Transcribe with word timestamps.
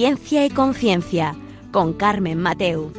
Ciencia 0.00 0.46
y 0.46 0.50
Conciencia 0.50 1.34
con 1.72 1.92
Carmen 1.92 2.38
Mateu. 2.38 2.92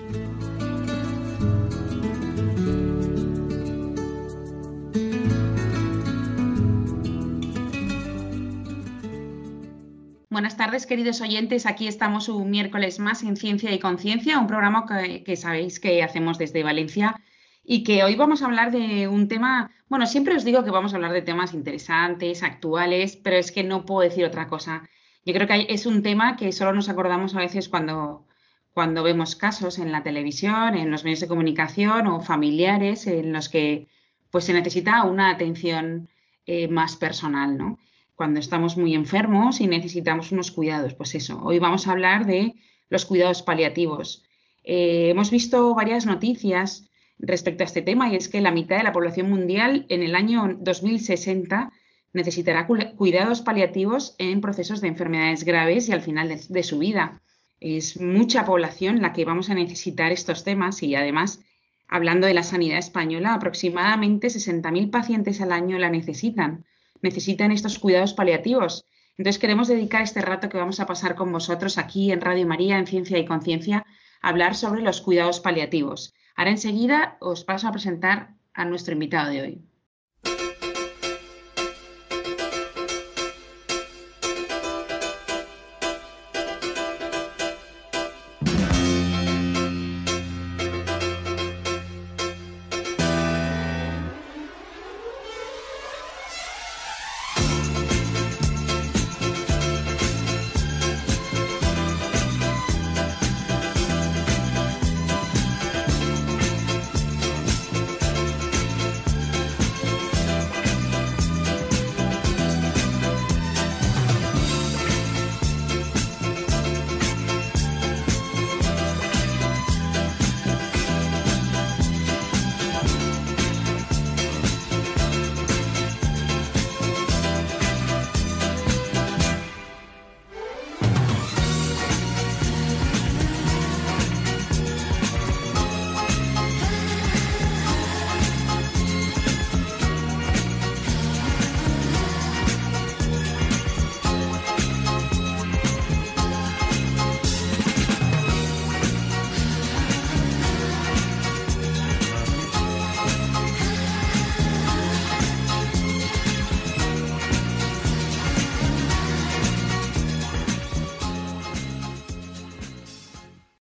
Buenas 10.29 10.57
tardes, 10.57 10.85
queridos 10.85 11.21
oyentes. 11.21 11.65
Aquí 11.65 11.87
estamos 11.87 12.27
un 12.27 12.51
miércoles 12.51 12.99
más 12.99 13.23
en 13.23 13.37
Ciencia 13.37 13.73
y 13.73 13.79
Conciencia, 13.79 14.37
un 14.37 14.47
programa 14.47 14.85
que, 15.25 15.35
sabéis 15.37 15.79
que 15.79 16.03
hacemos 16.03 16.37
desde 16.37 16.63
Valencia 16.63 17.21
y 17.63 17.85
que 17.85 18.03
hoy 18.03 18.15
vamos 18.15 18.41
a 18.41 18.47
hablar 18.47 18.71
de 18.71 19.07
un 19.07 19.29
tema, 19.29 19.71
bueno, 19.87 20.05
siempre 20.05 20.35
os 20.35 20.43
digo 20.43 20.65
que 20.65 20.71
vamos 20.71 20.91
a 20.91 20.97
hablar 20.97 21.13
de 21.13 21.21
temas 21.21 21.53
interesantes, 21.53 22.43
actuales, 22.43 23.15
pero 23.15 23.37
es 23.37 23.53
que 23.53 23.63
no 23.63 23.85
puedo 23.85 24.01
decir 24.01 24.25
otra 24.25 24.49
cosa. 24.49 24.83
Yo 25.29 25.35
creo 25.35 25.47
que 25.47 25.71
es 25.71 25.85
un 25.85 26.01
tema 26.01 26.35
que 26.37 26.51
solo 26.51 26.73
nos 26.73 26.89
acordamos 26.89 27.35
a 27.35 27.39
veces 27.39 27.69
cuando, 27.69 28.25
cuando 28.73 29.03
vemos 29.03 29.35
casos 29.35 29.77
en 29.77 29.91
la 29.91 30.01
televisión, 30.01 30.73
en 30.73 30.89
los 30.89 31.03
medios 31.03 31.19
de 31.19 31.27
comunicación 31.27 32.07
o 32.07 32.19
familiares 32.19 33.05
en 33.05 33.31
los 33.31 33.47
que 33.47 33.89
pues 34.31 34.45
se 34.45 34.53
necesita 34.53 35.03
una 35.03 35.29
atención 35.29 36.09
eh, 36.47 36.67
más 36.67 36.95
personal, 36.95 37.59
¿no? 37.59 37.77
Cuando 38.15 38.39
estamos 38.39 38.75
muy 38.75 38.95
enfermos 38.95 39.61
y 39.61 39.67
necesitamos 39.67 40.31
unos 40.31 40.49
cuidados, 40.49 40.95
pues 40.95 41.13
eso. 41.13 41.39
Hoy 41.43 41.59
vamos 41.59 41.87
a 41.87 41.91
hablar 41.91 42.25
de 42.25 42.55
los 42.89 43.05
cuidados 43.05 43.43
paliativos. 43.43 44.23
Eh, 44.63 45.09
hemos 45.11 45.29
visto 45.29 45.75
varias 45.75 46.07
noticias 46.07 46.89
respecto 47.19 47.63
a 47.63 47.67
este 47.67 47.83
tema 47.83 48.11
y 48.11 48.15
es 48.15 48.29
que 48.29 48.41
la 48.41 48.49
mitad 48.49 48.77
de 48.77 48.83
la 48.83 48.93
población 48.93 49.29
mundial 49.29 49.85
en 49.89 50.01
el 50.01 50.15
año 50.15 50.57
2060 50.59 51.71
necesitará 52.13 52.65
cuidados 52.65 53.41
paliativos 53.41 54.15
en 54.17 54.41
procesos 54.41 54.81
de 54.81 54.87
enfermedades 54.87 55.43
graves 55.43 55.89
y 55.89 55.93
al 55.93 56.01
final 56.01 56.29
de, 56.47 56.63
su 56.63 56.79
vida. 56.79 57.21
Es 57.59 57.99
mucha 57.99 58.45
población 58.45 59.01
la 59.01 59.13
que 59.13 59.25
vamos 59.25 59.49
a 59.49 59.53
necesitar 59.53 60.11
estos 60.11 60.43
temas 60.43 60.81
y 60.81 60.95
además, 60.95 61.41
hablando 61.87 62.25
de 62.27 62.33
la 62.33 62.43
sanidad 62.43 62.79
española, 62.79 63.33
aproximadamente 63.33 64.27
60.000 64.27 64.89
pacientes 64.89 65.41
al 65.41 65.51
año 65.51 65.77
la 65.77 65.89
necesitan. 65.89 66.65
Necesitan 67.01 67.51
estos 67.51 67.79
cuidados 67.79 68.13
paliativos. 68.13 68.85
Entonces 69.17 69.39
queremos 69.39 69.67
dedicar 69.67 70.01
este 70.01 70.21
rato 70.21 70.49
que 70.49 70.57
vamos 70.57 70.79
a 70.79 70.85
pasar 70.85 71.15
con 71.15 71.31
vosotros 71.31 71.77
aquí 71.77 72.11
en 72.11 72.21
Radio 72.21 72.47
María, 72.47 72.79
en 72.79 72.87
Ciencia 72.87 73.17
y 73.17 73.25
Conciencia, 73.25 73.85
a 74.21 74.29
hablar 74.29 74.55
sobre 74.55 74.81
los 74.81 75.01
cuidados 75.01 75.39
paliativos. 75.39 76.13
Ahora 76.35 76.51
enseguida 76.51 77.17
os 77.19 77.43
paso 77.43 77.67
a 77.67 77.71
presentar 77.71 78.33
a 78.53 78.65
nuestro 78.65 78.93
invitado 78.93 79.29
de 79.29 79.41
hoy. 79.41 79.68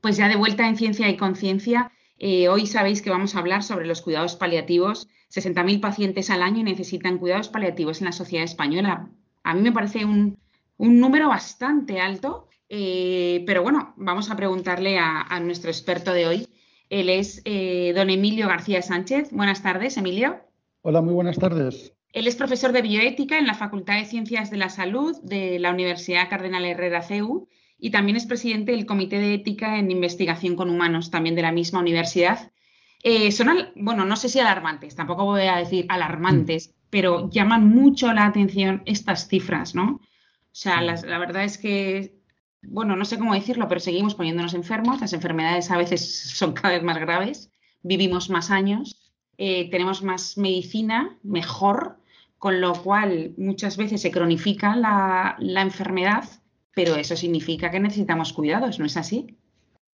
Pues 0.04 0.18
ya 0.18 0.28
de 0.28 0.36
vuelta 0.36 0.68
en 0.68 0.76
Ciencia 0.76 1.08
y 1.08 1.16
Conciencia, 1.16 1.90
eh, 2.18 2.48
hoy 2.50 2.66
sabéis 2.66 3.00
que 3.00 3.08
vamos 3.08 3.34
a 3.34 3.38
hablar 3.38 3.62
sobre 3.62 3.86
los 3.86 4.02
cuidados 4.02 4.36
paliativos. 4.36 5.08
60.000 5.34 5.80
pacientes 5.80 6.28
al 6.28 6.42
año 6.42 6.62
necesitan 6.62 7.16
cuidados 7.16 7.48
paliativos 7.48 8.02
en 8.02 8.04
la 8.04 8.12
sociedad 8.12 8.44
española. 8.44 9.08
A 9.44 9.54
mí 9.54 9.62
me 9.62 9.72
parece 9.72 10.04
un, 10.04 10.36
número 10.76 11.28
bastante 11.28 12.00
alto, 12.00 12.50
eh, 12.68 13.44
pero 13.46 13.62
bueno, 13.62 13.94
vamos 13.96 14.30
a 14.30 14.36
preguntarle 14.36 14.98
a, 14.98 15.40
nuestro 15.40 15.70
experto 15.70 16.12
de 16.12 16.26
hoy. 16.26 16.48
Él 16.90 17.08
es 17.08 17.40
eh, 17.46 17.94
don 17.96 18.10
Emilio 18.10 18.46
García 18.46 18.82
Sánchez. 18.82 19.30
Buenas 19.32 19.62
tardes, 19.62 19.96
Emilio. 19.96 20.38
Hola, 20.82 21.00
muy 21.00 21.14
buenas 21.14 21.38
tardes. 21.38 21.94
Él 22.12 22.26
es 22.26 22.36
profesor 22.36 22.72
de 22.72 22.82
bioética 22.82 23.38
en 23.38 23.46
la 23.46 23.54
Facultad 23.54 23.96
de 23.96 24.04
Ciencias 24.04 24.50
de 24.50 24.58
la 24.58 24.68
Salud 24.68 25.16
de 25.22 25.58
la 25.58 25.70
Universidad 25.70 26.28
Cardenal 26.28 26.66
Herrera 26.66 27.00
CEU 27.00 27.48
y 27.84 27.90
también 27.90 28.16
es 28.16 28.24
presidente 28.24 28.72
del 28.72 28.86
Comité 28.86 29.18
de 29.18 29.34
Ética 29.34 29.78
en 29.78 29.90
Investigación 29.90 30.56
con 30.56 30.70
Humanos, 30.70 31.10
también 31.10 31.34
de 31.34 31.42
la 31.42 31.52
misma 31.52 31.80
universidad. 31.80 32.50
Eh, 33.02 33.30
son, 33.30 33.48
bueno, 33.76 34.06
no 34.06 34.16
sé 34.16 34.30
si 34.30 34.40
alarmantes, 34.40 34.96
tampoco 34.96 35.26
voy 35.26 35.42
a 35.42 35.56
decir 35.56 35.84
alarmantes, 35.90 36.68
mm. 36.68 36.72
pero 36.88 37.28
llaman 37.28 37.68
mucho 37.68 38.10
la 38.14 38.24
atención 38.24 38.82
estas 38.86 39.28
cifras, 39.28 39.74
¿no? 39.74 40.00
O 40.00 40.00
sea, 40.50 40.80
la 40.80 41.18
verdad 41.18 41.44
es 41.44 41.58
que, 41.58 42.14
bueno, 42.62 42.96
no 42.96 43.04
sé 43.04 43.18
cómo 43.18 43.34
decirlo, 43.34 43.68
pero 43.68 43.80
seguimos 43.80 44.14
poniéndonos 44.14 44.54
enfermos, 44.54 45.02
las 45.02 45.12
enfermedades 45.12 45.70
a 45.70 45.76
veces 45.76 46.30
son 46.30 46.54
cada 46.54 46.72
vez 46.72 46.82
más 46.82 46.96
graves, 46.96 47.50
vivimos 47.82 48.30
más 48.30 48.50
años, 48.50 49.12
eh, 49.36 49.68
tenemos 49.70 50.02
más 50.02 50.38
medicina, 50.38 51.18
mejor, 51.22 51.98
con 52.38 52.62
lo 52.62 52.72
cual 52.72 53.34
muchas 53.36 53.76
veces 53.76 54.00
se 54.00 54.10
cronifica 54.10 54.74
la, 54.74 55.36
la 55.38 55.60
enfermedad 55.60 56.24
pero 56.74 56.96
eso 56.96 57.16
significa 57.16 57.70
que 57.70 57.80
necesitamos 57.80 58.32
cuidados, 58.32 58.78
¿no 58.78 58.84
es 58.84 58.96
así? 58.96 59.36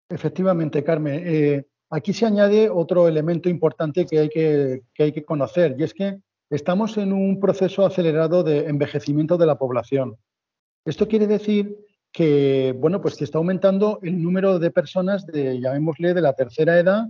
Efectivamente, 0.10 0.84
Carmen. 0.84 1.22
Eh, 1.26 1.66
aquí 1.90 2.14
se 2.14 2.26
añade 2.26 2.70
otro 2.70 3.08
elemento 3.08 3.50
importante 3.50 4.06
que 4.06 4.20
hay 4.20 4.30
que, 4.30 4.82
hay 4.98 5.12
que 5.12 5.26
conocer, 5.26 5.76
y 5.78 5.84
es 5.84 5.94
que 5.94 6.20
estamos 6.50 6.98
en 6.98 7.14
un 7.14 7.40
proceso 7.40 7.86
acelerado 7.86 8.44
de 8.44 8.68
envejecimiento 8.68 9.38
de 9.38 9.46
la 9.46 9.58
población. 9.58 10.18
Esto 10.86 11.08
quiere 11.08 11.28
decir 11.28 11.78
que, 12.12 12.74
bueno, 12.78 13.02
pues 13.02 13.16
que 13.16 13.24
está 13.24 13.38
aumentando 13.38 14.00
el 14.02 14.22
número 14.22 14.58
de 14.58 14.72
personas 14.72 15.26
de, 15.28 15.60
llamémosle, 15.60 16.14
de 16.14 16.22
la 16.22 16.34
tercera 16.34 16.80
edad, 16.80 17.08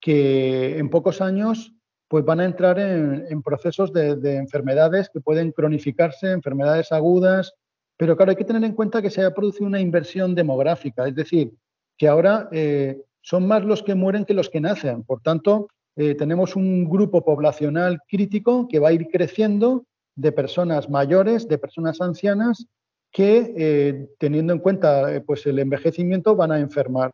que 0.00 0.78
en 0.78 0.90
pocos 0.90 1.20
años 1.20 1.72
pues 2.08 2.26
van 2.26 2.40
a 2.40 2.44
entrar 2.44 2.78
en, 2.78 3.40
procesos 3.42 3.90
de, 3.90 4.36
enfermedades 4.36 5.08
que 5.08 5.22
pueden 5.22 5.50
cronificarse, 5.50 6.30
enfermedades 6.30 6.92
agudas, 6.92 7.54
pero 7.96 8.16
claro, 8.16 8.30
hay 8.30 8.36
que 8.36 8.44
tener 8.44 8.64
en 8.64 8.74
cuenta 8.74 9.02
que 9.02 9.10
se 9.10 9.22
ha 9.22 9.34
producido 9.34 9.66
una 9.66 9.80
inversión 9.80 10.34
demográfica, 10.34 11.06
es 11.06 11.14
decir, 11.14 11.52
que 11.96 12.08
ahora 12.08 12.48
eh, 12.52 13.00
son 13.20 13.46
más 13.46 13.64
los 13.64 13.82
que 13.82 13.94
mueren 13.94 14.24
que 14.24 14.34
los 14.34 14.50
que 14.50 14.60
nacen. 14.60 15.04
Por 15.04 15.20
tanto, 15.20 15.68
eh, 15.96 16.14
tenemos 16.14 16.56
un 16.56 16.88
grupo 16.88 17.24
poblacional 17.24 18.00
crítico 18.08 18.66
que 18.68 18.78
va 18.78 18.88
a 18.88 18.92
ir 18.92 19.08
creciendo 19.08 19.84
de 20.16 20.32
personas 20.32 20.90
mayores, 20.90 21.48
de 21.48 21.58
personas 21.58 22.00
ancianas, 22.00 22.66
que 23.12 23.54
eh, 23.56 24.08
teniendo 24.18 24.52
en 24.52 24.58
cuenta 24.58 25.22
pues, 25.26 25.46
el 25.46 25.58
envejecimiento 25.58 26.34
van 26.34 26.50
a 26.50 26.58
enfermar. 26.58 27.12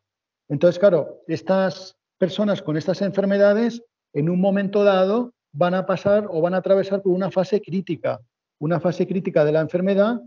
Entonces, 0.48 0.78
claro, 0.78 1.22
estas 1.26 1.96
personas 2.18 2.62
con 2.62 2.76
estas 2.76 3.02
enfermedades 3.02 3.82
en 4.12 4.30
un 4.30 4.40
momento 4.40 4.84
dado 4.84 5.32
van 5.52 5.74
a 5.74 5.86
pasar 5.86 6.26
o 6.30 6.40
van 6.40 6.54
a 6.54 6.58
atravesar 6.58 7.02
por 7.02 7.12
una 7.12 7.30
fase 7.30 7.60
crítica, 7.60 8.20
una 8.58 8.80
fase 8.80 9.06
crítica 9.06 9.44
de 9.44 9.52
la 9.52 9.60
enfermedad 9.60 10.20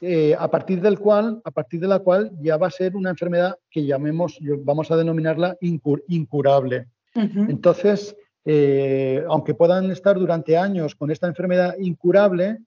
eh, 0.00 0.34
a 0.38 0.50
partir 0.50 0.80
del 0.80 0.98
cual, 0.98 1.40
a 1.44 1.50
partir 1.50 1.80
de 1.80 1.88
la 1.88 1.98
cual 1.98 2.30
ya 2.40 2.56
va 2.56 2.68
a 2.68 2.70
ser 2.70 2.96
una 2.96 3.10
enfermedad 3.10 3.56
que 3.70 3.84
llamemos, 3.84 4.38
vamos 4.60 4.90
a 4.90 4.96
denominarla 4.96 5.56
incurable. 5.60 6.86
Entonces, 7.14 8.16
eh, 8.44 9.24
aunque 9.28 9.54
puedan 9.54 9.90
estar 9.90 10.18
durante 10.18 10.56
años 10.56 10.94
con 10.94 11.10
esta 11.10 11.26
enfermedad 11.26 11.74
incurable, 11.78 12.58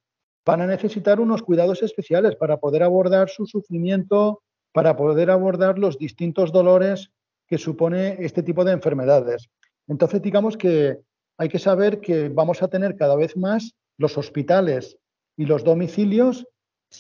van 0.46 0.62
a 0.62 0.68
necesitar 0.68 1.20
unos 1.20 1.42
cuidados 1.42 1.82
especiales 1.84 2.36
para 2.36 2.58
poder 2.58 2.84
abordar 2.84 3.30
su 3.30 3.46
sufrimiento 3.46 4.42
para 4.74 4.96
poder 4.96 5.30
abordar 5.30 5.78
los 5.78 5.98
distintos 5.98 6.52
dolores 6.52 7.12
que 7.48 7.58
supone 7.58 8.18
este 8.20 8.44
tipo 8.44 8.64
de 8.64 8.72
enfermedades. 8.72 9.50
Entonces, 9.88 10.22
digamos 10.22 10.58
que 10.58 11.00
hay 11.38 11.50
que 11.50 11.60
saber 11.60 12.00
que 12.00 12.30
vamos 12.30 12.64
a 12.64 12.70
tener 12.70 12.96
cada 12.96 13.16
vez 13.16 13.36
más 13.36 13.74
los 13.98 14.18
hospitales 14.18 14.98
y 15.36 15.46
los 15.46 15.64
domicilios 15.64 16.48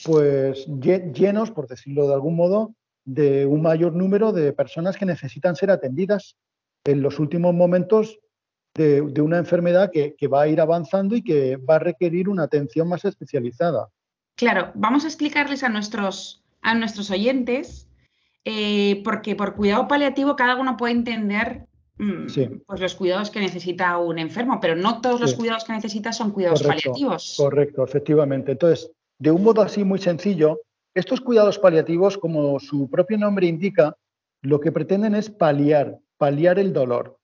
pues 0.05 0.65
llenos, 0.67 1.51
por 1.51 1.67
decirlo 1.67 2.07
de 2.07 2.13
algún 2.13 2.35
modo, 2.35 2.75
de 3.05 3.45
un 3.45 3.61
mayor 3.61 3.93
número 3.93 4.31
de 4.31 4.53
personas 4.53 4.97
que 4.97 5.05
necesitan 5.05 5.55
ser 5.55 5.71
atendidas 5.71 6.38
en 6.83 7.01
los 7.01 7.19
últimos 7.19 7.53
momentos 7.53 8.19
de, 8.73 9.01
una 9.01 9.38
enfermedad 9.38 9.91
que, 9.91 10.27
va 10.27 10.43
a 10.43 10.47
ir 10.47 10.61
avanzando 10.61 11.15
y 11.15 11.23
que 11.23 11.57
va 11.57 11.75
a 11.75 11.79
requerir 11.79 12.29
una 12.29 12.43
atención 12.43 12.88
más 12.88 13.03
especializada. 13.05 13.89
Claro, 14.35 14.71
vamos 14.75 15.03
a 15.03 15.07
explicarles 15.07 15.63
a 15.63 15.69
nuestros, 15.69 16.44
a 16.61 16.73
nuestros 16.73 17.11
oyentes, 17.11 17.89
eh, 18.45 19.01
porque 19.03 19.35
por 19.35 19.55
cuidado 19.55 19.87
paliativo 19.87 20.35
cada 20.35 20.55
uno 20.55 20.77
puede 20.77 20.94
entender 20.94 21.67
mm, 21.99 22.25
pues 22.65 22.79
los 22.79 22.95
cuidados 22.95 23.29
que 23.29 23.39
necesita 23.39 23.97
un 23.97 24.17
enfermo, 24.19 24.59
pero 24.61 24.75
no 24.75 25.01
todos 25.01 25.19
los 25.19 25.35
cuidados 25.35 25.65
que 25.65 25.73
necesita 25.73 26.13
son 26.13 26.31
cuidados 26.31 26.63
paliativos. 26.63 27.35
Correcto, 27.37 27.83
efectivamente. 27.83 28.53
Entonces, 28.53 28.89
de 29.21 29.29
un 29.29 29.44
modo 29.44 29.62
así 29.62 29.83
muy 29.83 30.00
sencillo, 30.00 30.62
estos 30.95 31.21
cuidados 31.21 31.59
paliativos, 31.59 32.18
como 32.18 32.59
su 32.59 32.89
propio 32.89 33.19
nombre 33.19 33.45
indica, 33.45 33.95
lo 34.41 34.59
que 34.59 34.71
pretenden 34.71 35.13
es 35.13 35.29
paliar, 35.29 36.00
paliar 36.18 36.57
el 36.57 36.73
dolor, 36.73 37.19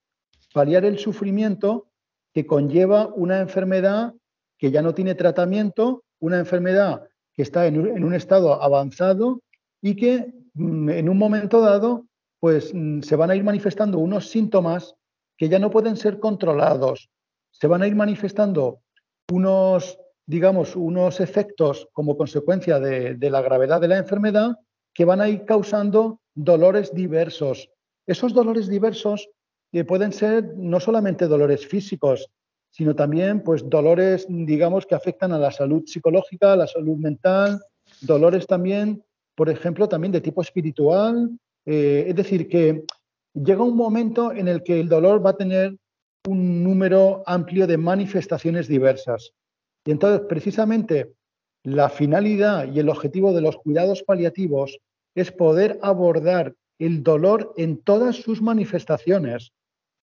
paliar 0.53 0.85
el 0.85 0.99
sufrimiento 0.99 1.87
que 2.35 2.45
conlleva 2.45 3.07
una 3.07 3.39
enfermedad 3.39 4.13
que 4.59 4.69
ya 4.69 4.83
no 4.83 4.93
tiene 4.93 5.15
tratamiento, 5.15 6.03
una 6.19 6.37
enfermedad 6.37 7.07
que 7.33 7.41
está 7.41 7.65
en 7.65 7.79
un, 7.79 8.13
estado 8.13 8.61
avanzado 8.61 9.41
y 9.81 9.95
que 9.95 10.31
mm, 10.53 10.89
en 10.89 11.09
un 11.09 11.17
momento 11.17 11.61
dado 11.61 12.05
pues 12.39 12.75
mm, 12.75 13.01
se 13.01 13.15
van 13.15 13.31
a 13.31 13.35
ir 13.35 13.43
manifestando 13.43 13.97
unos 13.97 14.29
síntomas 14.29 14.93
que 15.35 15.49
ya 15.49 15.57
no 15.57 15.71
pueden 15.71 15.97
ser 15.97 16.19
controlados, 16.19 17.09
se 17.49 17.65
van 17.65 17.81
a 17.81 17.87
ir 17.87 17.95
manifestando 17.95 18.81
unos 19.31 19.97
digamos, 20.27 20.75
unos 20.75 21.21
efectos 21.21 21.87
como 21.93 22.17
consecuencia 22.17 22.79
de, 22.79 23.17
la 23.29 23.41
gravedad 23.41 23.79
de 23.79 23.87
la 23.87 23.97
enfermedad 23.97 24.57
que 24.93 25.05
van 25.05 25.21
a 25.21 25.29
ir 25.29 25.45
causando 25.45 26.19
dolores 26.35 26.93
diversos. 26.93 27.69
Esos 28.05 28.33
dolores 28.33 28.67
diversos 28.67 29.29
que 29.71 29.85
pueden 29.85 30.11
ser 30.11 30.53
no 30.57 30.79
solamente 30.79 31.27
dolores 31.27 31.65
físicos, 31.65 32.29
sino 32.69 32.93
también 32.93 33.41
pues, 33.41 33.67
dolores, 33.69 34.27
digamos, 34.29 34.85
que 34.85 34.95
afectan 34.95 35.31
a 35.31 35.39
la 35.39 35.51
salud 35.51 35.83
psicológica, 35.85 36.53
a 36.53 36.57
la 36.57 36.67
salud 36.67 36.97
mental, 36.97 37.61
dolores 38.01 38.45
también, 38.45 39.03
por 39.33 39.49
ejemplo, 39.49 39.87
también 39.87 40.11
de 40.11 40.21
tipo 40.21 40.41
espiritual. 40.41 41.29
Eh, 41.65 42.05
es 42.07 42.15
decir, 42.15 42.49
que 42.49 42.83
llega 43.33 43.63
un 43.63 43.77
momento 43.77 44.33
en 44.33 44.49
el 44.49 44.61
que 44.61 44.79
el 44.79 44.89
dolor 44.89 45.25
va 45.25 45.31
a 45.31 45.37
tener 45.37 45.77
un 46.27 46.63
número 46.63 47.23
amplio 47.25 47.65
de 47.65 47.77
manifestaciones 47.77 48.67
diversas. 48.67 49.33
Y 49.87 49.91
entonces, 49.91 50.27
precisamente, 50.27 51.13
la 51.63 51.87
finalidad 51.87 52.69
y 52.69 52.79
el 52.79 52.89
objetivo 52.89 53.31
de 53.31 53.39
los 53.39 53.55
cuidados 53.55 54.03
paliativos 54.03 54.79
es 55.15 55.31
poder 55.31 55.79
abordar 55.81 56.55
el 56.77 57.03
dolor 57.03 57.53
en 57.55 57.77
todas 57.77 58.17
sus 58.17 58.41
manifestaciones. 58.41 59.53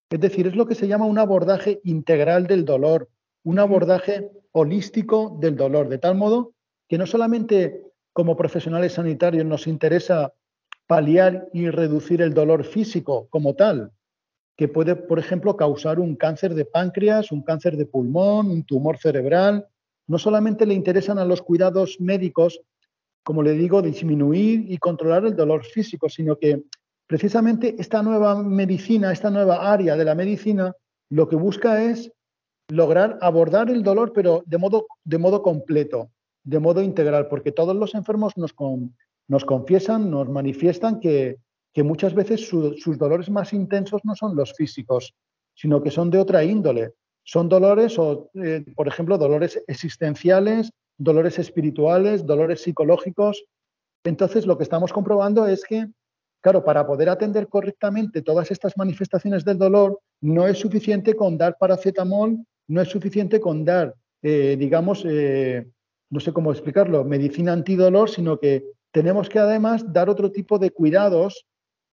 Es 0.09 0.21
decir, 0.21 0.47
es 0.47 0.57
lo 0.57 0.67
que 0.67 0.75
se 0.75 0.89
llama 0.89 1.05
un 1.05 1.19
abordaje 1.19 1.83
integral 1.85 2.47
del 2.47 2.65
dolor, 2.65 3.11
un 3.43 3.59
abordaje 3.59 4.31
holístico 4.53 5.37
del 5.39 5.55
dolor, 5.55 5.91
de 5.91 5.99
tal 5.99 6.15
modo 6.15 6.55
que 6.89 6.97
no 6.97 7.07
solamente 7.07 7.83
como 8.15 8.39
profesionales 8.39 8.95
sanitarios 8.95 9.45
nos 9.45 9.67
interesa 9.67 10.33
paliar 10.87 11.47
y 11.53 11.69
reducir 11.69 12.23
el 12.23 12.33
dolor 12.33 12.65
físico 12.65 13.27
como 13.29 13.55
tal, 13.55 13.93
que 14.57 14.67
puede, 14.67 14.97
por 14.97 15.19
ejemplo, 15.19 15.59
causar 15.59 16.01
un 16.01 16.17
cáncer 16.17 16.55
de 16.55 16.65
páncreas, 16.65 17.33
un 17.33 17.43
cáncer 17.43 17.77
de 17.77 17.85
pulmón, 17.85 18.51
un 18.51 18.65
tumor 18.65 18.97
cerebral, 18.97 19.69
no 20.07 20.19
solamente 20.19 20.67
le 20.67 20.75
interesan 20.75 21.19
a 21.19 21.25
los 21.25 21.43
cuidados 21.43 22.01
médicos, 22.01 22.61
como 23.23 23.43
le 23.43 23.53
digo, 23.53 23.83
disminuir 23.83 24.71
y 24.71 24.79
controlar 24.79 25.25
el 25.25 25.37
dolor 25.37 25.65
físico, 25.65 26.09
sino 26.09 26.37
que 26.39 26.63
precisamente 27.07 27.75
esta 27.79 28.03
nueva 28.03 28.43
medicina, 28.43 29.13
esta 29.13 29.31
nueva 29.31 29.73
área 29.73 29.97
de 29.97 30.05
la 30.05 30.15
medicina, 30.15 30.75
lo 31.11 31.29
que 31.29 31.37
busca 31.37 31.83
es 31.83 32.13
lograr 32.69 33.19
abordar 33.21 33.71
el 33.71 33.83
dolor, 33.83 34.13
pero 34.13 34.43
de 34.47 34.59
modo, 34.59 35.43
completo, 35.43 36.11
de 36.45 36.59
modo 36.59 36.83
integral, 36.83 37.29
porque 37.29 37.53
todos 37.53 37.77
los 37.77 37.95
enfermos 37.95 38.35
nos 38.37 39.45
confiesan, 39.45 40.11
nos 40.11 40.29
manifiestan 40.29 41.01
que, 41.01 41.39
muchas 41.77 42.15
veces 42.15 42.47
sus 42.49 42.99
dolores 42.99 43.31
más 43.31 43.53
intensos 43.53 44.03
no 44.05 44.15
son 44.15 44.37
los 44.37 44.53
físicos, 44.55 45.15
sino 45.55 45.83
que 45.83 45.91
son 45.91 46.11
de 46.11 46.19
otra 46.19 46.45
índole. 46.45 46.93
Son 47.25 47.49
dolores, 47.49 47.99
o, 47.99 48.31
eh, 48.35 48.65
por 48.77 48.87
ejemplo, 48.87 49.19
dolores 49.19 49.63
existenciales, 49.67 50.71
dolores 50.99 51.39
espirituales, 51.39 52.27
dolores 52.27 52.63
psicológicos. 52.63 53.45
Entonces, 54.05 54.47
lo 54.47 54.57
que 54.57 54.65
estamos 54.65 54.93
comprobando 54.93 55.47
es 55.47 55.65
que, 55.65 55.87
claro, 56.43 56.65
para 56.65 56.87
poder 56.87 57.09
atender 57.09 57.49
correctamente 57.49 58.23
todas 58.23 58.51
estas 58.51 58.77
manifestaciones 58.77 59.45
del 59.45 59.59
dolor, 59.59 60.01
no 60.21 60.47
es 60.47 60.59
suficiente 60.59 61.15
con 61.15 61.39
dar 61.39 61.57
paracetamol, 61.59 62.45
no 62.69 62.81
es 62.81 62.89
suficiente 62.89 63.41
con 63.41 63.65
dar, 63.65 63.95
eh, 64.23 64.57
digamos, 64.59 65.05
eh, 65.07 65.67
no 66.11 66.21
sé 66.21 66.33
cómo 66.33 66.53
explicarlo, 66.53 67.05
medicina 67.05 67.53
antidolor, 67.53 68.11
sino 68.11 68.39
que 68.39 68.65
tenemos 68.93 69.29
que 69.29 69.39
además 69.39 69.93
dar 69.93 70.09
otro 70.09 70.31
tipo 70.31 70.59
de 70.59 70.71
cuidados 70.71 71.47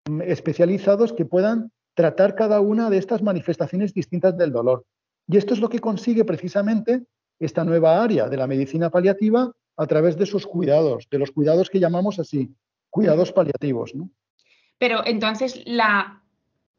mm, 0.09 0.21
especializados 0.21 1.13
que 1.13 1.25
puedan 1.25 1.71
tratar 1.95 2.35
cada 2.35 2.61
una 2.61 2.89
de 2.89 2.97
estas 2.97 3.21
manifestaciones 3.21 3.93
distintas 3.93 4.37
del 4.37 4.51
dolor. 4.51 4.85
Y 5.31 5.37
esto 5.37 5.53
es 5.53 5.61
lo 5.61 5.69
que 5.69 5.79
consigue 5.79 6.25
precisamente 6.25 7.03
esta 7.39 7.63
nueva 7.63 8.03
área 8.03 8.27
de 8.27 8.35
la 8.35 8.47
medicina 8.47 8.89
paliativa 8.89 9.49
a 9.77 9.87
través 9.87 10.17
de 10.17 10.25
sus 10.25 10.45
cuidados, 10.45 11.07
de 11.09 11.19
los 11.19 11.31
cuidados 11.31 11.69
que 11.69 11.79
llamamos 11.79 12.19
así, 12.19 12.53
cuidados 12.89 13.31
paliativos. 13.31 13.93
Pero 14.77 15.05
entonces, 15.05 15.63
la, 15.65 16.21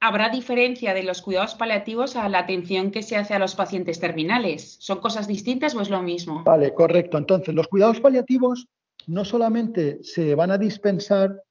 ¿habrá 0.00 0.28
diferencia 0.28 0.92
de 0.92 1.02
los 1.02 1.22
cuidados 1.22 1.54
paliativos 1.54 2.14
a 2.14 2.28
la 2.28 2.40
atención 2.40 2.90
que 2.90 3.02
se 3.02 3.16
hace 3.16 3.32
a 3.32 3.38
los 3.38 3.54
pacientes 3.54 3.98
terminales? 3.98 4.76
¿Son 4.80 5.00
cosas 5.00 5.26
distintas 5.26 5.74
o 5.74 5.80
es 5.80 5.88
lo 5.88 6.02
mismo? 6.02 6.44
Vale, 6.44 6.74
correcto. 6.74 7.16
Entonces, 7.16 7.54
los 7.54 7.68
cuidados 7.68 8.00
paliativos 8.00 8.68
no 9.06 9.24
solamente 9.24 10.04
se 10.04 10.34
van 10.34 10.50
a 10.50 10.58
dispensar 10.58 11.42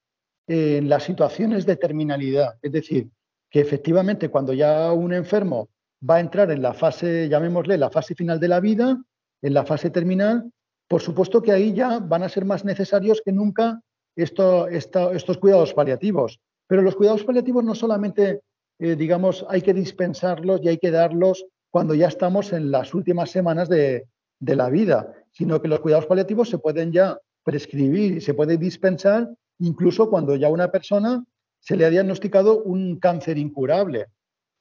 en 0.45 0.87
las 0.87 1.01
situaciones 1.03 1.65
de 1.65 1.77
terminalidad, 1.77 2.59
es 2.61 2.71
decir, 2.71 3.09
que 3.49 3.59
efectivamente 3.59 4.29
cuando 4.29 4.53
ya 4.53 4.91
un 4.93 5.13
enfermo 5.13 5.69
va 6.07 6.15
a 6.15 6.19
entrar 6.19 6.51
en 6.51 6.61
la 6.61 6.73
fase, 6.73 7.29
llamémosle, 7.29 7.77
la 7.77 7.89
fase 7.89 8.15
final 8.15 8.39
de 8.39 8.47
la 8.47 8.59
vida, 8.59 9.01
en 9.41 9.53
la 9.53 9.65
fase 9.65 9.89
terminal, 9.89 10.51
por 10.87 11.01
supuesto 11.01 11.41
que 11.41 11.51
ahí 11.51 11.73
ya 11.73 11.99
van 11.99 12.23
a 12.23 12.29
ser 12.29 12.45
más 12.45 12.65
necesarios 12.65 13.21
que 13.23 13.31
nunca 13.31 13.81
estos 14.15 15.37
cuidados 15.39 15.73
paliativos. 15.73 16.39
Pero 16.67 16.81
los 16.81 16.95
cuidados 16.95 17.23
paliativos 17.23 17.63
no 17.63 17.75
solamente, 17.75 18.41
eh, 18.79 18.95
digamos, 18.95 19.45
hay 19.49 19.61
que 19.61 19.73
dispensarlos 19.73 20.61
y 20.63 20.69
hay 20.69 20.77
que 20.77 20.91
darlos 20.91 21.45
cuando 21.69 21.93
ya 21.95 22.07
estamos 22.07 22.51
en 22.51 22.71
las 22.71 22.93
últimas 22.93 23.31
semanas 23.31 23.69
de, 23.69 24.05
la 24.39 24.69
vida, 24.69 25.13
sino 25.31 25.61
que 25.61 25.67
los 25.67 25.79
cuidados 25.79 26.07
paliativos 26.07 26.49
se 26.49 26.57
pueden 26.57 26.91
ya 26.91 27.17
prescribir 27.43 28.17
y 28.17 28.21
se 28.21 28.33
puede 28.33 28.57
dispensar 28.57 29.29
incluso 29.59 30.09
cuando 30.09 30.35
ya 30.35 30.49
una 30.49 30.71
persona 30.71 31.23
se 31.59 31.77
le 31.77 31.85
ha 31.85 31.89
diagnosticado 31.89 32.63
un 32.63 32.99
cáncer 32.99 33.37
incurable 33.37 34.07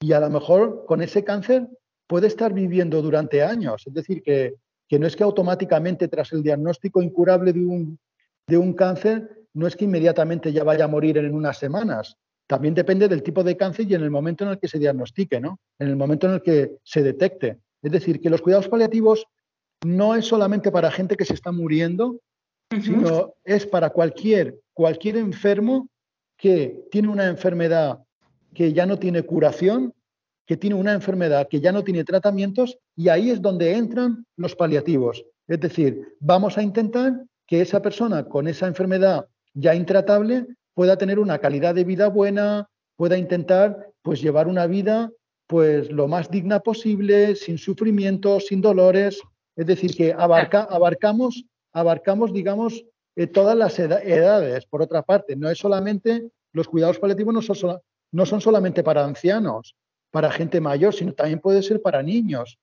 y 0.01 0.13
a 0.13 0.21
lo 0.21 0.31
mejor 0.31 0.85
con 0.87 1.03
ese 1.03 1.23
cáncer 1.23 1.69
puede 2.07 2.27
estar 2.27 2.53
viviendo 2.53 3.03
durante 3.03 3.43
años. 3.43 3.87
Es 3.87 3.95
decir, 3.95 4.23
que, 4.23 4.55
no 4.99 5.07
es 5.07 5.15
que 5.15 5.23
automáticamente 5.23 6.09
tras 6.09 6.33
el 6.33 6.43
diagnóstico 6.43 7.03
incurable 7.03 7.53
de 7.53 7.65
un, 7.65 7.99
de 8.49 8.59
un 8.59 8.73
cáncer, 8.73 9.47
no 9.53 9.67
es 9.67 9.77
que 9.77 9.85
inmediatamente 9.85 10.53
ya 10.53 10.65
vaya 10.65 10.87
a 10.87 10.89
morir 10.89 11.19
en 11.19 11.35
unas 11.35 11.59
semanas. 11.59 12.17
También 12.47 12.75
depende 12.75 13.07
del 13.07 13.23
tipo 13.23 13.45
de 13.45 13.57
cáncer 13.57 13.89
y 13.89 13.95
en 13.95 14.03
el 14.03 14.11
momento 14.11 14.45
en 14.45 14.51
el 14.51 14.59
que 14.59 14.67
se 14.67 14.79
diagnostique, 14.79 15.39
¿no? 15.39 15.61
En 15.79 15.89
el 15.89 15.97
momento 15.97 16.27
en 16.27 16.35
el 16.35 16.43
que 16.43 16.79
se 16.83 17.03
detecte. 17.03 17.59
Es 17.83 17.93
decir, 17.93 18.21
que 18.21 18.31
los 18.31 18.43
cuidados 18.43 18.69
paliativos 18.69 19.27
no 19.85 20.17
es 20.17 20.27
solamente 20.27 20.73
para 20.73 20.91
gente 20.91 21.17
que 21.17 21.25
se 21.25 21.35
está 21.35 21.53
muriendo, 21.53 22.21
sino 22.83 23.35
es 23.45 23.67
para 23.67 23.91
cualquier, 23.91 24.59
cualquier 24.73 25.17
enfermo 25.17 25.89
que 26.37 26.87
tiene 26.91 27.09
una 27.09 27.27
enfermedad 27.27 28.01
que 28.55 28.73
ya 28.73 28.87
no 28.87 28.99
tiene 28.99 29.23
curación, 29.23 29.95
que 30.47 30.57
tiene 30.57 30.77
una 30.77 30.93
enfermedad 30.93 31.49
que 31.49 31.61
ya 31.61 31.71
no 31.71 31.85
tiene 31.85 32.05
tratamientos 32.05 32.79
y 32.97 33.09
ahí 33.09 33.31
es 33.31 33.41
donde 33.41 33.77
entran 33.77 34.27
los 34.37 34.57
paliativos. 34.57 35.25
Es 35.47 35.61
decir, 35.61 36.17
vamos 36.19 36.59
a 36.59 36.63
intentar 36.63 37.25
que 37.47 37.61
esa 37.61 37.81
persona 37.83 38.25
con 38.25 38.49
esa 38.49 38.67
enfermedad 38.67 39.27
ya 39.55 39.75
intratable 39.75 40.47
pueda 40.75 40.97
tener 40.97 41.19
una 41.19 41.39
calidad 41.39 41.75
de 41.75 41.85
vida 41.85 42.09
buena, 42.09 42.69
pueda 42.97 43.17
intentar 43.17 43.91
pues 44.03 44.21
llevar 44.21 44.49
una 44.49 44.67
vida 44.67 45.11
pues 45.47 45.91
lo 45.91 46.07
más 46.07 46.31
digna 46.31 46.61
posible, 46.61 47.35
sin 47.35 47.59
sufrimiento, 47.59 48.39
sin 48.39 48.61
dolores, 48.61 49.21
es 49.57 49.67
decir, 49.67 49.95
que 49.97 50.13
abarca, 50.13 50.63
abarcamos, 50.63 51.45
abarcamos, 51.73 52.33
digamos, 52.33 52.85
eh, 53.17 53.27
todas 53.27 53.57
las 53.57 53.79
edades, 53.79 54.65
por 54.67 54.81
otra 54.81 55.03
parte. 55.03 55.35
No 55.35 55.51
es 55.51 55.59
solamente, 55.59 56.31
los 56.53 56.69
cuidados 56.69 57.01
paliativos 57.01 57.35
no 57.35 57.43
son, 57.43 57.81
no 58.13 58.27
son 58.27 58.41
solamente 58.41 58.83
para 58.83 59.05
ancianos, 59.05 59.77
para 60.11 60.31
gente 60.31 60.61
mayor, 60.61 60.95
sino 60.95 61.13
también 61.13 61.41
puede 61.41 61.63
ser 61.63 61.81
para 61.81 62.03
niños. 62.03 62.59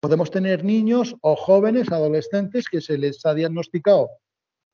Podemos 0.00 0.30
tener 0.30 0.64
niños 0.64 1.16
o 1.20 1.36
jóvenes, 1.36 1.90
adolescentes, 1.90 2.66
que 2.68 2.80
se 2.80 2.98
les 2.98 3.24
ha 3.26 3.34
diagnosticado 3.34 4.08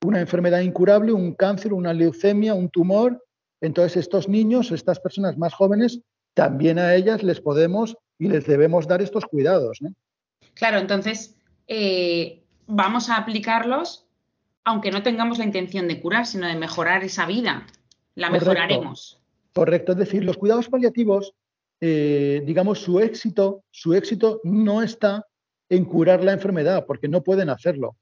una 0.04 0.20
enfermedad 0.20 0.60
incurable, 0.60 1.12
un 1.12 1.34
cáncer, 1.34 1.72
una 1.72 1.94
leucemia, 1.94 2.54
un 2.54 2.68
tumor. 2.68 3.24
Entonces, 3.60 3.96
estos 3.96 4.28
niños, 4.28 4.70
estas 4.70 5.00
personas 5.00 5.38
más 5.38 5.54
jóvenes, 5.54 6.00
también 6.34 6.78
a 6.78 6.94
ellas 6.94 7.22
les 7.22 7.40
podemos 7.40 7.96
y 8.18 8.28
les 8.28 8.46
debemos 8.46 8.86
dar 8.86 9.00
estos 9.00 9.24
cuidados. 9.24 9.78
Claro, 10.54 10.78
entonces 10.78 11.36
eh, 11.66 12.44
vamos 12.66 13.08
a 13.08 13.16
aplicarlos 13.16 14.06
aunque 14.66 14.90
no 14.90 15.02
tengamos 15.02 15.38
la 15.38 15.44
intención 15.44 15.88
de 15.88 16.00
curar, 16.00 16.26
sino 16.26 16.46
de 16.46 16.56
mejorar 16.56 17.04
esa 17.04 17.26
vida. 17.26 17.66
La 18.14 18.30
mejoraremos. 18.30 19.20
Correcto, 19.54 19.92
es 19.92 19.98
decir, 19.98 20.24
los 20.24 20.36
cuidados 20.36 20.68
paliativos, 20.68 21.32
eh, 21.80 22.42
digamos, 22.44 22.80
su 22.80 22.98
éxito, 22.98 23.62
su 23.70 23.94
éxito 23.94 24.40
no 24.42 24.82
está 24.82 25.26
en 25.68 25.84
curar 25.84 26.24
la 26.24 26.32
enfermedad, 26.32 26.84
porque 26.86 27.08
no 27.08 27.22
pueden 27.22 27.48
hacerlo. 27.50 27.96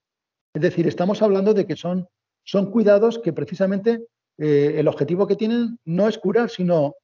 Es 0.54 0.62
decir, 0.62 0.86
estamos 0.86 1.20
hablando 1.20 1.52
de 1.52 1.66
que 1.66 1.76
son, 1.76 2.08
son 2.42 2.70
cuidados 2.70 3.18
que 3.18 3.34
precisamente 3.34 4.06
eh, 4.38 4.74
el 4.78 4.88
objetivo 4.88 5.26
que 5.26 5.36
tienen 5.36 5.78
no 5.84 6.08
es 6.08 6.18
curar, 6.18 6.48
sino 6.48 6.94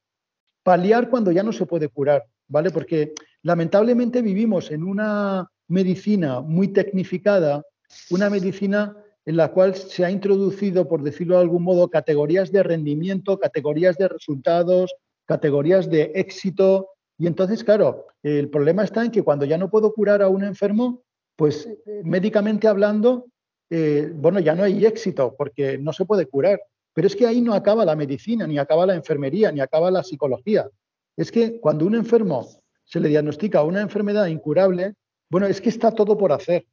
paliar 0.63 1.09
cuando 1.09 1.31
ya 1.31 1.43
no 1.43 1.53
se 1.53 1.67
puede 1.67 1.87
curar, 1.87 2.25
¿vale? 2.47 2.71
Porque 2.71 3.13
lamentablemente 3.43 4.21
vivimos 4.23 4.71
en 4.71 4.83
una 4.83 5.47
medicina 5.67 6.41
muy 6.41 6.69
tecnificada, 6.69 7.63
una 8.09 8.29
medicina 8.29 8.95
en 9.25 9.37
la 9.37 9.51
cual 9.51 9.75
se 9.75 10.05
ha 10.05 10.11
introducido, 10.11 10.87
por 10.87 11.03
decirlo 11.03 11.35
de 11.35 11.41
algún 11.41 11.63
modo, 11.63 11.89
categorías 11.89 12.51
de 12.51 12.63
rendimiento, 12.63 13.39
categorías 13.39 13.97
de 13.97 14.07
resultados, 14.07 14.93
categorías 15.25 15.89
de 15.89 16.11
éxito. 16.15 16.89
Y 17.17 17.27
entonces, 17.27 17.63
claro, 17.63 18.07
el 18.23 18.49
problema 18.49 18.83
está 18.83 19.03
en 19.03 19.11
que 19.11 19.23
cuando 19.23 19.45
ya 19.45 19.57
no 19.57 19.69
puedo 19.69 19.93
curar 19.93 20.21
a 20.21 20.29
un 20.29 20.43
enfermo, 20.43 21.03
pues 21.35 21.67
eh, 21.67 22.01
médicamente 22.03 22.67
hablando, 22.67 23.27
eh, 23.69 24.11
bueno, 24.13 24.39
ya 24.39 24.55
no 24.55 24.63
hay 24.63 24.85
éxito 24.85 25.35
porque 25.37 25.77
no 25.77 25.93
se 25.93 26.05
puede 26.05 26.25
curar. 26.25 26.59
Pero 26.93 27.07
es 27.07 27.15
que 27.15 27.27
ahí 27.27 27.41
no 27.41 27.53
acaba 27.53 27.85
la 27.85 27.95
medicina, 27.95 28.47
ni 28.47 28.57
acaba 28.57 28.85
la 28.85 28.95
enfermería, 28.95 29.51
ni 29.51 29.61
acaba 29.61 29.91
la 29.91 30.03
psicología. 30.03 30.69
Es 31.15 31.31
que 31.31 31.59
cuando 31.59 31.85
un 31.85 31.95
enfermo 31.95 32.47
se 32.83 32.99
le 32.99 33.09
diagnostica 33.09 33.63
una 33.63 33.81
enfermedad 33.81 34.25
incurable, 34.25 34.95
bueno, 35.29 35.47
es 35.47 35.61
que 35.61 35.69
está 35.69 35.91
todo 35.91 36.17
por 36.17 36.31
hacer. 36.31 36.65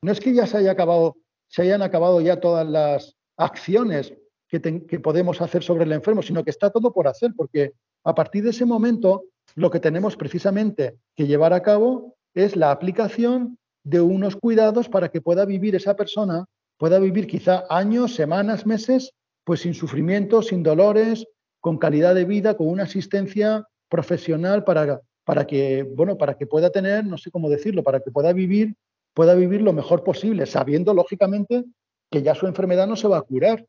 No 0.00 0.12
es 0.12 0.20
que 0.20 0.32
ya 0.32 0.46
se 0.46 0.58
haya 0.58 0.70
acabado, 0.70 1.16
se 1.48 1.62
hayan 1.62 1.82
acabado 1.82 2.20
ya 2.20 2.40
todas 2.40 2.66
las 2.66 3.16
acciones 3.36 4.14
que, 4.48 4.60
podemos 5.00 5.40
hacer 5.40 5.62
sobre 5.62 5.84
el 5.84 5.92
enfermo, 5.92 6.22
sino 6.22 6.44
que 6.44 6.50
está 6.50 6.70
todo 6.70 6.92
por 6.92 7.08
hacer, 7.08 7.32
porque 7.36 7.72
a 8.04 8.14
partir 8.14 8.44
de 8.44 8.50
ese 8.50 8.64
momento 8.64 9.24
lo 9.54 9.70
que 9.70 9.80
tenemos 9.80 10.16
precisamente 10.16 10.96
que 11.14 11.26
llevar 11.26 11.52
a 11.52 11.62
cabo 11.62 12.16
es 12.34 12.56
la 12.56 12.70
aplicación 12.70 13.58
de 13.84 14.00
unos 14.00 14.36
cuidados 14.36 14.88
para 14.88 15.10
que 15.10 15.20
pueda 15.20 15.44
vivir 15.44 15.74
esa 15.74 15.94
persona, 15.94 16.46
pueda 16.78 16.98
vivir 16.98 17.26
quizá 17.26 17.64
años, 17.68 18.14
semanas, 18.14 18.66
meses 18.66 19.12
pues 19.46 19.60
sin 19.60 19.74
sufrimiento, 19.74 20.42
sin 20.42 20.64
dolores, 20.64 21.24
con 21.60 21.78
calidad 21.78 22.16
de 22.16 22.24
vida, 22.24 22.56
con 22.56 22.66
una 22.66 22.82
asistencia 22.82 23.64
profesional 23.88 24.64
para, 24.64 25.00
para 25.24 25.46
que, 25.46 25.84
bueno, 25.84 26.18
para 26.18 26.36
que 26.36 26.48
pueda 26.48 26.70
tener, 26.70 27.06
no 27.06 27.16
sé 27.16 27.30
cómo 27.30 27.48
decirlo, 27.48 27.84
para 27.84 28.00
que 28.00 28.10
pueda 28.10 28.32
vivir, 28.32 28.74
pueda 29.16 29.34
vivir 29.34 29.62
lo 29.62 29.72
mejor 29.72 30.04
posible, 30.04 30.44
sabiendo 30.44 30.92
lógicamente 30.92 31.64
que 32.10 32.22
ya 32.22 32.34
su 32.34 32.46
enfermedad 32.46 32.86
no 32.86 32.96
se 32.96 33.08
va 33.08 33.16
a 33.16 33.22
curar. 33.22 33.66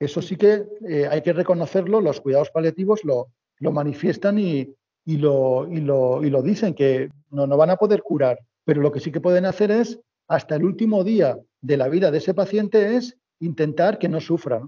Eso 0.00 0.20
sí 0.20 0.34
que 0.34 0.64
eh, 0.88 1.06
hay 1.08 1.22
que 1.22 1.32
reconocerlo, 1.32 2.00
los 2.00 2.20
cuidados 2.20 2.50
paliativos 2.50 3.04
lo, 3.04 3.28
lo 3.60 3.70
manifiestan 3.70 4.40
y, 4.40 4.74
y, 5.04 5.18
lo, 5.18 5.68
y, 5.70 5.80
lo, 5.80 6.24
y, 6.24 6.30
lo, 6.30 6.42
dicen, 6.42 6.74
que 6.74 7.08
no, 7.30 7.46
no 7.46 7.56
van 7.56 7.70
a 7.70 7.76
poder 7.76 8.02
curar, 8.02 8.40
pero 8.64 8.82
lo 8.82 8.90
que 8.90 8.98
sí 8.98 9.12
que 9.12 9.20
pueden 9.20 9.46
hacer 9.46 9.70
es, 9.70 10.00
hasta 10.26 10.56
el 10.56 10.64
último 10.64 11.04
día 11.04 11.38
de 11.60 11.76
la 11.76 11.88
vida 11.88 12.10
de 12.10 12.18
ese 12.18 12.34
paciente, 12.34 12.96
es 12.96 13.16
intentar 13.38 13.96
que 13.96 14.08
no 14.08 14.20
sufra. 14.20 14.60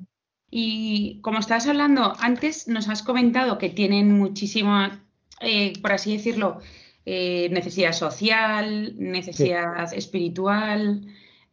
Y 0.49 1.21
como 1.23 1.41
estabas 1.41 1.67
hablando 1.67 2.12
antes, 2.21 2.69
nos 2.69 2.88
has 2.88 3.02
comentado 3.02 3.59
que 3.59 3.71
tienen 3.71 4.12
muchísima, 4.12 5.05
eh, 5.41 5.73
por 5.83 5.93
así 5.93 6.17
decirlo, 6.17 6.61
eh, 7.04 7.49
necesidad 7.50 7.92
social, 7.92 8.94
necesidad 8.99 9.92
espiritual. 9.92 11.02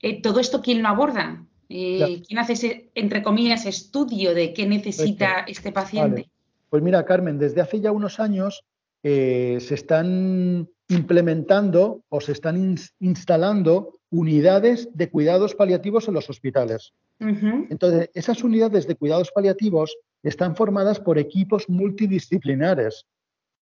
Eh, 0.02 0.22
¿Todo 0.22 0.40
esto 0.40 0.62
quién 0.62 0.82
lo 0.82 0.90
aborda? 0.90 1.46
¿Quién 1.68 2.40
hace 2.40 2.54
ese, 2.54 2.90
entre 2.96 3.22
comillas, 3.22 3.68
estudio 3.68 4.34
de 4.34 4.54
qué 4.54 4.66
necesita 4.66 5.46
este 5.48 5.72
paciente? 5.72 6.28
Pues 6.70 6.82
mira, 6.82 7.06
Carmen, 7.06 7.38
desde 7.38 7.62
hace 7.62 7.80
ya 7.80 7.92
unos 7.92 8.20
años 8.20 8.64
se 9.04 9.74
están 9.76 10.68
implementando 10.90 12.02
o 12.10 12.20
se 12.20 12.32
están 12.32 12.76
instalando 13.00 14.00
unidades 14.10 14.90
de 14.94 15.10
cuidados 15.10 15.54
paliativos 15.54 16.08
en 16.08 16.16
los 16.16 16.30
hospitales. 16.30 16.94
Entonces, 17.20 18.10
esas 18.14 18.44
unidades 18.44 18.88
de 18.88 18.96
cuidados 18.96 19.32
paliativos 19.32 19.96
están 20.24 20.56
formadas 20.56 21.00
por 21.00 21.20
equipos 21.20 21.70
multidisciplinares, 21.70 23.06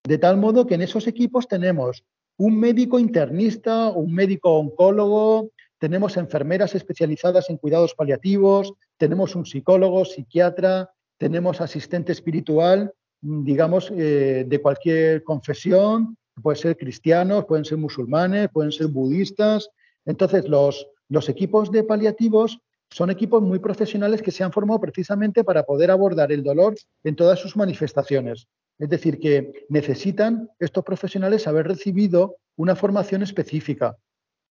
de 0.07 0.19
tal 0.19 0.37
modo 0.37 0.67
que 0.67 0.75
en 0.75 0.83
esos 0.83 1.07
equipos 1.07 1.49
tenemos 1.49 2.05
un 2.39 2.59
médico 2.59 2.99
internista, 2.99 3.89
un 3.89 4.13
médico 4.13 4.59
oncólogo, 4.59 5.51
tenemos 5.79 6.17
enfermeras 6.17 6.75
especializadas 6.75 7.51
en 7.51 7.57
cuidados 7.57 7.95
paliativos, 7.95 8.73
tenemos 8.97 9.35
un 9.35 9.45
psicólogo, 9.45 10.05
psiquiatra, 10.05 10.91
tenemos 11.19 11.61
asistente 11.61 12.13
espiritual, 12.13 12.93
digamos, 13.21 13.91
eh, 13.91 14.45
de 14.47 14.63
cualquier 14.63 15.25
confesión, 15.25 16.17
pueden 16.43 16.61
ser 16.61 16.77
cristianos, 16.77 17.47
pueden 17.47 17.65
ser 17.65 17.79
musulmanes, 17.79 18.49
pueden 18.53 18.73
ser 18.73 18.89
budistas. 18.89 19.71
Entonces, 20.05 20.49
los, 20.49 20.87
los 21.09 21.29
equipos 21.29 21.71
de 21.73 21.83
paliativos 21.83 22.59
son 22.91 23.11
equipos 23.11 23.43
muy 23.43 23.59
profesionales 23.59 24.23
que 24.23 24.31
se 24.31 24.45
han 24.45 24.53
formado 24.53 24.81
precisamente 24.81 25.43
para 25.43 25.65
poder 25.65 25.91
abordar 25.91 26.31
el 26.31 26.45
dolor 26.45 26.77
en 27.03 27.17
todas 27.17 27.41
sus 27.41 27.57
manifestaciones. 27.57 28.47
Es 28.78 28.88
decir, 28.88 29.18
que 29.18 29.66
necesitan 29.68 30.50
estos 30.59 30.85
profesionales 30.85 31.47
haber 31.47 31.66
recibido 31.66 32.37
una 32.56 32.76
formación 32.76 33.23
específica, 33.23 33.97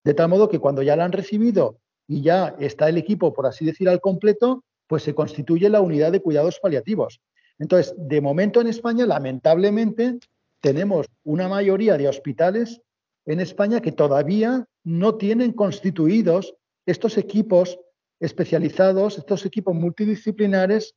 de 0.04 0.14
tal 0.14 0.28
modo 0.28 0.48
que 0.48 0.58
cuando 0.58 0.82
ya 0.82 0.96
la 0.96 1.04
han 1.04 1.12
recibido 1.12 1.78
y 2.06 2.22
ya 2.22 2.54
está 2.58 2.88
el 2.88 2.98
equipo, 2.98 3.32
por 3.32 3.46
así 3.46 3.64
decir, 3.64 3.88
al 3.88 4.00
completo, 4.00 4.64
pues 4.86 5.02
se 5.02 5.14
constituye 5.14 5.68
la 5.68 5.80
unidad 5.80 6.12
de 6.12 6.20
cuidados 6.20 6.58
paliativos. 6.60 7.20
Entonces, 7.58 7.94
de 7.96 8.20
momento 8.20 8.60
en 8.60 8.66
España, 8.66 9.06
lamentablemente, 9.06 10.18
tenemos 10.60 11.06
una 11.22 11.48
mayoría 11.48 11.96
de 11.96 12.08
hospitales 12.08 12.80
en 13.26 13.40
España 13.40 13.80
que 13.80 13.92
todavía 13.92 14.66
no 14.82 15.16
tienen 15.16 15.52
constituidos 15.52 16.54
estos 16.86 17.16
equipos 17.16 17.78
especializados, 18.20 19.18
estos 19.18 19.46
equipos 19.46 19.74
multidisciplinares 19.74 20.94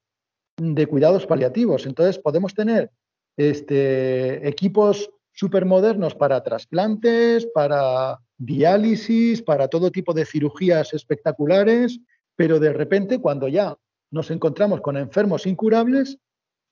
de 0.57 0.87
cuidados 0.87 1.25
paliativos. 1.25 1.85
Entonces, 1.85 2.19
podemos 2.19 2.53
tener 2.53 2.91
este, 3.37 4.47
equipos 4.47 5.09
supermodernos 5.31 6.15
para 6.15 6.43
trasplantes, 6.43 7.47
para 7.53 8.17
diálisis, 8.37 9.41
para 9.41 9.67
todo 9.67 9.91
tipo 9.91 10.13
de 10.13 10.25
cirugías 10.25 10.93
espectaculares, 10.93 11.99
pero 12.35 12.59
de 12.59 12.73
repente, 12.73 13.19
cuando 13.19 13.47
ya 13.47 13.77
nos 14.11 14.31
encontramos 14.31 14.81
con 14.81 14.97
enfermos 14.97 15.45
incurables, 15.45 16.17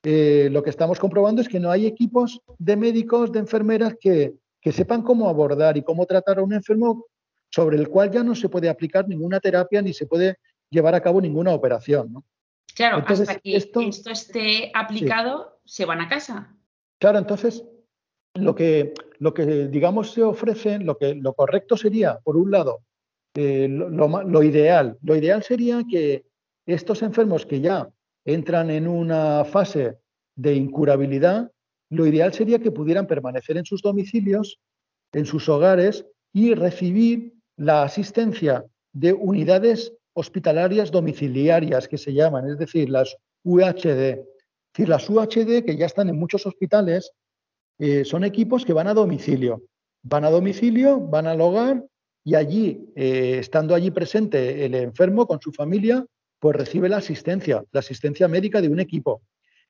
eh, 0.04 0.50
lo 0.52 0.64
que 0.64 0.70
estamos 0.70 1.00
comprobando 1.00 1.42
es 1.42 1.50
que 1.50 1.60
no 1.60 1.72
hay 1.72 1.86
equipos 1.86 2.42
de 2.60 2.76
médicos, 2.76 3.32
de 3.32 3.40
enfermeras 3.40 3.96
que, 4.00 4.34
que 4.62 4.72
sepan 4.72 5.02
cómo 5.02 5.30
abordar 5.30 5.78
y 5.78 5.84
cómo 5.84 6.06
tratar 6.06 6.40
a 6.40 6.44
un 6.44 6.54
enfermo 6.54 7.06
sobre 7.50 7.78
el 7.78 7.88
cual 7.88 8.12
ya 8.12 8.24
no 8.24 8.36
se 8.36 8.50
puede 8.50 8.70
aplicar 8.70 9.08
ninguna 9.08 9.40
terapia 9.40 9.82
ni 9.82 9.94
se 9.94 10.08
puede 10.08 10.38
llevar 10.70 10.96
a 10.96 11.02
cabo 11.02 11.22
ninguna 11.22 11.54
operación. 11.54 12.14
¿no? 12.14 12.24
Claro, 12.76 13.04
hasta 13.06 13.40
que 13.40 13.56
esto, 13.56 13.82
esté 13.82 14.72
aplicado, 14.74 15.60
se 15.66 15.86
van 15.86 16.02
a 16.02 16.10
casa. 16.10 16.55
Claro, 17.06 17.20
entonces 17.20 17.64
lo 18.34 18.56
que, 18.56 18.96
lo 19.20 19.32
que 19.32 19.68
digamos 19.68 20.12
se 20.12 20.24
ofrece, 20.24 20.80
lo 20.80 20.98
que 20.98 21.14
lo 21.14 21.36
correcto 21.36 21.78
sería, 21.78 22.18
por 22.24 22.36
un 22.36 22.50
lado, 22.50 22.82
eh, 23.36 23.68
lo, 23.70 24.24
lo, 24.24 24.42
ideal. 24.42 24.98
Lo 25.04 25.16
ideal 25.16 25.44
sería 25.44 25.84
que 25.88 26.26
estos 26.66 27.04
enfermos 27.04 27.46
que 27.46 27.62
ya 27.62 27.88
entran 28.26 28.72
en 28.72 28.88
una 28.88 29.46
fase 29.46 30.00
de 30.36 30.56
incurabilidad, 30.56 31.52
lo 31.92 32.08
ideal 32.08 32.34
sería 32.34 32.58
que 32.58 32.72
pudieran 32.72 33.06
permanecer 33.06 33.58
en 33.58 33.66
sus 33.66 33.84
domicilios, 33.84 34.58
en 35.14 35.28
sus 35.28 35.48
hogares 35.48 36.08
y 36.34 36.56
recibir 36.56 37.36
la 37.56 37.84
asistencia 37.84 38.66
de 38.94 39.14
unidades 39.14 39.94
hospitalarias 40.14 40.90
domiciliarias 40.90 41.88
que 41.88 42.00
se 42.00 42.16
llaman, 42.16 42.50
es 42.50 42.58
decir, 42.58 42.90
las 42.90 43.16
UHD. 43.44 44.26
Decir, 44.76 44.90
las 44.90 45.10
UHD 45.10 45.64
que 45.64 45.78
ya 45.78 45.86
están 45.86 46.10
en 46.10 46.20
muchos 46.20 46.46
hospitales 46.46 47.14
eh, 47.80 48.04
son 48.04 48.26
equipos 48.26 48.66
que 48.66 48.74
van 48.74 48.90
a 48.90 48.94
domicilio. 48.94 49.64
Van 50.04 50.26
a 50.26 50.30
domicilio, 50.30 51.00
van 51.00 51.28
al 51.28 51.40
hogar 51.40 51.86
y 52.26 52.36
allí, 52.36 52.92
eh, 52.94 53.38
estando 53.40 53.74
allí 53.74 53.90
presente 53.92 54.66
el 54.66 54.76
enfermo 54.76 55.28
con 55.28 55.40
su 55.40 55.54
familia, 55.54 56.06
pues 56.40 56.58
recibe 56.58 56.90
la 56.90 56.98
asistencia, 56.98 57.64
la 57.72 57.80
asistencia 57.80 58.28
médica 58.28 58.60
de 58.60 58.68
un 58.68 58.82
equipo. 58.82 59.22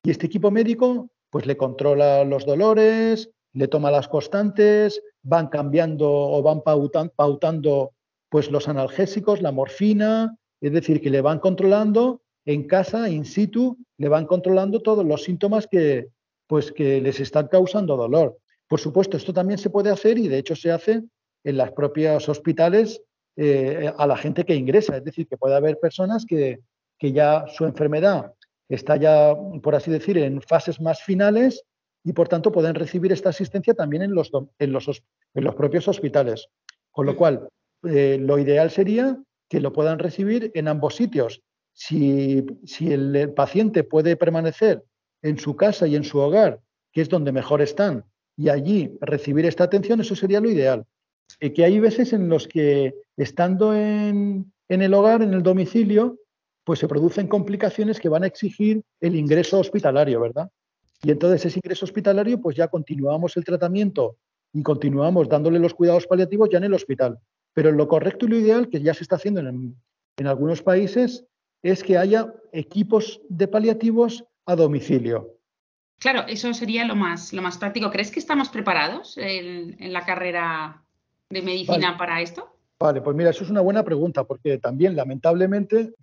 Y 0.02 0.10
este 0.10 0.26
equipo 0.26 0.50
médico 0.50 1.08
pues 1.30 1.46
le 1.46 1.56
controla 1.56 2.24
los 2.24 2.44
dolores, 2.44 3.30
le 3.52 3.68
toma 3.68 3.92
las 3.92 4.08
constantes, 4.08 5.00
van 5.22 5.46
cambiando 5.46 6.10
o 6.10 6.42
van 6.42 6.62
pautando 6.62 7.92
pues 8.28 8.50
los 8.50 8.66
analgésicos, 8.66 9.40
la 9.40 9.52
morfina, 9.52 10.36
es 10.60 10.72
decir, 10.72 11.00
que 11.00 11.10
le 11.10 11.20
van 11.20 11.38
controlando 11.38 12.22
en 12.46 12.66
casa, 12.66 13.08
in 13.10 13.24
situ, 13.24 13.76
le 13.98 14.08
van 14.08 14.26
controlando 14.26 14.80
todos 14.80 15.04
los 15.04 15.24
síntomas 15.24 15.66
que, 15.66 16.08
pues, 16.46 16.72
que 16.72 17.00
les 17.00 17.20
están 17.20 17.48
causando 17.48 17.96
dolor. 17.96 18.38
Por 18.68 18.80
supuesto, 18.80 19.16
esto 19.16 19.32
también 19.32 19.58
se 19.58 19.70
puede 19.70 19.90
hacer 19.90 20.16
y 20.18 20.28
de 20.28 20.38
hecho 20.38 20.56
se 20.56 20.70
hace 20.70 21.02
en 21.44 21.56
las 21.56 21.72
propias 21.72 22.28
hospitales 22.28 23.02
eh, 23.36 23.92
a 23.96 24.06
la 24.06 24.16
gente 24.16 24.44
que 24.44 24.54
ingresa. 24.54 24.96
Es 24.96 25.04
decir, 25.04 25.26
que 25.28 25.36
puede 25.36 25.56
haber 25.56 25.78
personas 25.78 26.24
que, 26.24 26.60
que 26.98 27.12
ya 27.12 27.44
su 27.48 27.64
enfermedad 27.64 28.32
está 28.68 28.96
ya, 28.96 29.34
por 29.62 29.74
así 29.74 29.90
decir, 29.90 30.18
en 30.18 30.40
fases 30.40 30.80
más 30.80 31.02
finales 31.02 31.64
y 32.04 32.12
por 32.12 32.28
tanto 32.28 32.52
pueden 32.52 32.74
recibir 32.74 33.12
esta 33.12 33.30
asistencia 33.30 33.74
también 33.74 34.02
en 34.02 34.14
los, 34.14 34.30
en 34.58 34.72
los, 34.72 34.88
en 35.34 35.44
los 35.44 35.54
propios 35.54 35.88
hospitales. 35.88 36.48
Con 36.90 37.06
lo 37.06 37.16
cual, 37.16 37.48
eh, 37.84 38.18
lo 38.20 38.38
ideal 38.38 38.70
sería 38.70 39.18
que 39.48 39.60
lo 39.60 39.72
puedan 39.72 39.98
recibir 39.98 40.50
en 40.54 40.68
ambos 40.68 40.96
sitios. 40.96 41.42
Si, 41.78 42.44
si 42.64 42.90
el 42.90 43.32
paciente 43.34 43.84
puede 43.84 44.16
permanecer 44.16 44.82
en 45.22 45.38
su 45.38 45.56
casa 45.56 45.86
y 45.86 45.94
en 45.94 46.04
su 46.04 46.18
hogar, 46.18 46.60
que 46.90 47.02
es 47.02 47.08
donde 47.08 47.32
mejor 47.32 47.60
están, 47.60 48.04
y 48.36 48.48
allí 48.48 48.96
recibir 49.00 49.44
esta 49.44 49.64
atención, 49.64 50.00
eso 50.00 50.16
sería 50.16 50.40
lo 50.40 50.50
ideal. 50.50 50.86
Y 51.38 51.50
que 51.50 51.64
hay 51.64 51.78
veces 51.78 52.12
en 52.12 52.28
los 52.28 52.48
que, 52.48 52.94
estando 53.16 53.74
en, 53.74 54.52
en 54.68 54.82
el 54.82 54.94
hogar, 54.94 55.22
en 55.22 55.34
el 55.34 55.42
domicilio, 55.42 56.18
pues 56.64 56.78
se 56.78 56.88
producen 56.88 57.28
complicaciones 57.28 58.00
que 58.00 58.08
van 58.08 58.24
a 58.24 58.26
exigir 58.26 58.82
el 59.00 59.14
ingreso 59.14 59.60
hospitalario, 59.60 60.20
¿verdad? 60.20 60.50
Y 61.02 61.10
entonces 61.10 61.44
ese 61.44 61.58
ingreso 61.58 61.84
hospitalario, 61.84 62.40
pues 62.40 62.56
ya 62.56 62.68
continuamos 62.68 63.36
el 63.36 63.44
tratamiento 63.44 64.16
y 64.52 64.62
continuamos 64.62 65.28
dándole 65.28 65.58
los 65.58 65.74
cuidados 65.74 66.06
paliativos 66.06 66.48
ya 66.50 66.58
en 66.58 66.64
el 66.64 66.74
hospital. 66.74 67.18
Pero 67.52 67.70
lo 67.72 67.86
correcto 67.88 68.26
y 68.26 68.30
lo 68.30 68.38
ideal, 68.38 68.68
que 68.68 68.80
ya 68.80 68.94
se 68.94 69.04
está 69.04 69.16
haciendo 69.16 69.40
en, 69.40 69.76
algunos 70.24 70.62
países, 70.62 71.24
es 71.72 71.82
que 71.82 71.98
haya 71.98 72.32
equipos 72.52 73.20
de 73.28 73.48
paliativos 73.48 74.24
a 74.46 74.56
domicilio. 74.56 75.36
Claro, 75.98 76.24
eso 76.28 76.52
sería 76.52 76.84
lo 76.84 76.94
más, 76.94 77.32
lo 77.32 77.42
más 77.42 77.58
práctico. 77.58 77.90
¿Crees 77.90 78.10
que 78.10 78.20
estamos 78.20 78.48
preparados 78.50 79.16
en, 79.18 79.76
la 79.92 80.04
carrera 80.04 80.82
de 81.30 81.42
medicina 81.42 81.96
para 81.96 82.20
esto? 82.20 82.56
Vale, 82.78 83.00
pues 83.00 83.16
mira, 83.16 83.30
eso 83.30 83.44
es 83.44 83.50
una 83.50 83.62
buena 83.62 83.82
pregunta, 83.82 84.24
porque 84.24 84.58
también, 84.58 84.94
lamentablemente, 84.94 85.94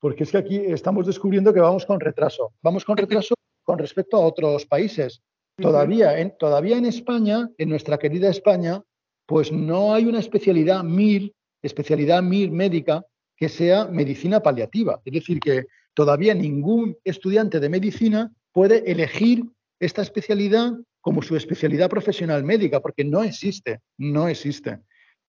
porque 0.00 0.24
es 0.24 0.32
que 0.32 0.38
aquí 0.38 0.56
estamos 0.56 1.06
descubriendo 1.06 1.54
que 1.54 1.60
vamos 1.60 1.86
con 1.86 2.00
retraso. 2.00 2.52
Vamos 2.60 2.84
con 2.84 2.96
retraso 2.96 3.34
con 3.64 3.78
respecto 3.78 4.16
a 4.16 4.20
otros 4.20 4.66
países. 4.66 5.22
Todavía 5.56 6.18
en, 6.18 6.36
todavía 6.36 6.76
en 6.76 6.84
España, 6.84 7.48
en 7.56 7.70
nuestra 7.70 7.98
querida 7.98 8.28
España, 8.28 8.82
pues 9.24 9.50
no 9.50 9.94
hay 9.94 10.04
una 10.04 10.18
especialidad 10.18 10.84
MIR, 10.84 11.32
especialidad 11.62 12.22
MIR 12.22 12.50
médica, 12.50 13.06
que 13.36 13.48
sea 13.48 13.86
medicina 13.86 14.40
paliativa. 14.40 15.00
Es 15.04 15.12
decir, 15.12 15.40
que 15.40 15.66
todavía 15.94 16.34
ningún 16.34 16.96
estudiante 17.04 17.60
de 17.60 17.68
medicina 17.68 18.32
puede 18.52 18.90
elegir 18.90 19.44
esta 19.78 20.02
especialidad 20.02 20.72
como 21.00 21.22
su 21.22 21.36
especialidad 21.36 21.88
profesional 21.88 22.42
médica, 22.42 22.80
porque 22.80 23.04
no 23.04 23.22
existe, 23.22 23.80
no 23.98 24.26
existe. 24.26 24.80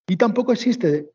Y 0.08 0.16
tampoco 0.16 0.52
existe 0.52 1.10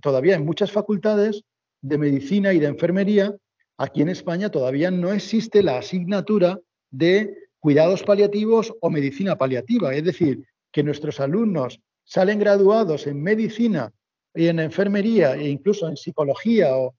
todavía 0.00 0.34
en 0.34 0.44
muchas 0.44 0.72
facultades 0.72 1.44
de 1.82 1.98
medicina 1.98 2.52
y 2.52 2.58
de 2.58 2.66
enfermería, 2.66 3.36
aquí 3.76 4.02
en 4.02 4.08
España 4.08 4.50
todavía 4.50 4.90
no 4.90 5.12
existe 5.12 5.62
la 5.62 5.78
asignatura 5.78 6.58
de 6.90 7.34
cuidados 7.60 8.02
paliativos 8.02 8.74
o 8.80 8.90
medicina 8.90 9.36
paliativa. 9.36 9.94
Es 9.94 10.04
decir, 10.04 10.44
que 10.72 10.82
nuestros 10.82 11.20
alumnos 11.20 11.80
salen 12.04 12.38
graduados 12.38 13.06
en 13.06 13.22
medicina 13.22 13.92
y 14.34 14.46
en 14.46 14.60
enfermería 14.60 15.34
e 15.34 15.48
incluso 15.48 15.88
en 15.88 15.96
psicología 15.96 16.76
o 16.76 16.94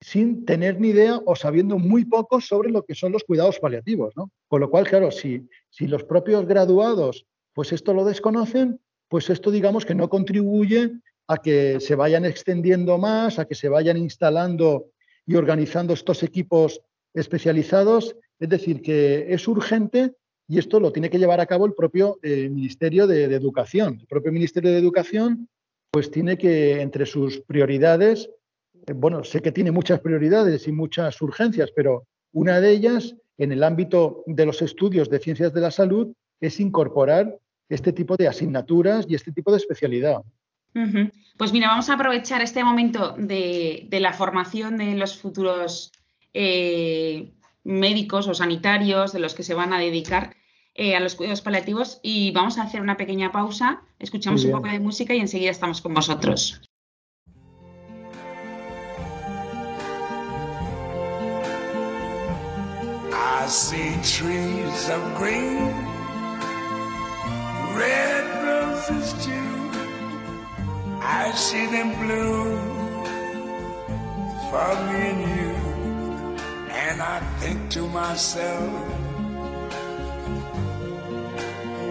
sin 0.00 0.44
tener 0.44 0.80
ni 0.80 0.88
idea 0.88 1.20
o 1.24 1.34
sabiendo 1.34 1.78
muy 1.78 2.04
poco 2.04 2.40
sobre 2.40 2.70
lo 2.70 2.84
que 2.84 2.94
son 2.94 3.12
los 3.12 3.24
cuidados 3.24 3.58
paliativos, 3.58 4.16
¿no? 4.16 4.30
Con 4.46 4.60
lo 4.60 4.70
cual, 4.70 4.86
claro, 4.86 5.10
si, 5.10 5.48
si 5.70 5.86
los 5.88 6.04
propios 6.04 6.46
graduados 6.46 7.26
pues 7.58 7.72
esto 7.72 7.92
lo 7.92 8.04
desconocen, 8.04 8.80
pues 9.08 9.30
esto 9.30 9.50
digamos 9.50 9.84
que 9.84 9.96
no 9.96 10.08
contribuye 10.08 10.92
a 11.26 11.38
que 11.38 11.80
se 11.80 11.96
vayan 11.96 12.24
extendiendo 12.24 12.98
más, 12.98 13.40
a 13.40 13.46
que 13.46 13.56
se 13.56 13.68
vayan 13.68 13.96
instalando 13.96 14.92
y 15.26 15.34
organizando 15.34 15.92
estos 15.92 16.22
equipos 16.22 16.80
especializados. 17.14 18.14
Es 18.38 18.48
decir, 18.48 18.80
que 18.80 19.32
es 19.34 19.48
urgente 19.48 20.14
y 20.46 20.58
esto 20.58 20.78
lo 20.78 20.92
tiene 20.92 21.10
que 21.10 21.18
llevar 21.18 21.40
a 21.40 21.46
cabo 21.46 21.66
el 21.66 21.74
propio 21.74 22.20
eh, 22.22 22.48
Ministerio 22.48 23.08
de, 23.08 23.24
Educación. 23.24 23.98
El 24.00 24.06
propio 24.06 24.30
Ministerio 24.30 24.70
de 24.70 24.78
Educación 24.78 25.48
pues 25.90 26.10
tiene 26.10 26.36
que, 26.36 26.80
entre 26.80 27.06
sus 27.06 27.40
prioridades, 27.40 28.30
eh, 28.86 28.92
bueno, 28.94 29.24
sé 29.24 29.40
que 29.40 29.52
tiene 29.52 29.70
muchas 29.70 30.00
prioridades 30.00 30.66
y 30.68 30.72
muchas 30.72 31.20
urgencias, 31.22 31.70
pero 31.74 32.06
una 32.32 32.60
de 32.60 32.70
ellas, 32.70 33.14
en 33.38 33.52
el 33.52 33.62
ámbito 33.62 34.22
de 34.26 34.46
los 34.46 34.62
estudios 34.62 35.08
de 35.08 35.18
ciencias 35.18 35.52
de 35.52 35.60
la 35.60 35.70
salud, 35.70 36.12
es 36.40 36.60
incorporar 36.60 37.38
este 37.68 37.92
tipo 37.92 38.16
de 38.16 38.28
asignaturas 38.28 39.06
y 39.08 39.14
este 39.14 39.32
tipo 39.32 39.50
de 39.50 39.58
especialidad. 39.58 40.22
Pues 41.36 41.52
mira, 41.52 41.68
vamos 41.68 41.88
a 41.90 41.94
aprovechar 41.94 42.40
este 42.40 42.62
momento 42.62 43.14
de, 43.18 43.88
la 43.90 44.12
formación 44.12 44.76
de 44.76 44.94
los 44.94 45.18
futuros 45.18 45.90
eh, 46.34 47.32
médicos 47.64 48.28
o 48.28 48.34
sanitarios, 48.34 49.12
de 49.12 49.18
los 49.18 49.34
que 49.34 49.42
se 49.42 49.54
van 49.54 49.72
a 49.72 49.78
dedicar 49.78 50.36
eh, 50.78 50.96
a 50.96 51.00
los 51.00 51.14
cuidados 51.14 51.42
paliativos, 51.42 52.00
y 52.02 52.30
vamos 52.32 52.56
a 52.56 52.62
hacer 52.62 52.80
una 52.80 52.96
pequeña 52.96 53.30
pausa, 53.30 53.82
escuchamos 53.98 54.44
un 54.44 54.52
poco 54.52 54.68
de 54.68 54.80
música 54.80 55.12
y 55.14 55.20
enseguida 55.20 55.50
estamos 55.50 55.82
con 55.82 55.92
vosotros. 55.92 56.62
I 71.00 71.32
see 71.32 71.66
them 71.66 71.94
bloom 72.00 72.58
for 74.50 74.74
me 74.86 75.00
and 75.10 75.20
you, 75.36 75.52
and 76.70 77.02
I 77.02 77.20
think 77.38 77.70
to 77.70 77.86
myself, 77.88 78.97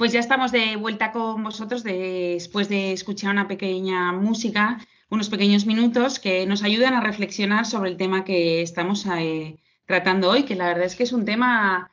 Pues 0.00 0.12
ya 0.12 0.20
estamos 0.20 0.50
de 0.50 0.76
vuelta 0.76 1.12
con 1.12 1.44
vosotros 1.44 1.82
después 1.82 2.70
de 2.70 2.92
escuchar 2.92 3.32
una 3.32 3.46
pequeña 3.46 4.12
música, 4.12 4.78
unos 5.10 5.28
pequeños 5.28 5.66
minutos 5.66 6.18
que 6.18 6.46
nos 6.46 6.62
ayudan 6.62 6.94
a 6.94 7.02
reflexionar 7.02 7.66
sobre 7.66 7.90
el 7.90 7.98
tema 7.98 8.24
que 8.24 8.62
estamos 8.62 9.04
eh, 9.04 9.58
tratando 9.84 10.30
hoy, 10.30 10.44
que 10.44 10.54
la 10.54 10.68
verdad 10.68 10.84
es 10.84 10.96
que 10.96 11.02
es 11.02 11.12
un 11.12 11.26
tema 11.26 11.90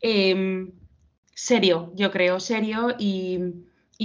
em, 0.00 0.72
serio, 1.34 1.92
yo 1.96 2.10
creo, 2.10 2.40
serio 2.40 2.94
y, 2.98 3.38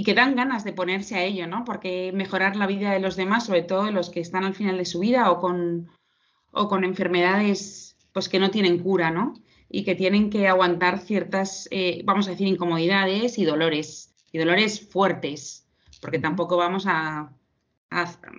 que 0.04 0.12
dan 0.12 0.36
ganas 0.36 0.62
de 0.62 0.74
ponerse 0.74 1.14
a 1.14 1.24
ello, 1.24 1.46
¿no? 1.46 1.64
Porque 1.64 2.12
mejorar 2.12 2.56
la 2.56 2.66
vida 2.66 2.92
de 2.92 3.00
los 3.00 3.16
demás, 3.16 3.46
sobre 3.46 3.62
todo 3.62 3.90
los 3.90 4.10
que 4.10 4.20
están 4.20 4.44
al 4.44 4.54
final 4.54 4.76
de 4.76 4.84
su 4.84 4.98
vida 4.98 5.30
o 5.30 5.40
con, 5.40 5.88
o 6.52 6.68
con 6.68 6.84
enfermedades 6.84 7.96
pues 8.12 8.28
que 8.28 8.38
no 8.38 8.50
tienen 8.50 8.80
cura, 8.80 9.10
¿no? 9.10 9.32
Y 9.68 9.84
que 9.84 9.94
tienen 9.94 10.30
que 10.30 10.48
aguantar 10.48 11.00
ciertas, 11.00 11.68
eh, 11.70 12.02
vamos 12.04 12.28
a 12.28 12.32
decir, 12.32 12.46
incomodidades 12.46 13.38
y 13.38 13.44
dolores, 13.44 14.14
y 14.32 14.38
dolores 14.38 14.88
fuertes, 14.88 15.66
porque 16.00 16.18
tampoco 16.18 16.56
vamos 16.56 16.84
a, 16.86 17.32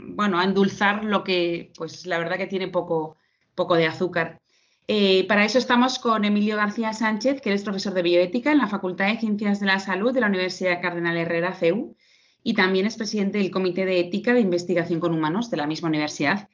bueno, 0.10 0.40
a 0.40 0.44
endulzar 0.44 1.04
lo 1.04 1.24
que, 1.24 1.72
pues 1.78 2.06
la 2.06 2.18
verdad 2.18 2.38
que 2.38 2.48
tiene 2.48 2.68
poco, 2.68 3.18
poco 3.56 3.76
de 3.76 3.88
azúcar. 3.88 4.42
Eh, 4.88 5.26
para 5.28 5.44
eso 5.44 5.58
estamos 5.58 6.00
con 6.00 6.24
Emilio 6.24 6.56
García 6.56 6.94
Sánchez, 6.94 7.42
que 7.42 7.52
es 7.52 7.64
profesor 7.64 7.94
de 7.94 8.04
bioética 8.04 8.52
en 8.52 8.60
la 8.60 8.68
Facultad 8.68 9.08
de 9.08 9.20
Ciencias 9.20 9.60
de 9.60 9.66
la 9.66 9.80
Salud 9.80 10.14
de 10.14 10.22
la 10.22 10.28
Universidad 10.28 10.82
Cardenal 10.82 11.18
Herrera, 11.18 11.54
CEU, 11.54 11.96
y 12.42 12.54
también 12.54 12.86
es 12.86 12.96
presidente 12.96 13.40
del 13.40 13.52
Comité 13.52 13.86
de 13.86 14.00
Ética 14.00 14.34
de 14.34 14.40
Investigación 14.40 15.02
con 15.02 15.14
Humanos 15.14 15.50
de 15.50 15.58
la 15.58 15.68
misma 15.68 15.90
universidad. 15.90 16.48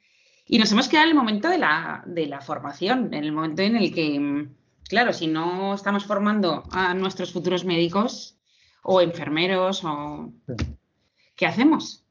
Y 0.46 0.58
nos 0.58 0.72
hemos 0.72 0.88
quedado 0.88 1.04
en 1.04 1.10
el 1.10 1.16
momento 1.16 1.48
de 1.48 1.58
la, 1.58 2.02
de 2.06 2.26
la 2.26 2.40
formación, 2.40 3.14
en 3.14 3.22
el 3.22 3.30
momento 3.30 3.62
en 3.62 3.76
el 3.76 3.94
que 3.94 4.48
claro, 4.88 5.12
si 5.12 5.26
no 5.26 5.74
estamos 5.74 6.04
formando 6.04 6.64
a 6.70 6.94
nuestros 6.94 7.32
futuros 7.32 7.64
médicos 7.64 8.38
o 8.82 9.00
enfermeros 9.00 9.84
o 9.84 10.32
¿qué 11.36 11.46
hacemos? 11.46 12.04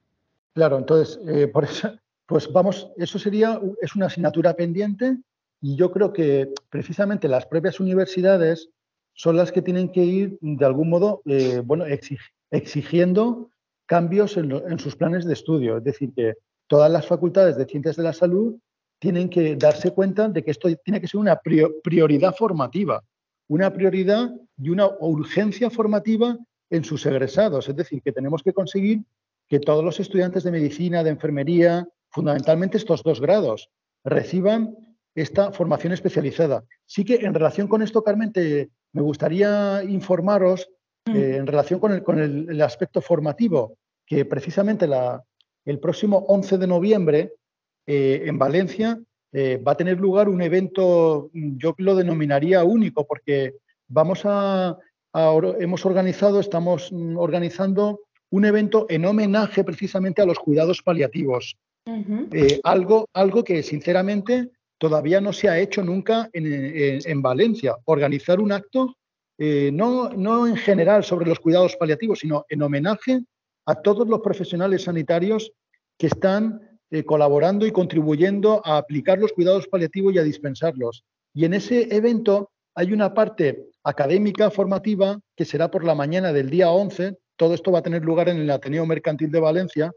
Claro, 0.53 0.77
entonces, 0.77 1.19
eh, 1.27 1.47
por 1.47 1.63
eso, 1.63 1.91
pues 2.25 2.51
vamos, 2.51 2.91
eso 2.97 3.17
sería, 3.19 3.59
es 3.81 3.95
una 3.95 4.07
asignatura 4.07 4.53
pendiente 4.53 5.17
y 5.61 5.75
yo 5.75 5.91
creo 5.91 6.13
que 6.13 6.53
precisamente 6.69 7.27
las 7.27 7.45
propias 7.45 7.79
universidades 7.79 8.69
son 9.13 9.37
las 9.37 9.51
que 9.51 9.61
tienen 9.61 9.91
que 9.91 10.03
ir 10.03 10.37
de 10.41 10.65
algún 10.65 10.89
modo, 10.89 11.21
eh, 11.25 11.61
bueno, 11.63 11.85
exigiendo 12.51 13.49
cambios 13.85 14.37
en, 14.37 14.79
sus 14.79 14.95
planes 14.95 15.25
de 15.25 15.33
estudio. 15.33 15.77
Es 15.77 15.83
decir, 15.83 16.11
que 16.15 16.35
todas 16.67 16.91
las 16.91 17.07
facultades 17.07 17.57
de 17.57 17.65
ciencias 17.65 17.95
de 17.95 18.03
la 18.03 18.13
salud 18.13 18.55
tienen 19.03 19.27
que 19.27 19.57
darse 19.57 19.91
cuenta 19.91 20.29
de 20.29 20.41
que 20.41 20.51
esto 20.51 20.69
tiene 20.77 21.01
que 21.01 21.09
ser 21.09 21.19
una 21.19 21.37
prioridad 21.83 22.33
formativa, 22.33 23.03
una 23.49 23.69
prioridad 23.73 24.31
y 24.57 24.69
una 24.69 24.87
urgencia 25.01 25.69
formativa 25.69 26.37
en 26.69 26.85
sus 26.85 27.05
egresados. 27.05 27.67
Es 27.67 27.75
decir, 27.75 28.01
que 28.01 28.13
tenemos 28.13 28.41
que 28.41 28.53
conseguir 28.53 29.01
que 29.49 29.59
todos 29.59 29.83
los 29.83 29.99
estudiantes 29.99 30.45
de 30.45 30.51
medicina, 30.51 31.03
de 31.03 31.09
enfermería, 31.09 31.85
fundamentalmente 32.11 32.77
estos 32.77 33.03
dos 33.03 33.19
grados, 33.19 33.69
reciban 34.05 34.73
esta 35.15 35.51
formación 35.51 35.91
especializada. 35.91 36.63
Sí 36.85 37.03
que 37.03 37.15
en 37.15 37.33
relación 37.33 37.67
con 37.67 37.81
esto, 37.81 38.05
Carmen, 38.05 38.31
me 38.93 39.01
gustaría 39.01 39.83
informaros 39.83 40.69
mm. 41.07 41.13
eh, 41.13 41.35
en 41.35 41.47
relación 41.47 41.81
con, 41.81 42.19
el, 42.19 42.61
aspecto 42.61 43.01
formativo, 43.01 43.75
que 44.05 44.23
precisamente 44.23 44.87
el 45.65 45.79
próximo 45.81 46.19
11 46.29 46.57
de 46.57 46.67
noviembre 46.67 47.33
eh, 47.85 48.23
en 48.25 48.37
Valencia 48.37 48.99
eh, 49.31 49.57
va 49.57 49.73
a 49.73 49.77
tener 49.77 49.99
lugar 49.99 50.29
un 50.29 50.41
evento, 50.41 51.29
yo 51.33 51.73
lo 51.77 51.95
denominaría 51.95 52.63
único, 52.63 53.05
porque 53.05 53.55
vamos 53.87 54.21
a, 54.25 54.77
hemos 55.59 55.85
organizado, 55.85 56.39
estamos 56.39 56.91
mm, 56.91 57.17
organizando 57.17 58.01
un 58.29 58.45
evento 58.45 58.85
en 58.89 59.05
homenaje 59.05 59.63
precisamente 59.63 60.21
a 60.21 60.25
los 60.25 60.39
cuidados 60.39 60.81
paliativos. 60.81 61.57
Eh, 61.85 62.61
algo, 62.63 63.07
algo 63.13 63.43
que 63.43 63.61
sinceramente 63.61 64.49
todavía 64.77 65.19
no 65.19 65.33
se 65.33 65.49
ha 65.49 65.59
hecho 65.59 65.83
nunca 65.83 66.29
en, 66.31 67.21
Valencia. 67.21 67.75
Organizar 67.85 68.39
un 68.39 68.53
acto 68.53 68.95
no, 69.37 70.09
no 70.09 70.47
en 70.47 70.55
general 70.55 71.03
sobre 71.03 71.27
los 71.27 71.39
cuidados 71.39 71.75
paliativos, 71.75 72.19
sino 72.19 72.45
en 72.49 72.61
homenaje 72.61 73.21
a 73.65 73.75
todos 73.75 74.07
los 74.07 74.21
profesionales 74.21 74.83
sanitarios 74.83 75.51
que 75.97 76.07
están 76.07 76.72
eh, 76.93 77.03
colaborando 77.03 77.65
y 77.65 77.71
contribuyendo 77.71 78.61
a 78.63 78.77
aplicar 78.77 79.17
los 79.17 79.33
cuidados 79.33 79.67
paliativos 79.67 80.13
y 80.13 80.19
a 80.19 80.23
dispensarlos. 80.23 81.03
Y 81.33 81.43
en 81.45 81.55
ese 81.55 81.87
evento 81.89 82.51
hay 82.75 82.93
una 82.93 83.15
parte 83.15 83.65
académica, 83.83 84.51
formativa, 84.51 85.19
que 85.35 85.43
será 85.43 85.71
por 85.71 85.83
la 85.83 85.95
mañana 85.95 86.31
del 86.31 86.51
día 86.51 86.69
11. 86.69 87.17
Todo 87.35 87.55
esto 87.55 87.71
va 87.71 87.79
a 87.79 87.81
tener 87.81 88.03
lugar 88.03 88.29
en 88.29 88.37
el 88.37 88.51
Ateneo 88.51 88.85
Mercantil 88.85 89.31
de 89.31 89.39
Valencia. 89.39 89.91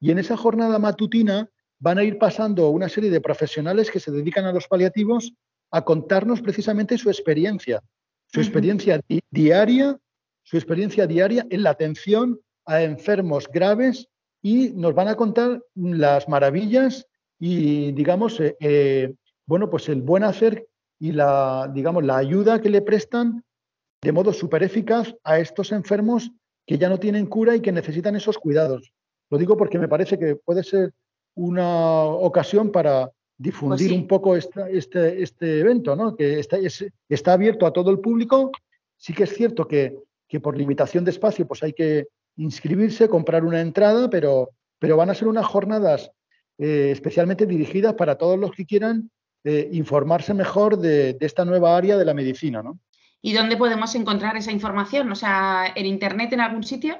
Y 0.00 0.10
en 0.10 0.20
esa 0.20 0.38
jornada 0.38 0.78
matutina 0.78 1.50
van 1.80 1.98
a 1.98 2.04
ir 2.04 2.16
pasando 2.16 2.70
una 2.70 2.88
serie 2.88 3.10
de 3.10 3.20
profesionales 3.20 3.90
que 3.90 4.00
se 4.00 4.10
dedican 4.10 4.46
a 4.46 4.52
los 4.54 4.68
paliativos 4.68 5.34
a 5.70 5.84
contarnos 5.84 6.40
precisamente 6.40 6.96
su 6.96 7.10
experiencia, 7.10 7.82
su 8.32 8.40
experiencia 8.40 9.02
diaria, 9.30 9.98
su 10.44 10.56
experiencia 10.56 11.06
diaria 11.06 11.46
en 11.50 11.62
la 11.62 11.68
atención 11.68 12.40
a 12.64 12.80
enfermos 12.80 13.48
graves 13.52 14.08
y 14.42 14.70
nos 14.70 14.94
van 14.94 15.08
a 15.08 15.16
contar 15.16 15.62
las 15.74 16.28
maravillas 16.28 17.06
y, 17.38 17.92
digamos, 17.92 18.40
eh, 18.40 18.56
eh, 18.60 19.14
bueno, 19.46 19.70
pues 19.70 19.88
el 19.88 20.02
buen 20.02 20.24
hacer 20.24 20.68
y 20.98 21.12
la, 21.12 21.70
digamos, 21.72 22.04
la 22.04 22.16
ayuda 22.16 22.60
que 22.60 22.70
le 22.70 22.82
prestan 22.82 23.44
de 24.02 24.12
modo 24.12 24.32
súper 24.32 24.62
eficaz 24.62 25.14
a 25.24 25.38
estos 25.38 25.72
enfermos 25.72 26.30
que 26.66 26.78
ya 26.78 26.88
no 26.88 26.98
tienen 26.98 27.26
cura 27.26 27.56
y 27.56 27.60
que 27.60 27.72
necesitan 27.72 28.16
esos 28.16 28.38
cuidados. 28.38 28.92
Lo 29.30 29.38
digo 29.38 29.56
porque 29.56 29.78
me 29.78 29.88
parece 29.88 30.18
que 30.18 30.36
puede 30.36 30.62
ser 30.62 30.92
una 31.34 32.04
ocasión 32.04 32.70
para 32.70 33.10
difundir 33.36 33.88
pues 33.88 34.00
un 34.00 34.06
poco 34.06 34.36
este, 34.36 35.22
este, 35.22 35.60
evento, 35.60 35.94
¿no? 35.94 36.16
que 36.16 36.40
está, 36.40 36.58
está 37.08 37.32
abierto 37.32 37.66
a 37.66 37.72
todo 37.72 37.90
el 37.90 38.00
público. 38.00 38.50
Sí 38.96 39.14
que 39.14 39.24
es 39.24 39.34
cierto 39.34 39.66
que, 39.66 39.96
que 40.26 40.40
por 40.40 40.56
limitación 40.56 41.04
de 41.04 41.12
espacio 41.12 41.46
pues 41.46 41.62
hay 41.62 41.72
que 41.72 42.08
inscribirse, 42.38 43.08
comprar 43.08 43.44
una 43.44 43.60
entrada, 43.60 44.08
pero, 44.08 44.50
pero 44.78 44.96
van 44.96 45.10
a 45.10 45.14
ser 45.14 45.28
unas 45.28 45.46
jornadas 45.46 46.10
eh, 46.56 46.90
especialmente 46.92 47.46
dirigidas 47.46 47.94
para 47.94 48.16
todos 48.16 48.38
los 48.38 48.52
que 48.52 48.64
quieran 48.64 49.10
eh, 49.44 49.68
informarse 49.72 50.34
mejor 50.34 50.78
de, 50.78 51.16
esta 51.20 51.44
nueva 51.44 51.76
área 51.76 51.96
de 51.96 52.04
la 52.04 52.14
medicina. 52.14 52.62
¿no? 52.62 52.78
¿Y 53.20 53.32
dónde 53.32 53.56
podemos 53.56 53.94
encontrar 53.94 54.36
esa 54.36 54.52
información? 54.52 55.10
O 55.12 55.14
sea, 55.14 55.72
¿en 55.74 55.86
Internet 55.86 56.32
en 56.32 56.40
algún 56.40 56.64
sitio? 56.64 56.98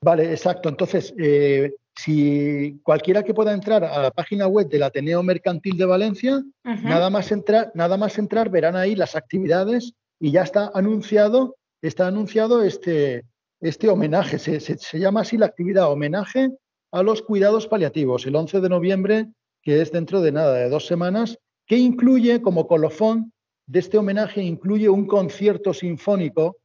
Vale, 0.00 0.30
exacto. 0.30 0.68
Entonces, 0.68 1.14
eh, 1.18 1.72
si 1.96 2.78
cualquiera 2.82 3.22
que 3.22 3.34
pueda 3.34 3.52
entrar 3.52 3.82
a 3.82 4.02
la 4.02 4.10
página 4.10 4.46
web 4.46 4.68
del 4.68 4.82
Ateneo 4.82 5.22
Mercantil 5.22 5.78
de 5.78 5.86
Valencia, 5.86 6.42
nada, 6.62 7.10
más 7.10 7.32
entrar, 7.32 7.72
nada 7.74 7.96
más 7.96 8.18
entrar 8.18 8.50
verán 8.50 8.76
ahí 8.76 8.94
las 8.94 9.16
actividades 9.16 9.94
y 10.20 10.30
ya 10.30 10.42
está 10.42 10.70
anunciado, 10.74 11.56
está 11.80 12.06
anunciado 12.06 12.62
este, 12.62 13.24
este 13.60 13.88
homenaje, 13.88 14.38
se, 14.38 14.98
llama 14.98 15.22
así 15.22 15.36
la 15.36 15.46
actividad 15.46 15.90
homenaje 15.90 16.50
a 16.92 17.02
los 17.02 17.22
cuidados 17.22 17.66
paliativos, 17.66 18.26
el 18.26 18.36
11 18.36 18.60
de 18.60 18.68
noviembre, 18.68 19.26
que 19.62 19.80
es 19.80 19.90
dentro 19.90 20.20
de 20.20 20.32
nada, 20.32 20.54
de 20.54 20.68
dos 20.68 20.86
semanas, 20.86 21.38
que 21.66 21.76
incluye 21.76 22.40
como 22.42 22.66
colofón 22.66 23.32
de 23.66 23.80
este 23.80 23.98
homenaje, 23.98 24.42
incluye 24.42 24.88
un 24.88 25.06
concierto 25.06 25.74
sinfónico, 25.74 26.58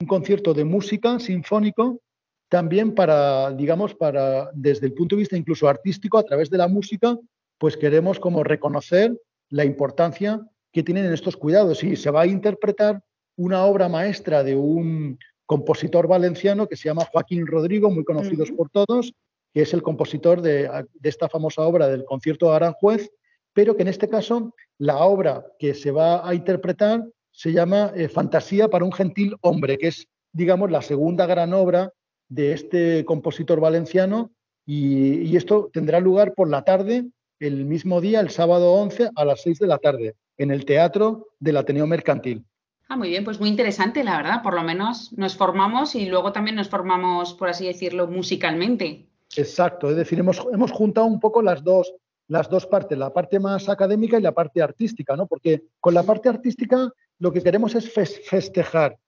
un 0.00 0.06
concierto 0.06 0.54
de 0.54 0.64
música 0.64 1.18
sinfónico, 1.18 2.00
también 2.48 2.94
para, 2.94 3.50
digamos, 3.52 3.94
para, 3.94 4.50
desde 4.54 4.86
el 4.86 4.92
punto 4.92 5.16
de 5.16 5.20
vista 5.20 5.36
incluso 5.36 5.68
artístico, 5.68 6.18
a 6.18 6.24
través 6.24 6.50
de 6.50 6.58
la 6.58 6.68
música, 6.68 7.18
pues 7.58 7.76
queremos 7.76 8.20
como 8.20 8.44
reconocer 8.44 9.16
la 9.50 9.64
importancia 9.64 10.40
que 10.72 10.82
tienen 10.82 11.12
estos 11.12 11.36
cuidados. 11.36 11.82
Y 11.82 11.96
se 11.96 12.10
va 12.10 12.22
a 12.22 12.26
interpretar 12.26 13.02
una 13.36 13.64
obra 13.64 13.88
maestra 13.88 14.44
de 14.44 14.54
un 14.54 15.18
compositor 15.46 16.08
valenciano 16.08 16.66
que 16.66 16.76
se 16.76 16.88
llama 16.88 17.06
Joaquín 17.10 17.46
Rodrigo, 17.46 17.90
muy 17.90 18.04
conocidos 18.04 18.50
por 18.52 18.70
todos, 18.70 19.12
que 19.52 19.62
es 19.62 19.72
el 19.72 19.82
compositor 19.82 20.40
de, 20.40 20.68
esta 21.02 21.28
famosa 21.28 21.62
obra 21.62 21.88
del 21.88 22.04
concierto 22.04 22.50
de 22.50 22.56
Aranjuez, 22.56 23.10
pero 23.52 23.76
que 23.76 23.82
en 23.82 23.88
este 23.88 24.08
caso 24.08 24.54
la 24.78 24.98
obra 24.98 25.46
que 25.58 25.74
se 25.74 25.90
va 25.90 26.28
a 26.28 26.34
interpretar 26.34 27.04
se 27.30 27.52
llama 27.52 27.92
eh, 27.94 28.08
Fantasía 28.08 28.68
para 28.68 28.84
un 28.84 28.92
gentil 28.92 29.36
hombre, 29.40 29.78
que 29.78 29.88
es, 29.88 30.06
digamos, 30.32 30.70
la 30.70 30.82
segunda 30.82 31.26
gran 31.26 31.52
obra 31.52 31.92
de 32.28 32.52
este 32.52 33.04
compositor 33.04 33.60
valenciano 33.60 34.32
y, 34.66 35.36
esto 35.36 35.70
tendrá 35.72 36.00
lugar 36.00 36.34
por 36.34 36.48
la 36.48 36.62
tarde 36.62 37.04
el 37.38 37.64
mismo 37.64 38.00
día, 38.00 38.20
el 38.20 38.30
sábado 38.30 38.72
11, 38.74 39.10
a 39.14 39.24
las 39.24 39.42
6 39.42 39.58
de 39.58 39.66
la 39.66 39.78
tarde, 39.78 40.14
en 40.38 40.50
el 40.50 40.64
Teatro 40.64 41.28
del 41.38 41.56
Ateneo 41.56 41.86
Mercantil. 41.86 42.44
Ah, 42.88 42.96
muy 42.96 43.08
bien, 43.08 43.24
pues 43.24 43.40
muy 43.40 43.48
interesante, 43.48 44.04
la 44.04 44.16
verdad. 44.16 44.42
Por 44.42 44.54
lo 44.54 44.62
menos 44.62 45.12
nos 45.14 45.36
formamos 45.36 45.94
y 45.94 46.06
luego 46.06 46.32
también 46.32 46.56
nos 46.56 46.68
formamos, 46.68 47.34
por 47.34 47.48
así 47.48 47.66
decirlo, 47.66 48.06
musicalmente. 48.06 49.08
Exacto, 49.36 49.90
es 49.90 49.96
decir, 49.96 50.18
hemos, 50.18 50.46
hemos 50.52 50.70
juntado 50.70 51.06
un 51.06 51.18
poco 51.18 51.42
las 51.42 51.64
dos, 51.64 51.92
las 52.28 52.48
dos 52.48 52.66
partes, 52.66 52.96
la 52.96 53.12
parte 53.12 53.40
más 53.40 53.68
académica 53.68 54.18
y 54.18 54.22
la 54.22 54.32
parte 54.32 54.62
artística, 54.62 55.16
¿no? 55.16 55.26
Porque 55.26 55.64
con 55.80 55.94
la 55.94 56.02
parte 56.02 56.28
artística 56.28 56.92
lo 57.18 57.32
que 57.32 57.42
queremos 57.42 57.74
es 57.74 57.92
festejar, 57.92 58.98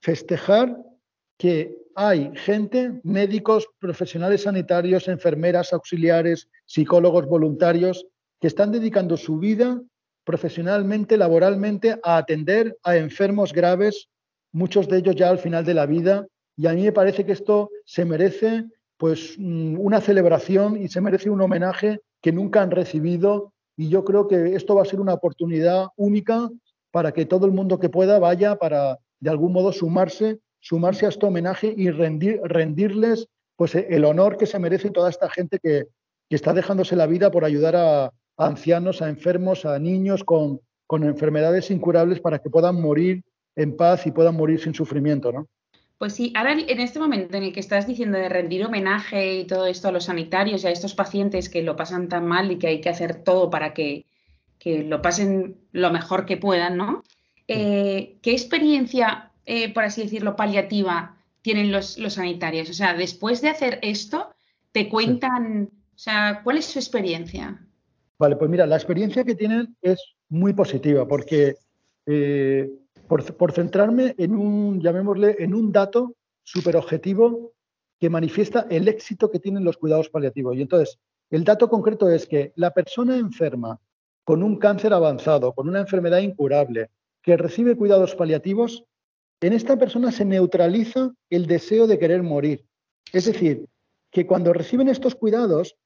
festejar 0.00 0.78
que 1.36 1.76
hay 1.96 2.32
gente, 2.34 3.00
médicos, 3.02 3.68
profesionales 3.78 4.42
sanitarios, 4.42 5.08
enfermeras, 5.08 5.72
auxiliares, 5.72 6.48
psicólogos, 6.66 7.26
voluntarios, 7.26 8.06
que 8.40 8.48
están 8.48 8.72
dedicando 8.72 9.16
su 9.16 9.38
vida 9.38 9.80
profesionalmente, 10.24 11.16
laboralmente, 11.16 11.98
a 12.02 12.16
atender 12.16 12.76
a 12.82 12.96
enfermos 12.96 13.52
graves, 13.52 14.08
muchos 14.52 14.88
de 14.88 14.98
ellos 14.98 15.16
ya 15.16 15.30
al 15.30 15.38
final 15.38 15.64
de 15.64 15.74
la 15.74 15.86
vida. 15.86 16.26
Y 16.56 16.66
a 16.66 16.72
mí 16.72 16.82
me 16.82 16.92
parece 16.92 17.24
que 17.24 17.32
esto 17.32 17.70
se 17.84 18.04
merece 18.04 18.64
pues 18.96 19.34
mm, 19.38 19.78
una 19.78 20.00
celebración 20.00 20.76
y 20.80 20.88
se 20.88 21.00
merece 21.00 21.30
un 21.30 21.40
homenaje 21.40 22.00
que 22.22 22.32
nunca 22.32 22.62
han 22.62 22.70
recibido. 22.70 23.52
Y 23.76 23.88
yo 23.88 24.04
creo 24.04 24.28
que 24.28 24.54
esto 24.54 24.74
va 24.74 24.82
a 24.82 24.86
ser 24.86 25.00
una 25.00 25.14
oportunidad 25.14 25.88
única 25.96 26.48
para 26.90 27.12
que 27.12 27.26
todo 27.26 27.46
el 27.46 27.52
mundo 27.52 27.78
que 27.80 27.88
pueda 27.88 28.18
vaya 28.18 28.56
para 28.56 28.98
de 29.20 29.30
algún 29.30 29.52
modo 29.52 29.72
sumarse 29.72 30.38
sumarse 30.64 31.04
a 31.04 31.10
este 31.10 31.26
homenaje 31.26 31.74
y 31.76 31.90
rendir, 31.90 32.40
rendirles 32.42 33.28
pues, 33.54 33.74
el 33.74 34.04
honor 34.06 34.38
que 34.38 34.46
se 34.46 34.58
merece 34.58 34.90
toda 34.90 35.10
esta 35.10 35.28
gente 35.30 35.58
que, 35.58 35.86
está 36.30 36.52
dejándose 36.52 36.96
la 36.96 37.06
vida 37.06 37.30
por 37.30 37.44
ayudar 37.44 37.76
a, 37.76 38.10
ancianos, 38.36 39.02
a 39.02 39.08
enfermos, 39.08 39.64
a 39.64 39.78
niños 39.78 40.24
con, 40.24 40.60
con, 40.86 41.04
enfermedades 41.04 41.70
incurables 41.70 42.20
para 42.20 42.38
que 42.38 42.50
puedan 42.50 42.80
morir 42.80 43.22
en 43.56 43.76
paz 43.76 44.06
y 44.06 44.10
puedan 44.10 44.36
morir 44.36 44.60
sin 44.60 44.74
sufrimiento, 44.74 45.32
¿no? 45.32 45.46
Pues 45.98 46.14
sí, 46.14 46.32
ahora 46.36 46.52
en 46.52 46.80
este 46.80 46.98
momento 46.98 47.36
en 47.36 47.44
el 47.44 47.52
que 47.52 47.60
estás 47.60 47.86
diciendo 47.86 48.18
de 48.18 48.28
rendir 48.28 48.64
homenaje 48.64 49.36
y 49.36 49.46
todo 49.46 49.66
esto 49.66 49.88
a 49.88 49.92
los 49.92 50.04
sanitarios 50.04 50.64
y 50.64 50.66
a 50.66 50.70
estos 50.70 50.94
pacientes 50.94 51.48
que 51.48 51.62
lo 51.62 51.76
pasan 51.76 52.08
tan 52.08 52.26
mal 52.26 52.50
y 52.50 52.58
que 52.58 52.66
hay 52.66 52.80
que 52.80 52.88
hacer 52.88 53.22
todo 53.22 53.48
para 53.48 53.72
que, 53.72 54.04
que 54.58 54.82
lo 54.82 55.00
pasen 55.00 55.56
lo 55.70 55.92
mejor 55.92 56.26
que 56.26 56.36
puedan, 56.36 56.76
¿no? 56.76 57.04
Eh, 57.46 58.18
¿Qué 58.22 58.32
experiencia 58.32 59.30
eh, 59.46 59.72
por 59.72 59.84
así 59.84 60.02
decirlo, 60.02 60.36
paliativa 60.36 61.16
tienen 61.42 61.70
los, 61.70 61.98
los, 61.98 62.14
sanitarios? 62.14 62.70
O 62.70 62.74
sea, 62.74 62.94
después 62.94 63.40
de 63.42 63.50
hacer 63.50 63.78
esto, 63.82 64.34
te 64.72 64.88
cuentan, 64.88 65.70
o 65.94 65.98
sea, 65.98 66.40
¿cuál 66.42 66.58
es 66.58 66.66
su 66.66 66.78
experiencia? 66.78 67.60
Vale, 68.18 68.36
pues 68.36 68.50
mira, 68.50 68.66
la 68.66 68.76
experiencia 68.76 69.24
que 69.24 69.34
tienen 69.34 69.76
es 69.82 70.00
muy 70.28 70.52
positiva 70.52 71.06
porque 71.06 71.56
eh, 72.06 72.70
por, 73.08 73.52
centrarme 73.52 74.14
en 74.18 74.34
un, 74.34 74.80
llamémosle, 74.80 75.36
en 75.38 75.54
un 75.54 75.72
dato 75.72 76.14
súper 76.42 76.76
objetivo 76.76 77.52
que 77.98 78.10
manifiesta 78.10 78.66
el 78.70 78.88
éxito 78.88 79.30
que 79.30 79.40
tienen 79.40 79.64
los 79.64 79.76
cuidados 79.76 80.08
paliativos. 80.10 80.56
Y 80.56 80.62
entonces, 80.62 80.98
el 81.30 81.44
dato 81.44 81.68
concreto 81.68 82.08
es 82.08 82.26
que 82.26 82.52
la 82.56 82.72
persona 82.72 83.16
enferma 83.16 83.80
con 84.24 84.42
un 84.42 84.56
cáncer 84.56 84.92
avanzado, 84.92 85.52
con 85.52 85.68
una 85.68 85.80
enfermedad 85.80 86.18
incurable, 86.18 86.90
que 87.22 87.36
recibe 87.36 87.76
cuidados 87.76 88.14
paliativos, 88.14 88.84
en 89.40 89.52
esta 89.52 89.76
persona 89.78 90.12
se 90.12 90.24
neutraliza 90.24 91.12
el 91.30 91.46
deseo 91.46 91.86
de 91.86 91.98
querer 91.98 92.22
morir. 92.22 92.64
Es 93.12 93.26
decir, 93.26 93.66
que 94.10 94.26
cuando 94.26 94.52
reciben 94.52 94.88
estos 94.88 95.14
cuidados, 95.14 95.76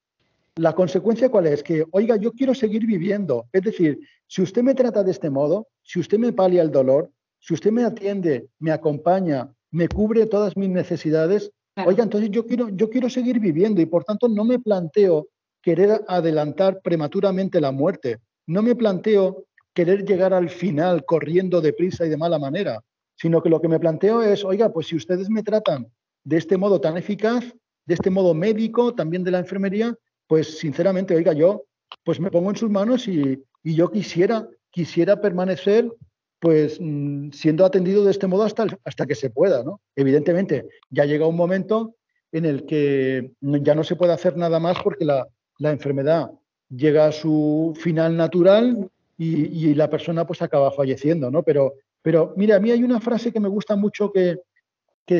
la 0.59 0.75
consecuencia 0.75 1.31
cuál 1.31 1.47
es? 1.47 1.62
Que, 1.62 1.85
oiga, 1.92 2.16
yo 2.16 2.33
quiero 2.33 2.55
seguir 2.55 2.87
viviendo. 2.87 3.47
Es 3.53 3.62
decir, 3.62 3.99
si 4.27 4.42
usted 4.42 4.62
me 4.62 4.75
trata 4.75 5.03
de 5.03 5.11
este 5.11 5.31
modo, 5.31 5.68
si 5.83 5.99
usted 6.01 6.18
me 6.18 6.33
palia 6.33 6.62
el 6.62 6.71
dolor, 6.71 7.11
si 7.38 7.55
usted 7.55 7.71
me 7.71 7.85
atiende, 7.85 8.49
me 8.59 8.73
acompaña, 8.73 9.51
me 9.71 9.88
cubre 9.88 10.27
todas 10.27 10.57
mis 10.57 10.68
necesidades, 10.68 11.51
oiga, 11.87 12.03
entonces 12.03 12.31
yo 12.31 12.47
quiero, 12.47 12.68
yo 12.68 12.90
quiero 12.90 13.09
seguir 13.09 13.38
viviendo 13.38 13.81
y 13.81 13.87
por 13.87 14.05
tanto 14.05 14.29
no 14.29 14.44
me 14.44 14.59
planteo 14.59 15.29
querer 15.62 16.03
adelantar 16.09 16.81
prematuramente 16.83 17.61
la 17.61 17.73
muerte. 17.73 18.18
No 18.47 18.62
me 18.62 18.75
planteo 18.75 19.44
querer 19.75 20.05
llegar 20.05 20.35
al 20.35 20.49
final 20.49 21.05
corriendo 21.05 21.61
deprisa 21.61 22.05
y 22.05 22.09
de 22.09 22.16
mala 22.16 22.38
manera 22.38 22.83
sino 23.21 23.42
que 23.42 23.49
lo 23.49 23.61
que 23.61 23.68
me 23.68 23.81
planteo 23.81 24.23
es, 24.23 24.44
oiga, 24.44 24.73
pues 24.73 24.87
si 24.87 24.97
ustedes 24.97 25.29
me 25.29 25.42
tratan 25.42 25.90
de 26.25 26.37
este 26.37 26.57
modo 26.57 26.81
tan 26.81 26.97
eficaz, 26.97 27.44
de 27.85 27.94
este 27.94 28.11
modo 28.11 28.33
médico, 28.33 28.94
también 28.94 29.25
de 29.25 29.33
la 29.33 29.40
enfermería, 29.40 29.97
pues 30.29 30.59
sinceramente, 30.59 31.17
oiga, 31.17 31.33
yo 31.33 31.64
pues 32.05 32.21
me 32.21 32.31
pongo 32.31 32.51
en 32.51 32.57
sus 32.57 32.71
manos 32.71 33.09
y, 33.09 33.43
yo 33.64 33.91
quisiera, 33.91 34.49
quisiera 34.71 35.21
permanecer 35.21 35.91
pues 36.38 36.79
mm, 36.81 37.33
siendo 37.33 37.64
atendido 37.64 38.05
de 38.05 38.12
este 38.12 38.29
modo 38.29 38.45
hasta, 38.45 38.67
hasta 38.85 39.07
que 39.07 39.17
se 39.17 39.31
pueda, 39.31 39.64
¿no? 39.64 39.81
Evidentemente, 39.97 40.67
ya 40.91 41.05
llega 41.05 41.27
un 41.27 41.37
momento 41.37 41.97
en 42.31 42.45
el 42.45 42.64
que 42.64 43.33
ya 43.41 43.75
no 43.75 43.83
se 43.83 43.97
puede 43.97 44.12
hacer 44.12 44.37
nada 44.37 44.61
más 44.61 44.79
porque 44.83 45.05
la, 45.05 45.27
enfermedad 45.61 46.31
llega 46.71 47.07
a 47.07 47.12
su 47.12 47.75
final 47.81 48.17
natural 48.17 48.88
y, 49.17 49.69
y, 49.69 49.75
la 49.75 49.91
persona 49.91 50.25
pues 50.25 50.41
acaba 50.41 50.71
falleciendo, 50.71 51.33
¿no? 51.33 51.43
Pero 51.43 51.75
pero 52.03 52.33
mira, 52.37 52.57
a 52.57 52.61
mí 52.61 52.71
hay 52.71 52.83
una 52.83 53.01
frase 53.01 53.33
que 53.33 53.41
me 53.41 53.49
gusta 53.49 53.77
mucho 53.77 54.12
que, 54.12 54.38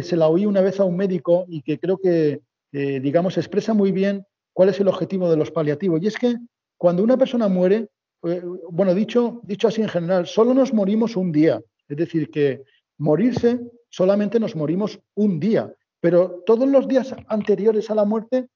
se 0.03 0.17
la 0.17 0.29
oí 0.29 0.45
una 0.45 0.61
vez 0.61 0.81
a 0.81 0.85
un 0.85 0.97
médico 0.97 1.47
y 1.49 1.63
que 1.63 1.79
creo 1.79 1.97
que, 1.99 2.41
eh, 2.73 3.01
digamos, 3.01 3.39
expresa 3.39 3.73
muy 3.73 3.91
bien 3.91 4.25
cuál 4.59 4.71
es 4.71 4.81
el 4.81 4.89
objetivo 4.89 5.31
de 5.31 5.37
los 5.37 5.53
paliativos. 5.53 6.03
Y 6.03 6.09
es 6.09 6.17
que 6.17 6.35
cuando 6.77 7.05
una 7.05 7.17
persona 7.17 7.47
muere, 7.47 7.91
eh, 8.25 8.43
bueno, 8.71 8.93
dicho, 8.93 9.41
dicho 9.45 9.69
así 9.69 9.83
en 9.83 9.89
general, 9.89 10.27
solo 10.27 10.53
nos 10.53 10.75
morimos 10.75 11.15
un 11.15 11.31
día. 11.31 11.63
Es 11.87 11.97
decir, 11.97 12.29
que 12.29 12.65
morirse 12.97 13.61
solamente 13.89 14.41
nos 14.41 14.57
morimos 14.57 14.99
un 15.15 15.39
día, 15.39 15.73
pero 16.01 16.43
todos 16.45 16.69
los 16.69 16.89
días 16.89 17.15
anteriores 17.29 17.89
a 17.89 17.95
la 17.95 18.05
muerte 18.05 18.49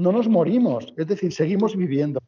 no 0.00 0.10
nos 0.10 0.26
morimos, 0.26 0.86
es 0.96 1.06
decir, 1.06 1.34
seguimos 1.34 1.76
viviendo. 1.76 2.18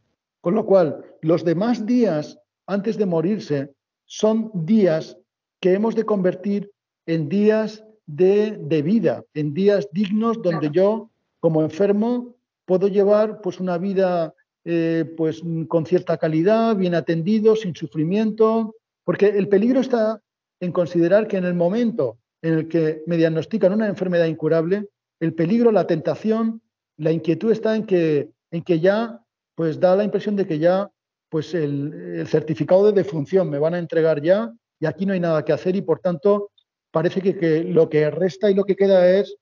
Con 0.42 0.54
lo 0.54 0.66
cual, 0.66 1.02
los 1.22 1.46
demás 1.46 1.86
días 1.86 2.38
antes 2.66 2.98
de 2.98 3.06
morirse 3.06 3.70
son 4.04 4.50
días 4.52 5.16
que 5.62 5.72
hemos 5.72 5.94
de 5.94 6.04
convertir 6.04 6.70
en 7.06 7.30
días 7.30 7.82
de, 8.04 8.82
vida, 8.84 9.24
en 9.32 9.54
días 9.54 9.88
dignos 9.92 10.42
donde 10.42 10.68
yo, 10.70 11.08
como 11.40 11.62
enfermo, 11.62 12.33
puedo 12.64 12.88
llevar 12.88 13.40
pues, 13.40 13.60
una 13.60 13.78
vida 13.78 14.34
eh, 14.64 15.04
pues, 15.16 15.42
con 15.68 15.86
cierta 15.86 16.16
calidad, 16.16 16.76
bien 16.76 16.94
atendido, 16.94 17.56
sin 17.56 17.74
sufrimiento, 17.74 18.74
porque 19.04 19.28
el 19.28 19.48
peligro 19.48 19.80
está 19.80 20.20
en 20.60 20.72
considerar 20.72 21.28
que 21.28 21.36
en 21.36 21.44
el 21.44 21.54
momento 21.54 22.18
en 22.42 22.54
el 22.54 22.68
que 22.68 23.02
me 23.06 23.16
diagnostican 23.16 23.72
una 23.72 23.88
enfermedad 23.88 24.26
incurable, 24.26 24.88
el 25.20 25.34
peligro, 25.34 25.72
la 25.72 25.86
tentación, 25.86 26.60
la 26.98 27.10
inquietud 27.10 27.50
está 27.50 27.74
en 27.74 27.86
que, 27.86 28.30
en 28.50 28.62
que 28.62 28.80
ya 28.80 29.20
pues 29.54 29.80
da 29.80 29.96
la 29.96 30.04
impresión 30.04 30.36
de 30.36 30.46
que 30.46 30.58
ya 30.58 30.90
pues 31.30 31.54
el, 31.54 31.92
el 32.18 32.26
certificado 32.26 32.86
de 32.86 32.92
defunción 32.92 33.48
me 33.48 33.58
van 33.58 33.74
a 33.74 33.78
entregar 33.78 34.20
ya 34.20 34.52
y 34.78 34.86
aquí 34.86 35.06
no 35.06 35.12
hay 35.12 35.20
nada 35.20 35.44
que 35.44 35.52
hacer 35.52 35.74
y 35.76 35.82
por 35.82 36.00
tanto 36.00 36.50
parece 36.90 37.20
que, 37.20 37.64
lo 37.64 37.88
que 37.88 38.08
resta 38.10 38.50
y 38.50 38.54
lo 38.54 38.64
que 38.64 38.76
queda 38.76 39.10
es 39.10 39.36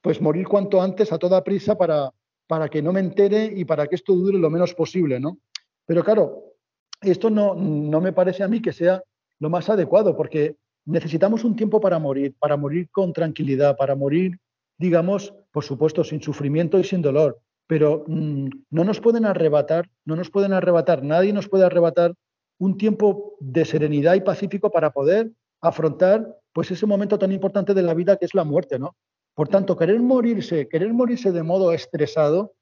pues 0.00 0.20
morir 0.20 0.48
cuanto 0.48 0.82
antes 0.82 1.12
a 1.12 1.18
toda 1.18 1.44
prisa 1.44 1.78
para, 1.78 2.10
para 2.46 2.68
que 2.68 2.82
no 2.82 2.92
me 2.92 3.00
entere 3.00 3.52
y 3.54 3.64
para 3.64 3.86
que 3.86 3.96
esto 3.96 4.14
dure 4.14 4.38
lo 4.38 4.50
menos 4.50 4.74
posible, 4.74 5.18
¿no? 5.20 5.38
Pero 5.84 6.04
claro, 6.04 6.54
esto 7.00 7.30
no, 7.30 7.54
no 7.54 8.00
me 8.00 8.12
parece 8.12 8.42
a 8.42 8.48
mí 8.48 8.60
que 8.60 8.72
sea 8.72 9.02
lo 9.38 9.50
más 9.50 9.68
adecuado 9.68 10.16
porque 10.16 10.56
necesitamos 10.84 11.44
un 11.44 11.56
tiempo 11.56 11.80
para 11.80 11.98
morir, 11.98 12.34
para 12.38 12.56
morir 12.56 12.88
con 12.90 13.12
tranquilidad, 13.12 13.76
para 13.76 13.94
morir, 13.94 14.38
digamos, 14.78 15.34
por 15.52 15.64
supuesto, 15.64 16.04
sin 16.04 16.22
sufrimiento 16.22 16.78
y 16.78 16.84
sin 16.84 17.02
dolor. 17.02 17.40
Pero 17.66 18.04
mm, 18.06 18.48
no 18.70 18.84
nos 18.84 19.00
pueden 19.00 19.26
arrebatar, 19.26 19.88
no 20.04 20.16
nos 20.16 20.30
pueden 20.30 20.52
arrebatar, 20.52 21.02
nadie 21.02 21.32
nos 21.32 21.48
puede 21.48 21.64
arrebatar 21.64 22.14
un 22.58 22.78
tiempo 22.78 23.36
de 23.40 23.64
serenidad 23.64 24.14
y 24.14 24.20
pacífico 24.20 24.70
para 24.70 24.90
poder 24.90 25.32
afrontar 25.60 26.36
pues 26.52 26.70
ese 26.70 26.86
momento 26.86 27.18
tan 27.18 27.32
importante 27.32 27.74
de 27.74 27.82
la 27.82 27.92
vida 27.92 28.16
que 28.16 28.24
es 28.24 28.34
la 28.34 28.44
muerte, 28.44 28.78
¿no? 28.78 28.96
Por 29.36 29.48
tanto, 29.48 29.76
querer 29.76 30.00
morirse, 30.00 30.66
querer 30.66 30.94
morirse 30.94 31.30
de 31.30 31.42
modo 31.42 31.70
estresado, 31.74 32.54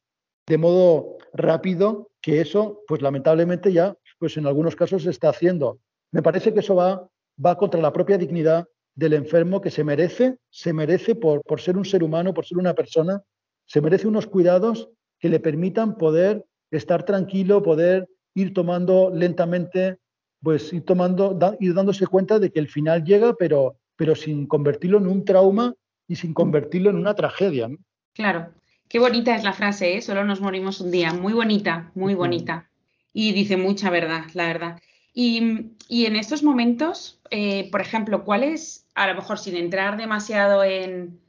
de 0.49 0.59
modo 0.59 1.19
rápido, 1.33 2.11
que 2.21 2.41
eso, 2.41 2.83
pues 2.89 3.01
lamentablemente 3.01 3.73
ya, 3.73 3.97
pues 4.19 4.37
en 4.37 4.47
algunos 4.49 4.75
casos 4.75 5.05
se 5.05 5.11
está 5.11 5.29
haciendo. 5.29 5.79
Me 6.11 6.21
parece 6.21 6.53
que 6.53 6.61
eso 6.61 6.75
va, 6.75 7.09
va 7.43 7.57
contra 7.57 7.81
la 7.81 7.93
propia 7.93 8.19
dignidad 8.19 8.67
del 8.97 9.13
enfermo 9.13 9.61
que 9.61 9.71
se 9.71 9.85
merece, 9.85 10.39
se 10.51 10.73
merece 10.73 11.15
por, 11.15 11.43
por 11.45 11.61
ser 11.61 11.77
un 11.77 11.85
ser 11.85 12.03
humano, 12.03 12.35
por 12.35 12.45
ser 12.45 12.59
una 12.59 12.75
persona, 12.75 13.23
se 13.67 13.81
merece 13.81 14.09
unos 14.09 14.27
cuidados 14.27 14.91
que 15.21 15.29
le 15.29 15.39
permitan 15.39 15.97
poder 15.97 16.45
estar 16.73 17.05
tranquilo, 17.05 17.63
poder 17.63 18.09
ir 18.35 18.53
tomando 18.53 19.13
lentamente, 19.15 19.99
pues 20.43 20.73
ir 20.73 20.85
tomando, 20.85 21.39
ir 21.61 21.73
dándose 21.73 22.09
cuenta 22.09 22.41
de 22.41 22.51
que 22.51 22.59
el 22.59 22.69
final 22.69 23.05
llega, 23.05 23.35
pero, 23.35 23.77
pero 23.95 24.17
sin 24.17 24.49
convertirlo 24.49 24.99
en 24.99 25.07
un 25.07 25.25
trauma 25.25 25.73
y 26.09 26.17
sin 26.17 26.35
convertirlo 26.35 26.90
en 26.90 26.97
una 26.97 27.14
tragedia. 27.14 27.69
Claro, 28.12 28.53
qué 28.88 28.99
bonita 28.99 29.35
es 29.35 29.45
la 29.45 29.53
frase, 29.53 29.97
¿eh? 29.97 30.03
solo 30.03 30.25
nos 30.25 30.40
morimos 30.40 30.81
un 30.81 30.90
día, 30.90 31.12
muy 31.12 31.33
bonita, 31.33 31.90
muy 31.95 32.14
bonita. 32.14 32.69
Y 33.12 33.33
dice 33.33 33.57
mucha 33.57 33.90
verdad, 33.90 34.25
la 34.35 34.47
verdad. 34.47 34.81
Y, 35.12 35.38
en 35.38 36.17
estos 36.17 36.43
momentos, 36.43 37.21
eh, 37.31 37.71
por 37.71 37.81
ejemplo, 37.81 38.25
¿cuál 38.25 38.43
es, 38.43 38.88
a 38.97 39.07
lo 39.07 39.14
mejor 39.14 39.38
sin 39.38 39.57
entrar 39.57 39.97
demasiado 39.97 40.64
en, 40.64 41.21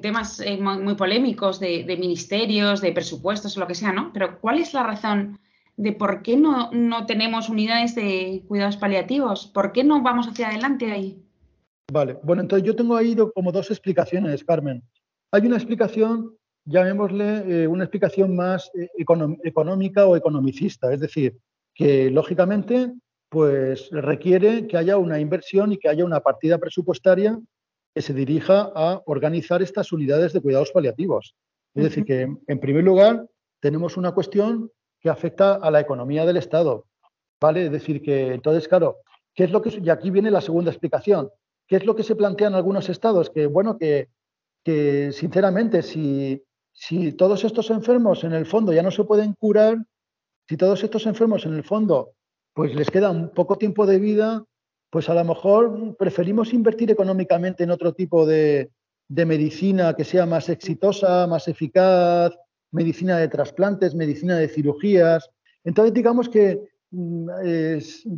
temas 0.00 0.40
eh, 0.40 0.56
muy, 0.56 0.94
polémicos 0.94 1.60
de, 1.60 1.84
ministerios, 1.98 2.80
de 2.80 2.92
presupuestos 2.92 3.56
o 3.56 3.60
lo 3.60 3.66
que 3.66 3.74
sea, 3.74 3.92
¿no? 3.92 4.12
Pero 4.14 4.40
¿cuál 4.40 4.58
es 4.58 4.72
la 4.72 4.82
razón 4.82 5.38
de 5.76 5.92
por 5.92 6.22
qué 6.22 6.36
no, 6.36 6.70
no 6.72 7.06
tenemos 7.06 7.50
unidades 7.50 7.94
de 7.94 8.42
cuidados 8.48 8.78
paliativos? 8.78 9.46
¿Por 9.46 9.72
qué 9.72 9.84
no 9.84 10.02
vamos 10.02 10.26
hacia 10.26 10.48
adelante 10.48 10.90
ahí? 10.90 11.22
Vale, 11.90 12.18
bueno, 12.22 12.42
entonces 12.42 12.66
yo 12.66 12.76
tengo 12.76 12.96
ahí 12.96 13.16
como 13.34 13.50
dos 13.50 13.70
explicaciones, 13.70 14.44
Carmen. 14.44 14.82
Hay 15.32 15.46
una 15.46 15.56
explicación, 15.56 16.36
llamémosle 16.64 17.62
eh, 17.62 17.66
una 17.66 17.84
explicación 17.84 18.36
más 18.36 18.70
económica 19.42 20.06
o 20.06 20.16
economicista, 20.16 20.92
es 20.92 21.00
decir, 21.00 21.36
que 21.74 22.10
lógicamente 22.10 22.92
pues 23.28 23.88
requiere 23.90 24.66
que 24.66 24.76
haya 24.76 24.98
una 24.98 25.18
inversión 25.18 25.72
y 25.72 25.78
que 25.78 25.88
haya 25.88 26.04
una 26.04 26.20
partida 26.20 26.58
presupuestaria 26.58 27.38
que 27.94 28.02
se 28.02 28.14
dirija 28.14 28.70
a 28.74 29.02
organizar 29.06 29.62
estas 29.62 29.92
unidades 29.92 30.32
de 30.32 30.40
cuidados 30.40 30.70
paliativos. 30.72 31.34
Es 31.74 31.84
decir, 31.84 32.04
que 32.04 32.28
en 32.46 32.60
primer 32.60 32.84
lugar 32.84 33.26
tenemos 33.60 33.96
una 33.96 34.12
cuestión 34.12 34.70
que 35.00 35.10
afecta 35.10 35.54
a 35.54 35.70
la 35.70 35.80
economía 35.80 36.24
del 36.26 36.36
Estado. 36.36 36.86
¿Vale? 37.40 37.66
Es 37.66 37.72
decir, 37.72 38.02
que 38.02 38.34
entonces, 38.34 38.68
claro, 38.68 38.98
¿qué 39.34 39.44
es 39.44 39.50
lo 39.50 39.62
que 39.62 39.70
y 39.70 39.90
aquí 39.90 40.10
viene 40.10 40.30
la 40.30 40.40
segunda 40.40 40.70
explicación? 40.70 41.30
¿Qué 41.70 41.76
es 41.76 41.86
lo 41.86 41.94
que 41.94 42.02
se 42.02 42.16
plantea 42.16 42.48
en 42.48 42.54
algunos 42.54 42.88
estados? 42.88 43.30
Que 43.30 43.46
bueno, 43.46 43.78
que, 43.78 44.08
que 44.64 45.12
sinceramente, 45.12 45.82
si, 45.82 46.42
si 46.72 47.12
todos 47.12 47.44
estos 47.44 47.70
enfermos 47.70 48.24
en 48.24 48.32
el 48.32 48.44
fondo 48.44 48.72
ya 48.72 48.82
no 48.82 48.90
se 48.90 49.04
pueden 49.04 49.34
curar, 49.34 49.78
si 50.48 50.56
todos 50.56 50.82
estos 50.82 51.06
enfermos 51.06 51.46
en 51.46 51.54
el 51.54 51.62
fondo 51.62 52.14
pues 52.54 52.74
les 52.74 52.90
queda 52.90 53.32
poco 53.32 53.56
tiempo 53.56 53.86
de 53.86 54.00
vida, 54.00 54.44
pues 54.90 55.08
a 55.08 55.14
lo 55.14 55.24
mejor 55.24 55.96
preferimos 55.96 56.52
invertir 56.52 56.90
económicamente 56.90 57.62
en 57.62 57.70
otro 57.70 57.92
tipo 57.92 58.26
de, 58.26 58.72
medicina 59.08 59.94
que 59.94 60.04
sea 60.04 60.26
más 60.26 60.48
exitosa, 60.48 61.28
más 61.28 61.46
eficaz, 61.46 62.36
medicina 62.72 63.16
de 63.18 63.28
trasplantes, 63.28 63.94
medicina 63.94 64.36
de 64.36 64.48
cirugías. 64.48 65.30
Entonces, 65.62 65.94
digamos 65.94 66.28
que 66.28 66.60
mm, 66.90 67.28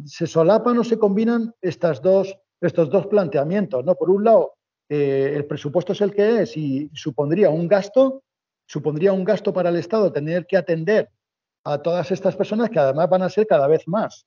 se 0.07 0.27
solapan 0.27 0.79
o 0.79 0.85
se 0.85 0.99
combinan 0.99 1.55
estas 1.61 2.01
dos, 2.01 2.35
estos 2.63 2.89
dos 2.91 3.07
planteamientos. 3.09 3.85
¿no? 3.85 3.95
Por 3.95 4.11
un 4.11 4.25
lado, 4.25 4.55
eh, 4.89 5.33
el 5.35 5.45
presupuesto 5.45 5.93
es 5.93 6.01
el 6.01 6.15
que 6.15 6.43
es 6.43 6.57
y 6.57 6.91
supondría 6.95 7.51
un 7.51 7.69
gasto, 7.69 8.23
supondría 8.67 9.13
un 9.13 9.25
gasto 9.25 9.53
para 9.53 9.69
el 9.69 9.77
Estado 9.77 10.13
tener 10.13 10.47
que 10.47 10.57
atender 10.57 11.11
a 11.65 11.79
todas 11.79 12.11
estas 12.11 12.37
personas 12.37 12.71
que 12.71 12.79
además 12.79 13.09
van 13.09 13.23
a 13.23 13.29
ser 13.29 13.47
cada 13.47 13.67
vez 13.67 13.87
más. 13.87 14.27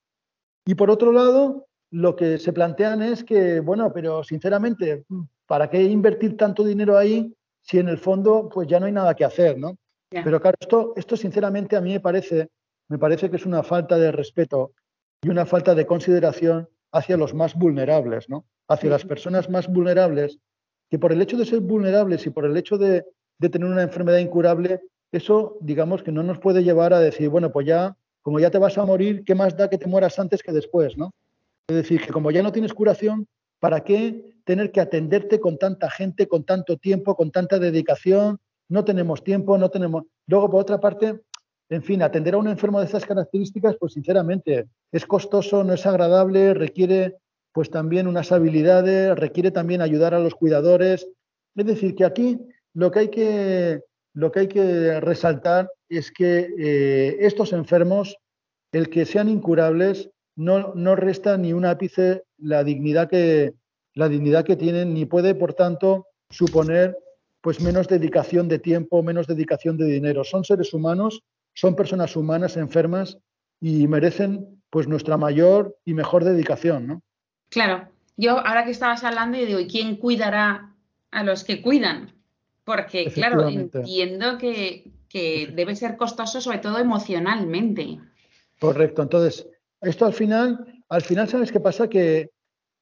Y 0.66 0.76
por 0.76 0.90
otro 0.90 1.12
lado, 1.12 1.68
lo 1.92 2.16
que 2.16 2.38
se 2.40 2.54
plantean 2.54 3.02
es 3.02 3.24
que, 3.24 3.60
bueno, 3.60 3.92
pero 3.94 4.24
sinceramente, 4.24 5.06
¿para 5.46 5.70
qué 5.70 5.84
invertir 5.84 6.38
tanto 6.38 6.64
dinero 6.64 6.98
ahí 6.98 7.34
si 7.62 7.80
en 7.80 7.90
el 7.90 7.98
fondo 7.98 8.50
pues 8.50 8.68
ya 8.68 8.80
no 8.80 8.86
hay 8.86 8.92
nada 8.92 9.16
que 9.16 9.26
hacer, 9.26 9.58
¿no? 9.58 9.78
Pero 10.10 10.40
claro, 10.40 10.56
esto, 10.60 10.94
esto 10.96 11.18
sinceramente 11.18 11.76
a 11.76 11.82
mí 11.82 11.92
me 11.92 12.00
parece, 12.00 12.50
me 12.88 12.98
parece 12.98 13.30
que 13.30 13.36
es 13.36 13.46
una 13.46 13.64
falta 13.64 13.98
de 13.98 14.12
respeto 14.12 14.72
y 15.22 15.30
una 15.30 15.46
falta 15.46 15.76
de 15.76 15.86
consideración 15.86 16.70
hacia 16.96 17.18
los 17.18 17.34
más 17.34 17.56
vulnerables, 17.56 18.30
¿no? 18.30 18.46
Hacia 18.70 18.90
las 18.90 19.04
personas 19.04 19.50
más 19.50 19.68
vulnerables, 19.68 20.40
que 20.90 20.98
por 20.98 21.12
el 21.12 21.22
hecho 21.22 21.38
de 21.38 21.46
ser 21.46 21.60
vulnerables 21.60 22.26
y 22.26 22.30
por 22.30 22.46
el 22.46 22.56
hecho 22.56 22.78
de, 22.78 23.06
de 23.38 23.50
tener 23.50 23.68
una 23.68 23.84
enfermedad 23.84 24.20
incurable, 24.20 24.80
eso, 25.12 25.58
digamos, 25.60 26.04
que 26.04 26.14
no 26.14 26.24
nos 26.24 26.40
puede 26.40 26.64
llevar 26.64 26.94
a 26.94 27.00
decir, 27.00 27.28
bueno, 27.30 27.52
pues 27.52 27.68
ya, 27.68 27.98
como 28.22 28.40
ya 28.40 28.50
te 28.50 28.58
vas 28.58 28.78
a 28.78 28.86
morir, 28.86 29.24
¿qué 29.26 29.36
más 29.36 29.58
da 29.58 29.70
que 29.70 29.78
te 29.78 29.88
mueras 29.88 30.18
antes 30.20 30.42
que 30.42 30.54
después, 30.54 30.98
no? 30.98 31.12
Es 31.68 31.76
decir, 31.76 32.02
que 32.02 32.14
como 32.14 32.32
ya 32.32 32.42
no 32.42 32.54
tienes 32.54 32.74
curación, 32.74 33.28
¿para 33.60 33.84
qué 33.84 34.34
tener 34.46 34.72
que 34.72 34.80
atenderte 34.80 35.40
con 35.40 35.58
tanta 35.58 35.90
gente, 35.90 36.28
con 36.28 36.46
tanto 36.46 36.78
tiempo, 36.78 37.16
con 37.16 37.30
tanta 37.30 37.60
dedicación? 37.60 38.40
No 38.70 38.86
tenemos 38.86 39.22
tiempo, 39.24 39.58
no 39.58 39.70
tenemos... 39.70 40.04
Luego, 40.28 40.50
por 40.50 40.62
otra 40.62 40.80
parte, 40.80 41.20
en 41.70 41.84
fin, 41.84 42.02
atender 42.02 42.36
a 42.36 42.38
un 42.38 42.48
enfermo 42.48 42.80
de 42.80 42.86
estas 42.86 43.06
características, 43.06 43.76
pues 43.80 43.94
sinceramente, 43.94 44.68
es 44.96 45.06
costoso, 45.06 45.66
no 45.66 45.74
es 45.74 45.86
agradable, 45.86 46.54
requiere 46.54 47.18
pues 47.52 47.70
también 47.70 48.08
unas 48.08 48.32
habilidades, 48.32 49.14
requiere 49.18 49.52
también 49.52 49.82
ayudar 49.82 50.14
a 50.14 50.20
los 50.20 50.36
cuidadores. 50.36 51.06
Es 51.54 51.66
decir, 51.66 51.96
que 51.96 52.06
aquí 52.06 52.40
lo 52.74 52.92
que 52.92 53.00
hay 53.00 53.10
que 53.10 53.82
lo 54.14 54.32
que 54.32 54.40
hay 54.40 54.48
que 54.48 55.02
resaltar 55.02 55.70
es 55.90 56.12
que 56.12 56.48
eh, 56.58 57.18
estos 57.20 57.52
enfermos, 57.52 58.16
el 58.72 58.90
que 58.90 59.06
sean 59.06 59.28
incurables, 59.28 60.10
no, 60.38 60.74
no 60.76 60.96
resta 60.96 61.38
ni 61.38 61.52
un 61.52 61.66
ápice 61.66 62.24
la 62.38 62.64
dignidad, 62.64 63.10
que, 63.10 63.54
la 63.96 64.08
dignidad 64.08 64.46
que 64.46 64.56
tienen, 64.56 64.94
ni 64.94 65.06
puede, 65.06 65.36
por 65.36 65.54
tanto, 65.54 66.08
suponer 66.30 66.98
pues 67.42 67.60
menos 67.60 67.90
dedicación 67.90 68.48
de 68.48 68.60
tiempo, 68.60 69.04
menos 69.04 69.28
dedicación 69.28 69.78
de 69.78 69.86
dinero. 69.88 70.24
Son 70.24 70.46
seres 70.46 70.74
humanos, 70.74 71.22
son 71.54 71.76
personas 71.76 72.16
humanas 72.16 72.56
enfermas 72.56 73.18
y 73.60 73.88
merecen 73.88 74.64
pues 74.76 74.90
nuestra 74.90 75.16
mayor 75.16 75.78
y 75.86 75.94
mejor 75.94 76.26
dedicación, 76.26 76.86
¿no? 76.86 77.02
Claro. 77.48 77.88
Yo 78.18 78.46
ahora 78.46 78.66
que 78.66 78.72
estabas 78.72 79.06
hablando, 79.06 79.38
yo 79.38 79.46
digo, 79.46 79.60
¿y 79.62 79.68
quién 79.68 79.96
cuidará 79.96 80.76
a 81.12 81.24
los 81.24 81.46
que 81.46 81.62
cuidan? 81.62 82.14
Porque, 82.66 83.10
claro, 83.10 83.48
entiendo 83.48 84.38
que, 84.38 84.92
debe 85.14 85.78
ser 85.78 85.96
costoso, 85.96 86.42
sobre 86.42 86.58
todo 86.58 86.78
emocionalmente. 86.78 88.02
Correcto. 88.60 89.02
Entonces, 89.02 89.48
esto 89.80 90.08
al 90.08 90.14
final, 90.14 90.84
al 90.90 91.04
final, 91.04 91.30
¿sabes 91.30 91.54
qué 91.54 91.62
pasa? 91.62 91.88
Que 91.88 92.32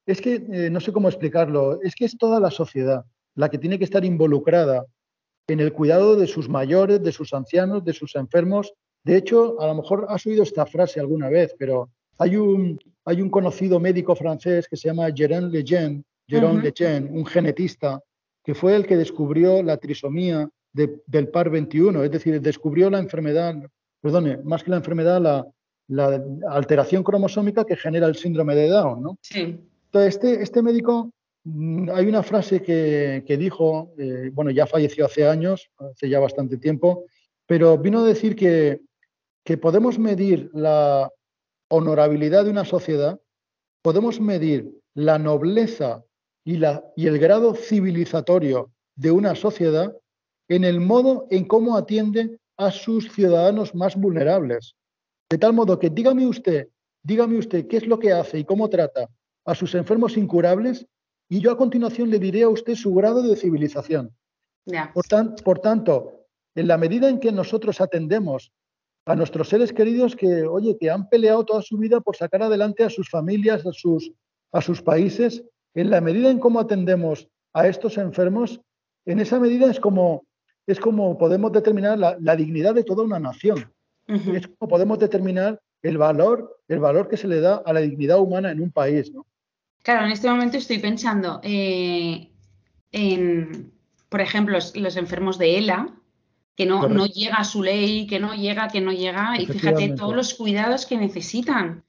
es 0.08 0.20
que, 0.20 0.44
eh, 0.52 0.72
no 0.72 0.80
sé 0.80 0.92
cómo 0.92 1.10
explicarlo, 1.10 1.80
es 1.84 1.94
que 1.94 2.06
es 2.06 2.18
toda 2.18 2.40
la 2.40 2.50
sociedad 2.50 3.06
la 3.36 3.50
que 3.50 3.60
tiene 3.60 3.78
que 3.78 3.86
estar 3.86 4.04
involucrada 4.04 4.88
en 5.48 5.60
el 5.60 5.72
cuidado 5.74 6.16
de 6.16 6.26
sus 6.26 6.50
mayores, 6.50 7.04
de 7.04 7.12
sus 7.12 7.36
ancianos, 7.36 7.86
de 7.86 7.94
sus 7.94 8.16
enfermos. 8.16 8.74
De 9.04 9.18
hecho, 9.18 9.60
a 9.60 9.68
lo 9.68 9.76
mejor 9.76 10.06
has 10.10 10.26
oído 10.26 10.44
esta 10.44 10.66
frase 10.66 11.00
alguna 11.00 11.30
vez, 11.30 11.56
pero 11.58 11.90
hay 12.18 12.38
un, 12.38 12.80
hay 13.06 13.22
un 13.22 13.30
conocido 13.30 13.80
médico 13.80 14.16
francés 14.16 14.68
que 14.68 14.78
se 14.78 14.88
llama 14.88 15.10
Jérôme 15.10 15.50
Lejeune, 15.50 16.04
Jérôme 16.28 16.62
Lejeune, 16.62 17.10
un 17.12 17.26
genetista, 17.26 18.02
que 18.44 18.54
fue 18.54 18.76
el 18.76 18.86
que 18.86 18.98
descubrió 18.98 19.62
la 19.62 19.78
trisomía 19.78 20.50
del 20.74 21.28
par 21.30 21.50
21, 21.50 22.04
es 22.04 22.12
decir, 22.12 22.42
descubrió 22.42 22.90
la 22.90 23.00
enfermedad, 23.00 23.56
perdone, 24.02 24.38
más 24.38 24.64
que 24.64 24.72
la 24.72 24.78
enfermedad, 24.78 25.22
la, 25.22 26.24
alteración 26.50 27.04
cromosómica 27.04 27.66
que 27.66 27.76
genera 27.76 28.08
el 28.08 28.16
síndrome 28.16 28.56
de 28.56 28.70
Down, 28.70 29.04
¿no? 29.04 29.18
Sí. 29.22 29.60
Entonces, 29.86 30.16
este, 30.16 30.42
este 30.42 30.62
médico, 30.62 31.12
mm, 31.44 31.90
hay 31.94 32.08
una 32.08 32.24
frase 32.24 32.62
que, 32.62 33.38
dijo, 33.38 33.94
eh, 33.98 34.32
bueno, 34.34 34.50
ya 34.50 34.66
falleció 34.66 35.06
hace 35.06 35.28
años, 35.28 35.70
hace 35.78 36.10
ya 36.10 36.20
bastante 36.20 36.58
tiempo, 36.58 37.06
pero 37.46 37.78
vino 37.78 38.00
a 38.00 38.08
decir 38.08 38.36
que, 38.36 38.80
que 39.44 39.58
podemos 39.58 40.00
medir 40.00 40.50
la 40.54 41.12
honorabilidad 41.70 42.46
de 42.46 42.52
una 42.52 42.66
sociedad, 42.66 43.20
podemos 43.82 44.20
medir 44.22 44.72
la 44.94 45.20
nobleza 45.20 46.04
y, 46.46 46.58
la, 46.58 46.84
y 46.96 47.08
el 47.08 47.20
grado 47.20 47.56
civilizatorio 47.56 48.72
de 48.96 49.12
una 49.12 49.36
sociedad 49.36 49.96
en 50.48 50.64
el 50.64 50.80
modo 50.80 51.28
en 51.30 51.46
cómo 51.46 51.76
atiende 51.76 52.40
a 52.58 52.72
sus 52.72 53.12
ciudadanos 53.12 53.74
más 53.74 53.96
vulnerables. 53.96 54.76
De 55.30 55.38
tal 55.38 55.54
modo 55.54 55.80
que 55.80 55.90
dígame 55.90 56.28
usted, 56.28 56.70
dígame 57.02 57.38
usted 57.38 57.68
qué 57.68 57.78
es 57.78 57.88
lo 57.88 58.00
que 58.00 58.14
hace 58.14 58.40
y 58.40 58.46
cómo 58.46 58.70
trata 58.70 59.10
a 59.46 59.56
sus 59.56 59.76
enfermos 59.76 60.16
incurables 60.18 60.86
y 61.30 61.42
yo 61.42 61.52
a 61.52 61.58
continuación 61.58 62.10
le 62.10 62.20
diré 62.20 62.44
a 62.44 62.50
usted 62.50 62.76
su 62.76 62.94
grado 62.94 63.24
de 63.24 63.36
civilización. 63.36 64.16
Por, 64.94 65.06
por, 65.44 65.60
tanto, 65.60 66.28
en 66.56 66.68
la 66.68 66.78
medida 66.78 67.10
en 67.10 67.20
que 67.20 67.32
nosotros 67.32 67.82
atendemos 67.82 68.52
a 69.06 69.16
nuestros 69.16 69.50
seres 69.50 69.74
queridos 69.74 70.16
que, 70.16 70.44
oye, 70.44 70.78
que 70.80 70.90
han 70.90 71.10
peleado 71.10 71.44
toda 71.46 71.62
su 71.62 71.78
vida 71.78 72.00
por 72.00 72.16
sacar 72.16 72.44
adelante 72.44 72.84
a 72.84 72.90
sus 72.90 73.10
familias, 73.10 73.66
a 73.66 73.74
sus, 73.74 74.12
a 74.52 74.62
sus 74.62 74.82
países, 74.82 75.44
en 75.74 75.90
la 75.90 76.02
medida 76.02 76.30
en 76.30 76.40
cómo 76.40 76.60
atendemos 76.60 77.28
a 77.54 77.68
estos 77.68 77.98
enfermos, 77.98 78.62
en 79.06 79.20
esa 79.20 79.40
medida 79.40 79.70
es 79.70 79.80
como, 79.80 80.26
es 80.68 80.80
como 80.80 81.18
podemos 81.18 81.52
determinar 81.52 81.98
la, 82.00 82.36
dignidad 82.36 82.74
de 82.74 82.84
toda 82.84 83.04
una 83.04 83.20
nación. 83.20 83.72
Es 84.08 84.48
como 84.48 84.70
podemos 84.70 85.00
determinar 85.00 85.60
el 85.82 85.98
valor, 85.98 86.60
el 86.68 86.80
valor 86.80 87.10
que 87.10 87.18
se 87.18 87.28
le 87.28 87.42
da 87.42 87.62
a 87.66 87.74
la 87.74 87.82
dignidad 87.82 88.20
humana 88.20 88.52
en 88.52 88.62
un 88.62 88.72
país. 88.72 89.12
Claro, 89.82 90.06
en 90.06 90.12
este 90.12 90.30
momento 90.30 90.58
estoy 90.58 90.80
pensando 90.80 91.42
eh, 91.44 92.30
en, 92.92 93.72
por 94.10 94.22
ejemplo, 94.22 94.58
los, 94.76 94.98
enfermos 94.98 95.38
de 95.38 95.58
ELA, 95.58 95.94
que 96.56 96.66
no, 96.66 96.88
no, 96.88 97.06
llega 97.06 97.36
a 97.38 97.44
su 97.44 97.64
ley, 97.64 98.06
que 98.08 98.20
no 98.20 98.36
llega, 98.36 98.68
que 98.68 98.82
no 98.82 98.92
llega, 98.92 99.40
y 99.40 99.46
fíjate 99.46 99.90
todos 99.90 100.16
los 100.16 100.34
cuidados 100.36 100.86
que 100.86 100.98
necesitan. 100.98 101.84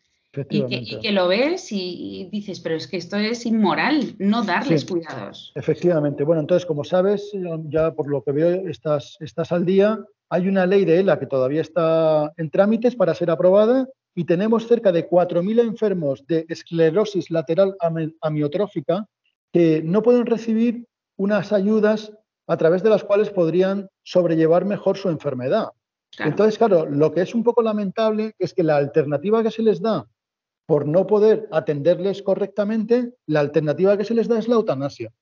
Y 0.50 1.00
que, 1.00 1.12
lo 1.12 1.28
ves 1.28 1.70
y, 1.70 2.28
dices, 2.32 2.58
pero 2.60 2.74
es 2.74 2.88
que 2.88 2.96
esto 2.96 3.16
es 3.16 3.46
inmoral, 3.46 4.16
no 4.18 4.42
darles 4.42 4.84
cuidados. 4.84 5.52
Efectivamente. 5.54 6.24
Bueno, 6.24 6.40
entonces, 6.40 6.66
como 6.66 6.82
sabes, 6.82 7.30
ya 7.68 7.92
por 7.92 8.08
lo 8.08 8.22
que 8.22 8.32
veo, 8.32 8.68
estás, 8.68 9.16
estás 9.20 9.52
al 9.52 9.64
día. 9.64 10.04
Hay 10.30 10.48
una 10.48 10.66
ley 10.66 10.84
de 10.84 10.98
ELA 10.98 11.20
que 11.20 11.26
todavía 11.26 11.60
está 11.60 12.32
en 12.36 12.50
trámites 12.50 12.96
para 12.96 13.14
ser 13.14 13.30
aprobada 13.30 13.86
y 14.14 14.24
tenemos 14.24 14.66
cerca 14.66 14.90
de 14.90 15.08
4.000 15.08 15.60
enfermos 15.60 16.26
de 16.26 16.46
esclerosis 16.48 17.30
lateral 17.30 17.76
amiotrófica 18.20 19.06
que 19.52 19.82
no 19.84 20.02
pueden 20.02 20.26
recibir 20.26 20.86
unas 21.16 21.52
ayudas 21.52 22.12
a 22.46 22.56
través 22.56 22.82
de 22.82 22.90
las 22.90 23.04
cuales 23.04 23.30
podrían 23.30 23.88
sobrellevar 24.02 24.64
mejor 24.64 24.96
su 24.96 25.08
enfermedad. 25.08 25.68
Entonces, 26.18 26.58
claro, 26.58 26.86
lo 26.86 27.12
que 27.12 27.22
es 27.22 27.34
un 27.34 27.42
poco 27.42 27.62
lamentable 27.62 28.34
es 28.38 28.54
que 28.54 28.62
la 28.62 28.76
alternativa 28.76 29.42
que 29.42 29.50
se 29.50 29.62
les 29.62 29.80
da 29.80 30.06
por 30.66 30.86
no 30.86 31.06
poder 31.06 31.48
atenderles 31.52 32.22
correctamente, 32.22 33.14
la 33.26 33.40
alternativa 33.40 33.96
que 33.98 34.04
se 34.04 34.14
les 34.14 34.28
da 34.28 34.38
es 34.38 34.48
la 34.48 34.54
eutanasia. 34.54 35.12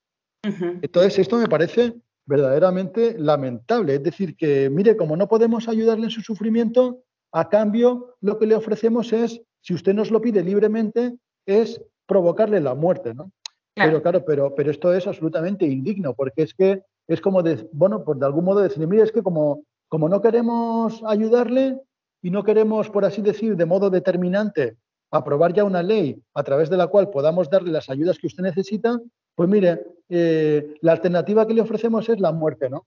Entonces, 0.45 1.19
esto 1.19 1.37
me 1.37 1.49
parece 1.49 1.95
verdaderamente 2.27 3.17
lamentable. 3.19 3.97
Es 3.97 4.03
decir, 4.03 4.37
que, 4.37 4.71
mire, 4.71 4.97
como 4.97 5.17
no 5.17 5.29
podemos 5.29 5.69
ayudarle 5.69 6.05
en 6.05 6.11
su 6.11 6.21
sufrimiento, 6.21 7.03
a 7.33 7.49
cambio 7.49 8.17
lo 8.21 8.39
que 8.39 8.47
le 8.47 8.55
ofrecemos 8.55 9.13
es, 9.13 9.41
si 9.61 9.75
usted 9.75 9.95
nos 9.95 10.11
lo 10.11 10.21
pide 10.21 10.43
libremente, 10.43 11.17
es 11.47 11.81
provocarle 12.07 12.61
la 12.61 12.75
muerte, 12.75 13.15
¿no? 13.15 13.33
Pero 13.75 14.03
claro, 14.03 14.25
pero, 14.25 14.55
pero 14.55 14.71
esto 14.71 14.93
es 14.93 15.07
absolutamente 15.07 15.65
indigno, 15.65 16.15
porque 16.15 16.43
es 16.43 16.53
que 16.53 16.83
es 17.09 17.21
como, 17.21 17.43
de, 17.43 17.69
bueno, 17.73 18.05
pues 18.05 18.19
de 18.19 18.27
algún 18.27 18.45
modo 18.45 18.61
decirle, 18.61 18.87
mire, 18.87 19.03
es 19.03 19.13
que 19.13 19.23
como, 19.23 19.65
como 19.89 20.09
no 20.09 20.21
queremos 20.21 21.03
ayudarle 21.07 21.81
y 22.23 22.31
no 22.31 22.45
queremos, 22.45 22.89
por 22.91 23.05
así 23.05 23.21
decir, 23.23 23.57
de 23.57 23.67
modo 23.67 23.91
determinante, 23.91 24.77
aprobar 25.11 25.53
ya 25.53 25.65
una 25.65 25.83
ley 25.83 26.21
a 26.35 26.43
través 26.43 26.71
de 26.71 26.77
la 26.77 26.87
cual 26.87 27.11
podamos 27.11 27.51
darle 27.51 27.71
las 27.71 27.91
ayudas 27.91 28.19
que 28.19 28.29
usted 28.29 28.43
necesita, 28.43 28.99
pues 29.35 29.49
mire, 29.49 29.85
eh, 30.09 30.75
la 30.81 30.93
alternativa 30.93 31.47
que 31.47 31.55
le 31.55 31.61
ofrecemos 31.61 32.09
es 32.09 32.19
la 32.21 32.33
muerte, 32.33 32.71
¿no? 32.71 32.87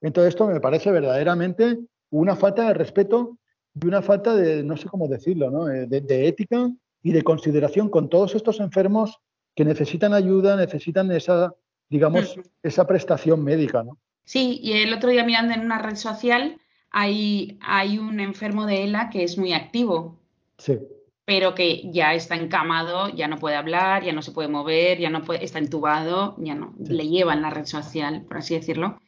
Entonces 0.00 0.30
esto 0.30 0.46
me 0.46 0.60
parece 0.60 0.90
verdaderamente 0.90 1.78
una 2.10 2.36
falta 2.36 2.68
de 2.68 2.74
respeto 2.74 3.38
y 3.74 3.86
una 3.86 4.00
falta 4.00 4.34
de, 4.34 4.62
no 4.62 4.76
sé 4.76 4.88
cómo 4.88 5.08
decirlo, 5.08 5.50
¿no? 5.50 5.68
Eh, 5.68 5.86
de 5.86 6.28
ética 6.28 6.70
y 7.02 7.12
de 7.12 7.22
consideración 7.22 7.90
con 7.90 8.08
todos 8.08 8.34
estos 8.34 8.60
enfermos 8.60 9.18
que 9.54 9.64
necesitan 9.64 10.12
ayuda, 10.12 10.56
necesitan 10.56 11.10
esa, 11.12 11.54
digamos, 11.88 12.38
esa 12.62 12.86
prestación 12.86 13.42
médica, 13.42 13.82
¿no? 13.82 13.98
Sí, 14.24 14.58
y 14.62 14.72
el 14.72 14.92
otro 14.92 15.10
día 15.10 15.24
mirando 15.24 15.54
en 15.54 15.60
una 15.60 15.78
red 15.78 15.94
social 15.94 16.60
hay, 16.90 17.58
hay 17.60 17.98
un 17.98 18.20
enfermo 18.20 18.66
de 18.66 18.84
ELA 18.84 19.08
que 19.10 19.22
es 19.22 19.38
muy 19.38 19.52
activo. 19.52 20.18
Sí. 20.58 20.78
Pero 21.24 21.54
que 21.54 21.90
ya 21.92 22.14
está 22.14 22.36
encamado, 22.36 23.08
ya 23.08 23.28
no 23.28 23.38
puede 23.38 23.56
hablar, 23.56 24.04
ya 24.04 24.12
no 24.12 24.22
se 24.22 24.32
puede 24.32 24.48
mover, 24.48 24.98
ya 24.98 25.10
no 25.10 25.22
puede, 25.22 25.44
está 25.44 25.58
entubado, 25.58 26.36
ya 26.38 26.54
no, 26.54 26.74
le 26.78 27.08
lleva 27.08 27.34
en 27.34 27.42
la 27.42 27.50
red 27.50 27.66
social, 27.66 28.22
por 28.22 28.38
así 28.38 28.54
decirlo. 28.54 29.00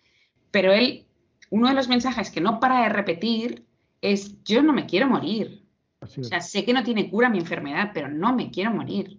Pero 0.50 0.72
él, 0.72 1.06
uno 1.50 1.68
de 1.68 1.74
los 1.74 1.88
mensajes 1.88 2.30
que 2.30 2.40
no 2.40 2.60
para 2.60 2.82
de 2.82 2.88
repetir 2.88 3.64
es, 4.02 4.42
yo 4.44 4.62
no 4.62 4.72
me 4.72 4.86
quiero 4.86 5.08
morir. 5.08 5.64
O 6.00 6.06
sea, 6.06 6.40
sé 6.40 6.64
que 6.64 6.72
no 6.72 6.84
tiene 6.84 7.10
cura 7.10 7.28
mi 7.28 7.38
enfermedad, 7.38 7.90
pero 7.92 8.08
no 8.08 8.34
me 8.34 8.50
quiero 8.50 8.70
morir. 8.70 9.18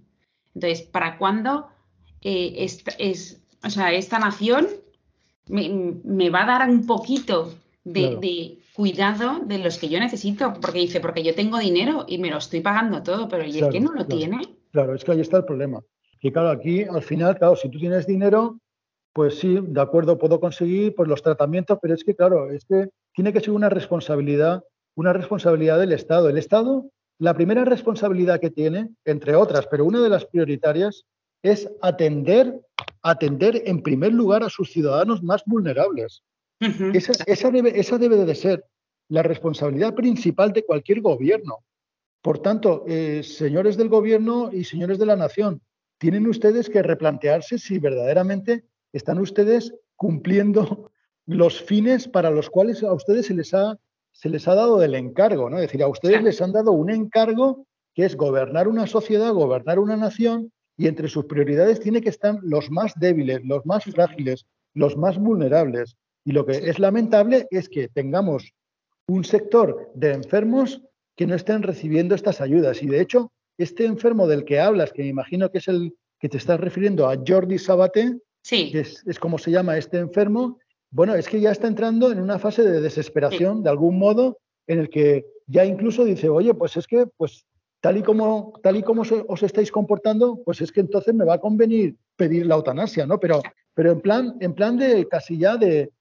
Entonces, 0.54 0.82
¿para 0.82 1.18
cuándo 1.18 1.68
eh, 2.22 2.68
es, 2.98 3.42
o 3.64 3.70
sea, 3.70 3.92
esta 3.94 4.20
nación 4.20 4.68
me, 5.48 6.30
va 6.30 6.44
a 6.44 6.60
dar 6.60 6.70
un 6.70 6.86
poquito 6.86 7.54
de, 7.84 8.58
cuidado 8.74 9.40
de 9.46 9.58
los 9.58 9.78
que 9.78 9.90
yo 9.90 10.00
necesito? 10.00 10.54
Porque 10.62 10.80
dice, 10.80 11.00
porque 11.00 11.24
yo 11.24 11.36
tengo 11.36 11.58
dinero 11.58 12.06
y 12.08 12.18
me 12.18 12.30
lo 12.30 12.38
estoy 12.38 12.62
pagando 12.62 13.04
todo, 13.04 13.28
pero 13.28 13.46
¿y 13.46 13.58
el 13.60 13.70
que 13.70 13.80
no 13.80 13.94
lo 13.94 14.06
tiene? 14.06 14.42
Claro, 14.72 14.96
es 14.96 15.04
que 15.04 15.12
ahí 15.12 15.22
está 15.22 15.38
el 15.38 15.46
problema. 15.46 15.82
Y 16.22 16.32
claro, 16.32 16.50
aquí 16.50 16.84
al 16.84 17.02
final, 17.02 17.38
claro, 17.38 17.56
si 17.56 17.70
tú 17.70 17.80
tienes 17.80 18.06
dinero, 18.06 18.60
pues 19.14 19.40
sí, 19.40 19.58
de 19.62 19.82
acuerdo, 19.82 20.18
puedo 20.18 20.40
conseguir 20.40 20.94
pues, 20.96 21.10
los 21.10 21.24
tratamientos, 21.24 21.80
pero 21.82 21.94
es 21.94 22.04
que, 22.04 22.16
claro, 22.16 22.52
es 22.52 22.66
que 22.66 22.90
tiene 23.14 23.34
que 23.34 23.40
ser 23.40 23.52
una 23.52 23.70
responsabilidad, 23.70 24.64
una 24.96 25.14
responsabilidad 25.14 25.80
del 25.80 25.94
Estado. 25.94 26.30
El 26.30 26.38
Estado 26.38 26.90
la 27.20 27.34
primera 27.34 27.66
responsabilidad 27.66 28.40
que 28.40 28.50
tiene, 28.50 28.90
entre 29.04 29.36
otras, 29.36 29.68
pero 29.68 29.86
una 29.86 30.02
de 30.02 30.10
las 30.10 30.26
prioritarias, 30.26 31.04
es 31.44 31.70
atender, 31.82 32.62
atender 33.02 33.64
en 33.66 33.82
primer 33.82 34.14
lugar 34.14 34.44
a 34.44 34.50
sus 34.50 34.72
ciudadanos 34.72 35.24
más 35.24 35.44
vulnerables. 35.46 36.24
esa, 36.60 37.52
debe, 37.52 37.80
esa 37.80 37.98
debe 37.98 38.18
de 38.18 38.36
ser 38.36 38.66
la 39.08 39.24
responsabilidad 39.24 39.96
principal 39.96 40.52
de 40.54 40.66
cualquier 40.66 41.02
gobierno. 41.02 41.60
Por 42.22 42.40
tanto, 42.40 42.84
eh, 42.88 43.24
señores 43.24 43.78
del 43.78 43.90
gobierno 43.90 44.50
y 44.52 44.66
señores 44.66 45.00
de 45.00 45.06
la 45.06 45.16
nación, 45.16 45.62
tienen 45.98 46.28
ustedes 46.28 46.70
que 46.70 46.84
replantearse 46.84 47.58
si 47.58 47.80
verdaderamente 47.80 48.66
están 48.92 49.20
ustedes 49.20 49.74
cumpliendo 49.96 50.92
los 51.26 51.62
fines 51.62 52.08
para 52.08 52.30
los 52.30 52.50
cuales 52.50 52.84
a 52.84 52.94
ustedes 52.94 53.28
se 53.28 53.34
les 53.34 53.54
ha 53.54 53.78
se 54.12 54.30
les 54.30 54.48
ha 54.48 54.56
dado 54.56 54.80
del 54.80 54.96
encargo, 54.96 55.50
¿no? 55.50 55.58
Es 55.58 55.64
decir, 55.64 55.82
a 55.82 55.88
ustedes 55.88 56.22
les 56.24 56.42
han 56.42 56.52
dado 56.52 56.72
un 56.72 56.90
encargo 56.90 57.66
que 57.94 58.06
es 58.06 58.18
gobernar 58.18 58.68
una 58.68 58.86
sociedad, 58.86 59.32
gobernar 59.32 59.80
una 59.80 59.96
nación, 59.96 60.52
y 60.80 60.88
entre 60.88 61.10
sus 61.10 61.26
prioridades 61.26 61.82
tiene 61.82 62.00
que 62.00 62.08
estar 62.08 62.40
los 62.42 62.72
más 62.72 62.94
débiles, 62.96 63.44
los 63.44 63.66
más 63.66 63.84
frágiles, 63.84 64.46
los 64.74 64.96
más 64.96 65.18
vulnerables. 65.18 65.98
Y 66.24 66.32
lo 66.32 66.46
que 66.46 66.54
es 66.54 66.80
lamentable 66.80 67.48
es 67.52 67.68
que 67.68 67.90
tengamos 67.90 68.54
un 69.08 69.26
sector 69.26 69.92
de 69.94 70.14
enfermos 70.14 70.82
que 71.18 71.28
no 71.28 71.36
estén 71.36 71.64
recibiendo 71.64 72.16
estas 72.16 72.40
ayudas. 72.40 72.82
Y 72.82 72.88
de 72.88 73.02
hecho, 73.02 73.34
este 73.58 73.84
enfermo 73.86 74.26
del 74.26 74.46
que 74.46 74.62
hablas, 74.62 74.94
que 74.94 75.02
me 75.02 75.10
imagino 75.10 75.52
que 75.52 75.58
es 75.58 75.68
el 75.68 75.94
que 76.18 76.30
te 76.30 76.38
estás 76.38 76.62
refiriendo 76.62 77.10
a 77.10 77.18
Jordi 77.28 77.60
Sabate, 77.60 78.18
sí. 78.42 78.72
que 78.72 78.80
es, 78.80 79.04
es 79.06 79.20
como 79.20 79.38
se 79.38 79.52
llama 79.52 79.78
este 79.78 79.98
enfermo, 79.98 80.60
bueno, 80.92 81.14
es 81.14 81.28
que 81.28 81.42
ya 81.42 81.52
está 81.52 81.68
entrando 81.68 82.10
en 82.10 82.22
una 82.22 82.40
fase 82.40 82.64
de 82.64 82.80
desesperación, 82.80 83.64
de 83.64 83.70
algún 83.70 84.00
modo, 84.00 84.38
en 84.66 84.80
el 84.80 84.90
que 84.90 85.26
ya 85.46 85.66
incluso 85.66 86.06
dice, 86.06 86.30
oye, 86.30 86.54
pues 86.54 86.78
es 86.78 86.88
que, 86.88 87.06
pues 87.18 87.46
tal 87.82 87.98
y 87.98 88.04
como, 88.04 88.54
tal 88.62 88.76
y 88.78 88.84
como 88.84 89.04
os 89.28 89.44
estáis 89.44 89.72
comportando, 89.72 90.42
pues 90.44 90.62
es 90.62 90.72
que 90.72 90.82
entonces 90.82 91.14
me 91.14 91.26
va 91.26 91.36
a 91.36 91.40
convenir 91.40 91.96
pedir 92.16 92.46
la 92.46 92.56
eutanasia, 92.56 93.06
¿no? 93.06 93.20
Pero, 93.20 93.42
pero 93.74 93.92
en 93.92 94.02
plan, 94.02 94.36
en 94.42 94.54
plan 94.54 94.78
de 94.78 95.08
casi 95.08 95.38
ya 95.38 95.58
de, 95.58 95.92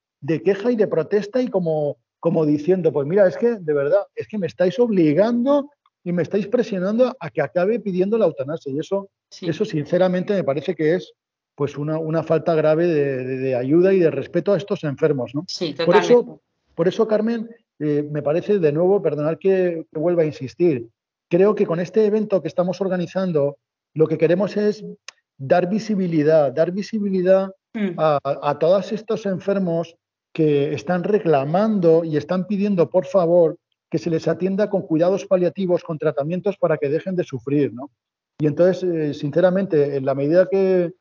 queja 0.44 0.72
y 0.72 0.76
de 0.76 0.88
protesta 0.88 1.40
y 1.40 1.48
como, 1.48 1.96
como 2.18 2.44
diciendo, 2.44 2.92
pues 2.92 3.06
mira, 3.06 3.26
es 3.26 3.36
que 3.36 3.56
de 3.60 3.72
verdad, 3.72 4.02
es 4.16 4.26
que 4.26 4.38
me 4.38 4.48
estáis 4.48 4.78
obligando 4.78 5.70
y 6.02 6.12
me 6.12 6.22
estáis 6.22 6.48
presionando 6.48 7.16
a 7.18 7.30
que 7.30 7.40
acabe 7.40 7.78
pidiendo 7.78 8.18
la 8.18 8.26
eutanasia. 8.26 8.72
Y 8.72 8.80
eso, 8.80 9.10
eso 9.42 9.64
sinceramente 9.64 10.34
me 10.34 10.44
parece 10.44 10.74
que 10.74 10.96
es 10.96 11.12
pues 11.54 11.76
una, 11.76 11.98
una 11.98 12.22
falta 12.22 12.54
grave 12.54 12.86
de, 12.86 13.54
ayuda 13.56 13.92
y 13.92 13.98
de 13.98 14.12
respeto 14.12 14.52
a 14.52 14.56
estos 14.56 14.84
enfermos. 14.84 15.34
¿no? 15.34 15.44
Sí, 15.48 15.74
por, 15.84 15.96
eso, 15.96 16.40
por 16.74 16.86
eso, 16.86 17.06
Carmen, 17.08 17.48
eh, 17.80 18.08
me 18.08 18.22
parece 18.22 18.58
de 18.58 18.72
nuevo, 18.72 19.02
perdonad 19.02 19.38
que, 19.38 19.84
vuelva 19.92 20.22
a 20.22 20.26
insistir, 20.26 20.88
creo 21.28 21.54
que 21.54 21.66
con 21.66 21.80
este 21.80 22.06
evento 22.06 22.42
que 22.42 22.48
estamos 22.48 22.80
organizando, 22.80 23.58
lo 23.94 24.06
que 24.06 24.18
queremos 24.18 24.56
es 24.56 24.84
dar 25.36 25.68
visibilidad, 25.68 26.52
dar 26.52 26.72
visibilidad 26.72 27.50
mm. 27.74 27.90
a, 27.96 28.18
a, 28.22 28.58
todos 28.58 28.92
estos 28.92 29.26
enfermos 29.26 29.96
que 30.32 30.74
están 30.74 31.04
reclamando 31.04 32.04
y 32.04 32.16
están 32.16 32.46
pidiendo, 32.46 32.90
por 32.90 33.06
favor, 33.06 33.56
que 33.90 33.98
se 33.98 34.10
les 34.10 34.28
atienda 34.28 34.68
con 34.68 34.82
cuidados 34.82 35.24
paliativos, 35.24 35.82
con 35.82 35.98
tratamientos 35.98 36.56
para 36.58 36.76
que 36.76 36.88
dejen 36.88 37.16
de 37.16 37.24
sufrir. 37.24 37.72
¿no? 37.72 37.90
Y 38.38 38.46
entonces, 38.46 38.82
eh, 38.82 39.14
sinceramente, 39.14 39.96
en 39.96 40.04
la 40.04 40.14
medida 40.14 40.46
que, 40.50 40.92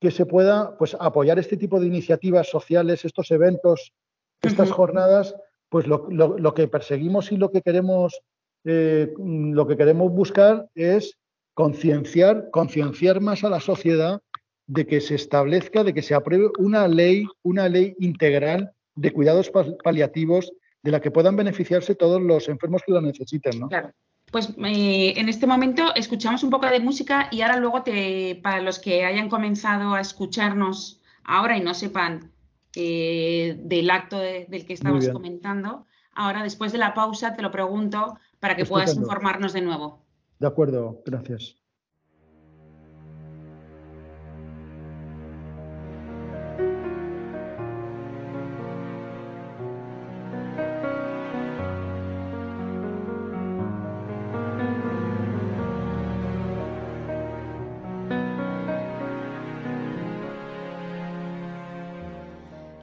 que 0.00 0.10
se 0.10 0.26
pueda 0.26 0.76
pues, 0.78 0.96
apoyar 0.98 1.38
este 1.38 1.56
tipo 1.56 1.80
de 1.80 1.86
iniciativas 1.86 2.48
sociales, 2.48 3.04
estos 3.04 3.30
eventos, 3.30 3.92
estas 4.40 4.70
jornadas, 4.70 5.34
pues 5.68 5.86
lo, 5.86 6.54
que 6.54 6.68
perseguimos 6.68 7.32
y 7.32 7.36
lo 7.36 7.50
que 7.50 7.60
queremos, 7.60 8.20
eh, 8.64 9.12
lo 9.18 9.66
que 9.66 9.76
queremos 9.76 10.12
buscar 10.12 10.68
es 10.74 11.18
concienciar, 11.54 12.50
concienciar 12.50 13.20
más 13.20 13.44
a 13.44 13.50
la 13.50 13.60
sociedad 13.60 14.20
de 14.66 14.86
que 14.86 15.00
se 15.00 15.14
establezca, 15.14 15.82
de 15.82 15.94
que 15.94 16.02
se 16.02 16.14
apruebe 16.14 16.50
una 16.58 16.86
ley, 16.86 17.26
una 17.42 17.68
ley 17.68 17.94
integral 17.98 18.70
de 18.94 19.12
cuidados 19.12 19.50
paliativos 19.82 20.52
de 20.82 20.90
la 20.90 21.00
que 21.00 21.10
puedan 21.10 21.36
beneficiarse 21.36 21.94
todos 21.94 22.20
los 22.20 22.48
enfermos 22.48 22.82
que 22.86 22.92
lo 22.92 23.00
necesiten. 23.00 23.58
¿no? 23.60 23.68
Claro. 23.68 23.92
Pues 24.30 24.50
eh, 24.64 25.14
en 25.16 25.28
este 25.28 25.46
momento 25.46 25.94
escuchamos 25.94 26.42
un 26.42 26.50
poco 26.50 26.66
de 26.66 26.80
música 26.80 27.28
y 27.30 27.40
ahora 27.40 27.56
luego 27.56 27.82
te, 27.82 28.38
para 28.42 28.60
los 28.60 28.78
que 28.78 29.04
hayan 29.04 29.28
comenzado 29.28 29.94
a 29.94 30.00
escucharnos 30.00 31.00
ahora 31.24 31.56
y 31.56 31.62
no 31.62 31.72
sepan 31.72 32.30
eh, 32.76 33.56
del 33.58 33.90
acto 33.90 34.18
del 34.18 34.66
que 34.66 34.74
estabas 34.74 35.08
comentando, 35.08 35.86
ahora 36.12 36.42
después 36.42 36.72
de 36.72 36.78
la 36.78 36.92
pausa 36.92 37.34
te 37.34 37.42
lo 37.42 37.50
pregunto 37.50 38.18
para 38.40 38.56
que 38.56 38.64
puedas 38.64 38.96
informarnos 38.96 39.52
de 39.52 39.60
nuevo. 39.60 40.04
De 40.38 40.46
acuerdo, 40.46 41.02
gracias. 41.04 41.56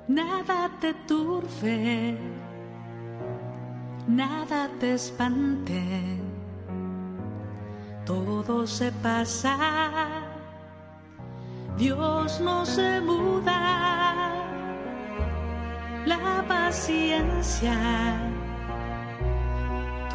Nada 0.08 0.72
te 0.80 0.94
turbe 1.08 2.35
nada 4.16 4.70
te 4.80 4.94
espante, 4.94 5.82
todo 8.06 8.66
se 8.66 8.92
pasa, 8.92 9.58
Dios 11.78 12.40
no 12.40 12.66
se 12.66 13.02
muda, 13.02 14.32
la 16.06 16.46
paciencia 16.48 17.76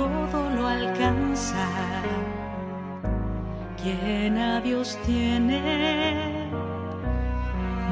todo 0.00 0.50
lo 0.56 0.66
alcanza, 0.66 1.66
quien 3.82 4.38
a 4.38 4.60
Dios 4.62 4.98
tiene, 5.04 6.48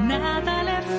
nada 0.07 0.63
le 0.63 0.81
falta. 0.81 0.98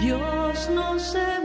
Dios 0.00 0.70
no 0.70 0.98
se 0.98 1.42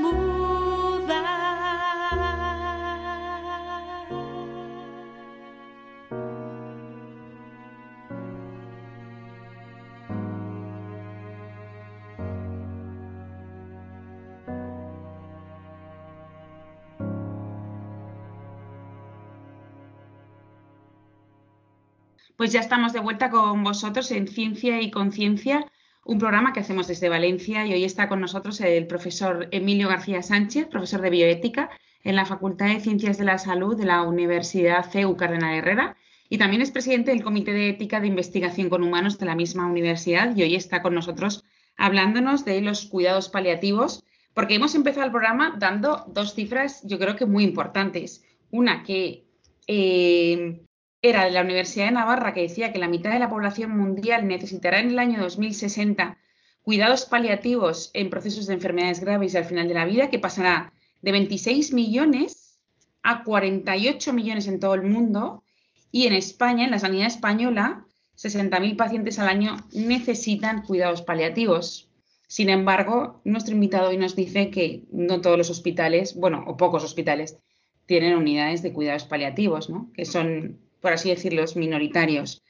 Pues 22.38 22.54
ya 22.54 22.60
estamos 22.60 22.94
de 22.94 23.00
vuelta 23.00 23.30
con 23.30 23.64
vosotros 23.64 24.12
en 24.12 24.28
Ciencia 24.28 24.80
y 24.80 24.92
Conciencia, 24.92 25.66
un 26.08 26.20
programa 26.20 26.54
que 26.54 26.62
hacemos 26.62 26.88
desde 26.88 27.10
Valencia 27.10 27.66
y 27.66 27.74
hoy 27.74 27.84
está 27.84 28.08
con 28.08 28.22
nosotros 28.22 28.62
el 28.62 28.88
profesor 28.88 29.50
Emilio 29.52 29.90
García 29.90 30.22
Sánchez, 30.22 30.68
profesor 30.68 31.02
de 31.02 31.10
bioética 31.10 31.70
en 32.04 32.16
la 32.16 32.26
Facultad 32.26 32.68
de 32.68 32.80
Ciencias 32.80 33.18
de 33.18 33.26
la 33.26 33.38
Salud 33.38 33.78
de 33.78 33.86
la 33.86 34.04
Universidad 34.04 34.90
CEU 34.90 35.18
Cardenal 35.18 35.56
Herrera 35.56 35.98
y 36.30 36.38
también 36.38 36.62
es 36.62 36.72
presidente 36.72 37.12
del 37.12 37.24
Comité 37.24 37.52
de 37.52 37.70
Ética 37.70 38.00
de 38.00 38.08
Investigación 38.08 38.70
con 38.70 38.84
Humanos 38.84 39.20
de 39.20 39.26
la 39.26 39.36
misma 39.36 39.66
universidad 39.66 40.34
y 40.34 40.44
hoy 40.44 40.56
está 40.56 40.82
con 40.82 40.96
nosotros 40.96 41.44
hablándonos 41.76 42.46
de 42.46 42.62
los 42.62 42.86
cuidados 42.86 43.28
paliativos, 43.28 44.06
porque 44.34 44.56
hemos 44.56 44.76
empezado 44.76 45.06
el 45.06 45.12
programa 45.12 45.56
dando 45.60 46.06
dos 46.08 46.34
cifras 46.34 46.84
yo 46.84 47.00
creo 47.00 47.18
que 47.18 47.26
muy 47.26 47.44
importantes. 47.44 48.24
Una 48.50 48.84
que 48.84 49.26
eh, 49.68 50.62
era 51.10 51.26
de 51.26 51.32
la 51.32 51.42
Universidad 51.42 51.86
de 51.86 51.92
Navarra 51.92 52.34
que 52.34 52.42
decía 52.42 52.72
que 52.72 52.80
la 52.80 52.88
mitad 52.88 53.12
de 53.12 53.20
la 53.20 53.30
población 53.30 53.78
mundial 53.78 54.28
necesitará 54.28 54.80
en 54.80 54.90
el 54.90 55.00
año 55.00 55.22
2060 55.22 56.18
cuidados 56.62 57.06
paliativos 57.06 57.92
en 57.94 58.10
procesos 58.10 58.46
de 58.48 58.54
enfermedades 58.54 59.00
graves 59.00 59.36
al 59.36 59.46
final 59.46 59.70
de 59.70 59.74
la 59.74 59.86
vida, 59.86 60.10
que 60.10 60.20
pasará 60.20 60.74
de 61.02 61.14
26 61.14 61.74
millones 61.74 62.60
a 63.04 63.24
48 63.24 64.12
millones 64.12 64.48
en 64.48 64.60
todo 64.60 64.74
el 64.74 64.84
mundo. 64.84 65.44
Y 65.92 66.08
en 66.08 66.14
España, 66.14 66.66
en 66.66 66.72
la 66.72 66.80
sanidad 66.80 67.08
española, 67.08 67.86
60.000 68.18 68.76
pacientes 68.76 69.18
al 69.18 69.30
año 69.30 69.56
necesitan 69.72 70.64
cuidados 70.64 71.02
paliativos. 71.04 71.90
Sin 72.28 72.50
embargo, 72.50 73.22
nuestro 73.24 73.54
invitado 73.54 73.88
hoy 73.88 73.98
nos 73.98 74.18
dice 74.18 74.50
que 74.50 74.84
no 74.92 75.22
todos 75.22 75.38
los 75.38 75.50
hospitales, 75.50 76.16
bueno, 76.16 76.44
o 76.48 76.58
pocos 76.58 76.84
hospitales, 76.84 77.38
tienen 77.86 78.18
unidades 78.18 78.62
de 78.62 78.74
cuidados 78.74 79.06
paliativos, 79.06 79.70
¿no? 79.70 79.90
que 79.94 80.04
son 80.04 80.67
por 80.82 80.94
así 80.94 81.10
decirlo, 81.10 81.44
minoritarios. 81.56 82.44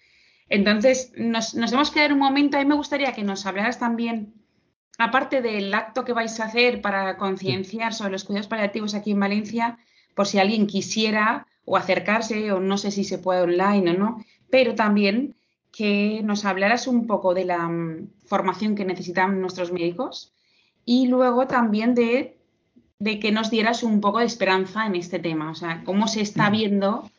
Entonces, 0.49 1.11
nos, 1.17 1.55
nos 1.55 1.71
hemos 1.71 1.91
quedado 1.91 2.13
un 2.13 2.19
momento, 2.19 2.57
a 2.57 2.61
mí 2.61 2.65
me 2.65 2.75
gustaría 2.75 3.13
que 3.13 3.23
nos 3.23 3.45
hablaras 3.45 3.79
también, 3.79 4.33
aparte 4.97 5.41
del 5.41 5.73
acto 5.73 6.05
que 6.05 6.13
vais 6.13 6.39
a 6.39 6.45
hacer 6.45 6.81
para 6.81 7.17
concienciar 7.17 7.93
sobre 7.93 8.11
los 8.11 8.23
cuidados 8.23 8.47
paliativos 8.47 8.95
aquí 8.95 9.11
en 9.11 9.19
Valencia, 9.19 9.77
por 10.15 10.27
si 10.27 10.39
alguien 10.39 10.67
quisiera 10.67 11.47
o 11.65 11.77
acercarse, 11.77 12.51
o 12.51 12.59
no 12.59 12.77
sé 12.77 12.91
si 12.91 13.03
se 13.03 13.17
puede 13.17 13.41
online 13.41 13.91
o 13.91 13.93
no, 13.93 14.25
pero 14.49 14.73
también 14.73 15.35
que 15.71 16.21
nos 16.23 16.45
hablaras 16.45 16.87
un 16.87 17.05
poco 17.05 17.33
de 17.33 17.45
la 17.45 17.67
mm, 17.67 18.09
formación 18.25 18.73
que 18.73 18.85
necesitan 18.85 19.41
nuestros 19.41 19.71
médicos 19.71 20.33
y 20.85 21.07
luego 21.07 21.45
también 21.45 21.93
de, 21.93 22.37
de, 22.99 23.19
que 23.19 23.31
nos 23.31 23.51
dieras 23.51 23.83
un 23.83 23.99
poco 24.01 24.19
de 24.19 24.25
esperanza 24.25 24.85
en 24.87 24.95
este 24.95 25.19
tema, 25.19 25.51
o 25.51 25.55
sea, 25.55 25.83
cómo 25.83 26.07
se 26.07 26.21
está 26.21 26.49
viendo 26.49 27.11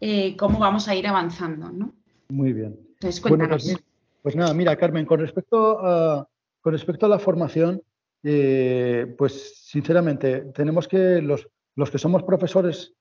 eh, 0.00 0.36
cómo 0.36 0.58
vamos 0.58 0.88
a 0.88 0.94
ir 0.94 1.06
avanzando. 1.06 1.70
¿no? 1.70 1.92
Muy 2.28 2.52
bien. 2.52 2.78
Entonces, 2.94 3.20
cuéntanos. 3.20 3.64
pues, 3.64 3.84
pues, 4.22 4.36
nada, 4.36 4.54
mira, 4.54 4.76
Carmen, 4.76 5.06
con 5.06 5.20
respecto 5.20 5.78
a, 5.80 6.28
con 6.60 6.72
respecto 6.72 7.06
a 7.06 7.08
la 7.08 7.18
formación, 7.18 7.82
eh, 8.22 9.14
pues 9.16 9.64
sinceramente, 9.66 10.46
tenemos 10.54 10.88
que 10.88 11.20
los, 11.22 11.48
los 11.76 11.90
que 11.90 11.98
somos 11.98 12.22
profesores 12.24 12.94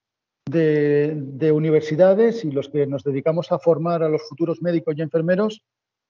de, 0.46 1.14
de, 1.16 1.52
universidades 1.52 2.46
y 2.46 2.52
los 2.52 2.70
que 2.70 2.86
nos 2.86 3.04
dedicamos 3.04 3.52
a 3.52 3.58
formar 3.58 4.04
a 4.04 4.10
los 4.10 4.22
futuros 4.30 4.62
médicos 4.62 4.96
y 4.98 5.02
enfermeros, 5.02 5.64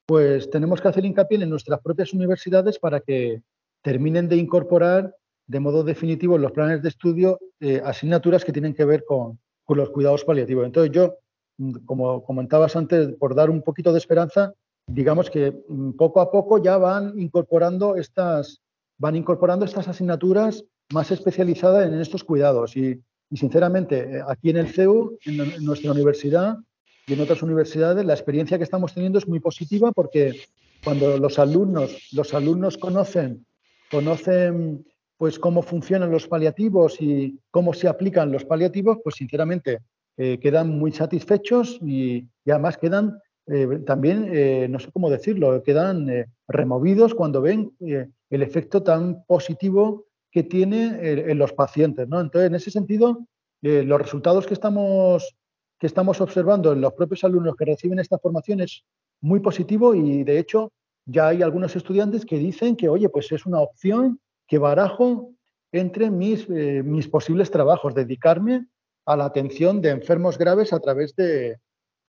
pues 0.06 0.50
tenemos 0.50 0.82
que 0.82 0.90
hacer 0.90 1.06
hincapié 1.06 1.42
en 1.42 1.50
nuestras 1.50 1.80
propias 1.80 2.14
universidades 2.14 2.78
para 2.78 3.00
que 3.00 3.42
terminen 3.82 4.28
de 4.28 4.36
incorporar 4.36 5.16
de 5.48 5.60
modo 5.60 5.84
definitivo 5.84 6.36
en 6.36 6.42
los 6.42 6.52
planes 6.52 6.82
de 6.82 6.90
estudio 6.90 7.40
eh, 7.60 7.82
asignaturas 7.84 8.44
que 8.44 8.52
tienen 8.52 8.74
que 8.74 8.86
ver 8.86 9.06
con, 9.06 9.40
con 9.66 9.78
los 9.78 9.90
cuidados 9.90 10.24
paliativos. 10.24 10.66
Entonces 10.66 10.92
yo, 10.92 11.18
mm, 11.58 11.86
como 11.86 12.24
comentabas 12.24 12.76
antes, 12.76 13.14
por 13.16 13.36
dar 13.36 13.50
un 13.50 13.62
poquito 13.62 13.92
de 13.92 13.98
esperanza, 13.98 14.54
digamos 14.88 15.30
que 15.30 15.52
mm, 15.68 15.92
poco 15.92 16.22
a 16.22 16.32
poco 16.32 16.62
ya 16.62 16.78
van 16.78 17.20
incorporando 17.20 17.96
estas, 17.96 18.62
van 18.98 19.16
incorporando 19.16 19.66
estas 19.66 19.88
asignaturas 19.88 20.64
más 20.92 21.12
especializadas 21.12 21.88
en 21.88 22.00
estos 22.00 22.24
cuidados. 22.24 22.78
Y, 22.78 23.02
sinceramente, 23.34 24.18
eh, 24.18 24.22
aquí 24.28 24.52
en 24.52 24.58
el 24.58 24.68
CEU, 24.68 25.18
en, 25.26 25.66
nuestra 25.66 25.92
universidad 25.92 26.58
y 27.08 27.14
en 27.14 27.22
otras 27.22 27.42
universidades, 27.42 28.06
la 28.06 28.14
experiencia 28.14 28.58
que 28.58 28.64
estamos 28.64 28.94
teniendo 28.94 29.20
es 29.20 29.28
muy 29.28 29.40
positiva 29.40 29.92
porque 29.92 30.42
cuando 30.84 31.18
los 31.18 31.40
alumnos, 31.40 32.10
los 32.14 32.34
alumnos 32.34 32.78
conocen, 32.78 33.46
conocen 33.90 34.86
pues 35.18 35.40
cómo 35.40 35.62
funcionan 35.62 36.12
los 36.12 36.28
paliativos 36.28 37.02
y 37.02 37.40
cómo 37.52 37.74
se 37.74 37.88
aplican 37.88 38.32
los 38.32 38.46
paliativos, 38.46 38.98
pues 39.04 39.16
sinceramente 39.16 39.80
eh, 40.18 40.40
quedan 40.40 40.78
muy 40.78 40.92
satisfechos 40.92 41.80
y, 41.82 42.28
además 42.48 42.78
quedan 42.78 43.20
eh, 43.48 43.82
también, 43.86 44.30
eh, 44.32 44.68
no 44.70 44.80
sé 44.80 44.90
cómo 44.92 45.10
decirlo, 45.10 45.62
quedan 45.64 46.26
removidos 46.48 47.14
cuando 47.14 47.42
ven 47.42 47.72
el 47.80 48.42
efecto 48.42 48.82
tan 48.82 49.24
positivo 49.26 50.06
que 50.32 50.44
tiene 50.44 51.00
en 51.02 51.38
los 51.38 51.54
pacientes. 51.54 52.08
¿no? 52.08 52.20
Entonces, 52.20 52.50
en 52.50 52.56
ese 52.56 52.72
sentido, 52.72 53.26
los 53.62 54.02
resultados 54.02 54.46
que 54.46 54.54
estamos, 54.54 55.36
que 55.80 55.88
estamos 55.88 56.20
observando 56.22 56.74
en 56.74 56.82
los 56.82 56.94
propios 56.94 57.24
alumnos 57.24 57.56
que 57.56 57.66
reciben 57.66 58.00
esta 58.00 58.18
formación 58.18 58.62
es 58.62 58.84
muy 59.22 59.40
positivo 59.40 59.96
y, 59.96 60.24
de 60.24 60.40
hecho, 60.40 60.72
ya 61.06 61.28
hay 61.28 61.42
algunos 61.42 61.76
estudiantes 61.76 62.26
que 62.26 62.38
dicen 62.38 62.76
que, 62.76 62.90
oye, 62.90 63.10
pues 63.10 63.32
es 63.32 63.46
una 63.46 63.60
opción 63.60 64.20
que 64.48 64.58
barajo 64.58 65.32
entre 65.72 66.10
mis, 66.10 66.48
mis 66.50 67.08
posibles 67.08 67.52
trabajos, 67.52 67.94
dedicarme 67.96 68.66
a 69.06 69.16
la 69.16 69.26
atención 69.26 69.82
de 69.82 69.90
enfermos 69.90 70.38
graves 70.38 70.74
a 70.74 70.80
través 70.80 71.16
de, 71.16 71.58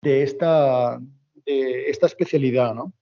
de 0.02 0.22
esta, 0.22 1.00
esta 1.46 2.06
especialidad, 2.06 2.74
¿no? 2.74 2.92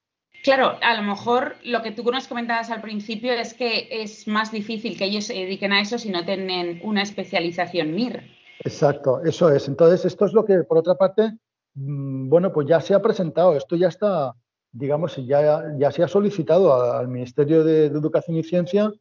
Claro, 0.43 0.77
a 0.83 0.97
lo 0.97 1.03
mejor 1.03 1.55
lo 1.63 1.83
que 1.83 1.93
tú 1.93 2.03
nos 2.11 2.27
comentabas 2.27 2.71
al 2.71 2.81
principio 2.81 3.33
es 3.33 3.55
que 3.55 3.89
es 3.91 4.27
más 4.27 4.51
difícil 4.51 4.99
que 4.99 5.05
ellos 5.05 5.27
se 5.27 5.35
dediquen 5.35 5.73
a 5.73 5.81
eso 5.81 5.99
si 5.99 6.11
no 6.11 6.25
tienen 6.25 6.81
una 6.83 7.03
especialización 7.03 7.95
MIR. 7.95 8.25
Exacto, 8.65 9.23
eso 9.25 9.51
es. 9.51 9.69
Entonces, 9.69 10.05
esto 10.05 10.27
es 10.27 10.33
lo 10.33 10.45
que, 10.45 10.65
por 10.65 10.79
otra 10.79 10.97
parte, 10.97 11.33
mm, 11.75 12.29
bueno, 12.29 12.53
pues 12.53 12.67
ya 12.67 12.81
se 12.81 12.95
ha 12.95 13.01
presentado, 13.01 13.57
esto 13.57 13.77
ya 13.77 13.89
está, 13.89 14.35
digamos, 14.73 15.17
ya, 15.25 15.65
ya 15.79 15.93
se 15.93 16.03
ha 16.03 16.09
solicitado 16.09 16.93
al 16.93 17.07
Ministerio 17.07 17.63
de, 17.63 17.87
Educación 17.87 18.37
y 18.37 18.43
Ciencia 18.43 18.93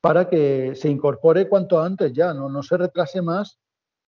para 0.00 0.28
que 0.28 0.74
se 0.74 0.88
incorpore 0.88 1.48
cuanto 1.48 1.80
antes 1.80 2.12
ya, 2.12 2.32
no, 2.32 2.48
no 2.48 2.62
se 2.62 2.76
retrase 2.76 3.22
más 3.22 3.58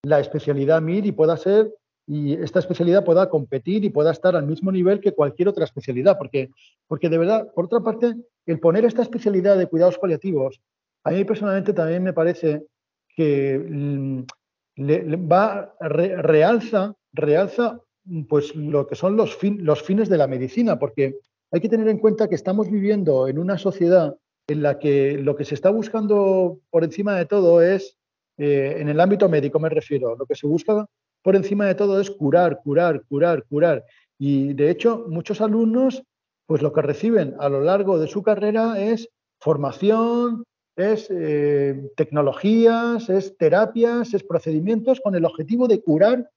la 0.03 0.21
especialidad 0.21 0.81
MIR 0.81 1.07
y 1.07 1.13
pueda 1.13 1.37
ser 1.37 1.73
y 2.09 2.33
esta 2.43 2.59
especialidad 2.59 3.05
pueda 3.05 3.29
competir 3.29 3.85
y 3.85 3.91
pueda 3.91 4.13
estar 4.13 4.35
al 4.35 4.47
mismo 4.47 4.73
nivel 4.73 4.99
que 4.99 5.13
cualquier 5.13 5.49
otra 5.49 5.65
especialidad. 5.65 6.17
Porque, 6.17 6.49
porque 6.87 7.11
de 7.11 7.19
verdad, 7.19 7.53
por 7.55 7.67
otra 7.67 7.81
parte, 7.81 8.15
el 8.47 8.61
poner 8.61 8.87
esta 8.87 9.03
especialidad 9.03 9.59
de 9.59 9.67
cuidados 9.67 9.99
paliativos, 9.99 10.59
a 11.05 11.11
mí 11.11 11.23
personalmente 11.27 11.75
también 11.75 12.03
me 12.03 12.15
parece 12.15 12.65
que 13.15 13.59
mm, 13.59 14.23
va, 15.31 15.75
realza, 15.81 16.95
realza 17.13 17.79
pues, 18.27 18.57
lo 18.57 18.87
que 18.87 18.95
son 18.95 19.15
los, 19.15 19.37
los 19.43 19.83
fines 19.83 20.09
de 20.09 20.17
la 20.17 20.27
medicina, 20.27 20.79
porque 20.79 21.17
hay 21.51 21.61
que 21.61 21.69
tener 21.69 21.89
en 21.89 21.99
cuenta 21.99 22.29
que 22.29 22.37
estamos 22.37 22.71
viviendo 22.71 23.29
en 23.29 23.39
una 23.39 23.59
sociedad 23.59 24.17
en 24.49 24.63
la 24.63 24.79
que 24.79 25.19
lo 25.19 25.37
que 25.37 25.45
se 25.45 25.55
está 25.55 25.71
buscando 25.71 26.59
por 26.71 26.83
encima 26.83 27.15
de 27.17 27.27
todo 27.27 27.63
es, 27.63 27.97
eh, 28.39 28.77
en 28.79 28.89
el 28.89 28.99
ámbito 28.99 29.29
médico 29.29 29.61
me 29.61 29.69
refiero, 29.69 30.17
lo 30.17 30.27
que 30.27 30.35
se 30.35 30.47
busca 30.47 30.87
por 31.23 31.37
encima 31.37 31.67
de 31.67 31.75
todo 31.75 32.01
es 32.01 32.11
curar, 32.11 32.61
curar, 32.63 33.05
curar, 33.09 33.45
curar. 33.45 33.85
Y 34.19 34.55
de 34.55 34.71
hecho, 34.71 35.05
muchos 35.09 35.41
alumnos, 35.41 36.03
pues 36.47 36.63
lo 36.63 36.73
que 36.73 36.83
reciben 36.83 37.37
a 37.39 37.49
lo 37.49 37.61
largo 37.61 37.99
de 37.99 38.09
su 38.09 38.23
carrera 38.23 38.81
es 38.81 39.11
formación, 39.39 40.45
es 40.77 41.09
eh, 41.11 41.91
tecnologías, 41.97 43.11
es 43.11 43.37
terapias, 43.37 44.15
es 44.15 44.25
procedimientos 44.25 45.01
con 45.01 45.15
el 45.15 45.25
objetivo 45.25 45.69
de 45.69 45.83
curar, 45.83 46.31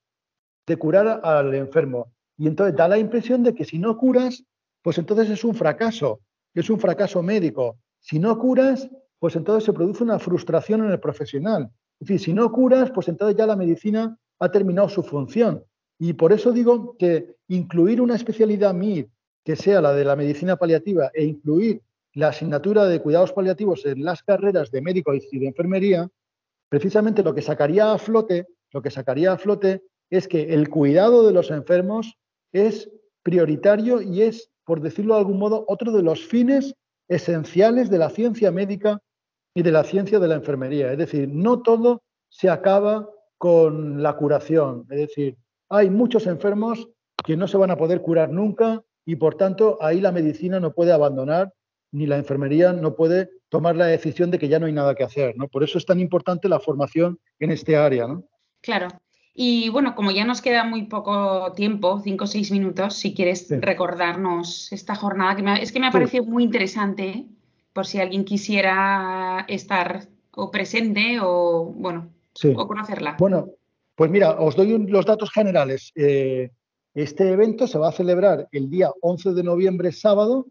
de 0.68 0.78
curar 0.78 1.22
al 1.24 1.54
enfermo. 1.54 2.12
Y 2.38 2.48
entonces 2.48 2.76
da 2.76 2.88
la 2.88 2.98
impresión 2.98 3.44
de 3.44 3.54
que 3.54 3.64
si 3.64 3.80
no 3.80 3.98
curas, 3.98 4.44
pues 4.82 4.98
entonces 4.98 5.30
es 5.30 5.44
un 5.44 5.56
fracaso, 5.56 6.20
es 6.54 6.70
un 6.70 6.80
fracaso 6.80 7.22
médico. 7.22 7.78
Si 8.02 8.20
no 8.20 8.38
curas, 8.38 8.90
pues 9.20 9.36
entonces 9.36 9.64
se 9.64 9.74
produce 9.74 10.04
una 10.04 10.20
frustración 10.20 10.84
en 10.84 10.92
el 10.92 11.00
profesional. 11.00 11.70
Es 12.00 12.08
decir, 12.08 12.20
si 12.20 12.34
no 12.34 12.52
curas, 12.52 12.92
pues 12.92 13.08
entonces 13.08 13.38
ya 13.38 13.46
la 13.46 13.56
medicina 13.56 14.18
ha 14.40 14.52
terminado 14.52 14.90
su 14.90 15.04
función. 15.04 15.64
Y 16.00 16.14
por 16.14 16.34
eso 16.34 16.52
digo 16.52 16.98
que 16.98 17.36
incluir 17.48 18.02
una 18.02 18.16
especialidad 18.16 18.74
MIR 18.74 19.08
que 19.44 19.56
sea 19.56 19.82
la 19.82 19.94
de 19.94 20.04
la 20.04 20.16
medicina 20.16 20.56
paliativa 20.56 21.12
e 21.14 21.24
incluir 21.24 21.82
la 22.14 22.30
asignatura 22.30 22.86
de 22.86 23.02
cuidados 23.02 23.34
paliativos 23.34 23.86
en 23.86 24.04
las 24.04 24.24
carreras 24.24 24.72
de 24.72 24.82
médico 24.82 25.14
y 25.14 25.40
de 25.40 25.48
enfermería, 25.48 26.10
precisamente 26.70 27.24
lo 27.24 27.34
que 27.34 27.42
sacaría 27.42 27.94
a 27.94 27.98
flote, 27.98 28.48
lo 28.72 28.82
que 28.82 28.92
sacaría 28.92 29.32
a 29.32 29.38
flote 29.38 29.84
es 30.10 30.28
que 30.28 30.54
el 30.54 30.70
cuidado 30.70 31.26
de 31.26 31.34
los 31.34 31.52
enfermos 31.52 32.18
es 32.52 32.90
prioritario 33.24 34.02
y 34.02 34.24
es, 34.24 34.52
por 34.66 34.82
decirlo 34.82 35.14
de 35.14 35.20
algún 35.20 35.40
modo, 35.40 35.64
otro 35.68 35.92
de 35.92 36.04
los 36.04 36.26
fines 36.26 36.76
esenciales 37.12 37.90
de 37.90 37.98
la 37.98 38.10
ciencia 38.10 38.52
médica 38.52 39.02
y 39.54 39.64
de 39.64 39.72
la 39.72 39.84
ciencia 39.84 40.18
de 40.18 40.30
la 40.30 40.36
enfermería. 40.36 40.94
Es 40.94 40.98
decir, 40.98 41.28
no 41.30 41.62
todo 41.62 42.04
se 42.30 42.50
acaba 42.50 43.10
con 43.38 44.02
la 44.02 44.16
curación. 44.16 44.86
Es 44.90 44.98
decir, 44.98 45.38
hay 45.70 45.90
muchos 45.90 46.26
enfermos 46.26 46.88
que 47.26 47.36
no 47.36 47.50
se 47.50 47.58
van 47.58 47.70
a 47.70 47.76
poder 47.76 48.02
curar 48.02 48.30
nunca 48.30 48.82
y 49.06 49.18
por 49.18 49.36
tanto 49.36 49.78
ahí 49.82 50.00
la 50.00 50.14
medicina 50.14 50.62
no 50.62 50.74
puede 50.74 50.94
abandonar 50.94 51.54
ni 51.92 52.08
la 52.08 52.16
enfermería 52.16 52.72
no 52.72 52.96
puede 52.96 53.30
tomar 53.50 53.76
la 53.76 53.88
decisión 53.88 54.32
de 54.32 54.40
que 54.40 54.48
ya 54.48 54.60
no 54.60 54.68
hay 54.68 54.72
nada 54.72 54.96
que 54.96 55.04
hacer. 55.04 55.36
¿no? 55.36 55.50
Por 55.50 55.66
eso 55.66 55.78
es 55.78 55.86
tan 55.86 56.00
importante 56.00 56.48
la 56.48 56.62
formación 56.62 57.20
en 57.40 57.52
este 57.52 57.76
área. 57.76 58.08
¿no? 58.08 58.24
Claro. 58.62 58.88
Y 59.34 59.70
bueno, 59.70 59.96
como 59.96 60.12
ya 60.12 60.26
nos 60.26 60.42
queda 60.42 60.66
muy 60.66 60.84
poco 60.84 61.54
tiempo, 61.54 62.02
cinco 62.04 62.26
o 62.26 62.28
seis 62.28 62.52
minutos, 62.52 62.96
si 62.96 63.14
quieres 63.14 63.48
recordarnos 63.50 64.72
esta 64.74 64.96
jornada, 64.96 65.36
que 65.36 65.64
es 65.64 65.72
que 65.72 65.80
me 65.80 65.88
ha 65.88 65.92
parecido 65.92 66.26
muy 66.26 66.44
interesante, 66.44 67.26
por 67.74 67.86
si 67.86 68.00
alguien 68.00 68.26
quisiera 68.26 69.46
estar 69.48 70.08
o 70.36 70.52
presente 70.52 71.20
o, 71.22 71.66
bueno, 71.76 72.10
o 72.56 72.68
conocerla. 72.68 73.16
Bueno, 73.20 73.50
pues 73.96 74.12
mira, 74.12 74.40
os 74.40 74.56
doy 74.56 74.78
los 74.88 75.06
datos 75.06 75.32
generales. 75.32 75.92
Eh, 75.96 76.52
este 76.94 77.30
evento 77.30 77.68
se 77.68 77.78
va 77.78 77.90
a 77.90 77.94
celebrar 77.94 78.48
el 78.52 78.70
día 78.70 78.92
11 79.02 79.34
de 79.34 79.44
noviembre, 79.44 79.92
sábado, 79.92 80.48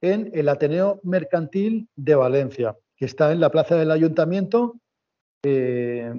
en 0.00 0.30
el 0.34 0.48
Ateneo 0.48 1.00
Mercantil 1.02 1.88
de 1.96 2.14
Valencia, 2.14 2.76
que 2.96 3.04
está 3.04 3.30
en 3.32 3.40
la 3.40 3.50
plaza 3.50 3.76
del 3.76 3.90
Ayuntamiento, 3.90 4.76
eh, 5.42 6.12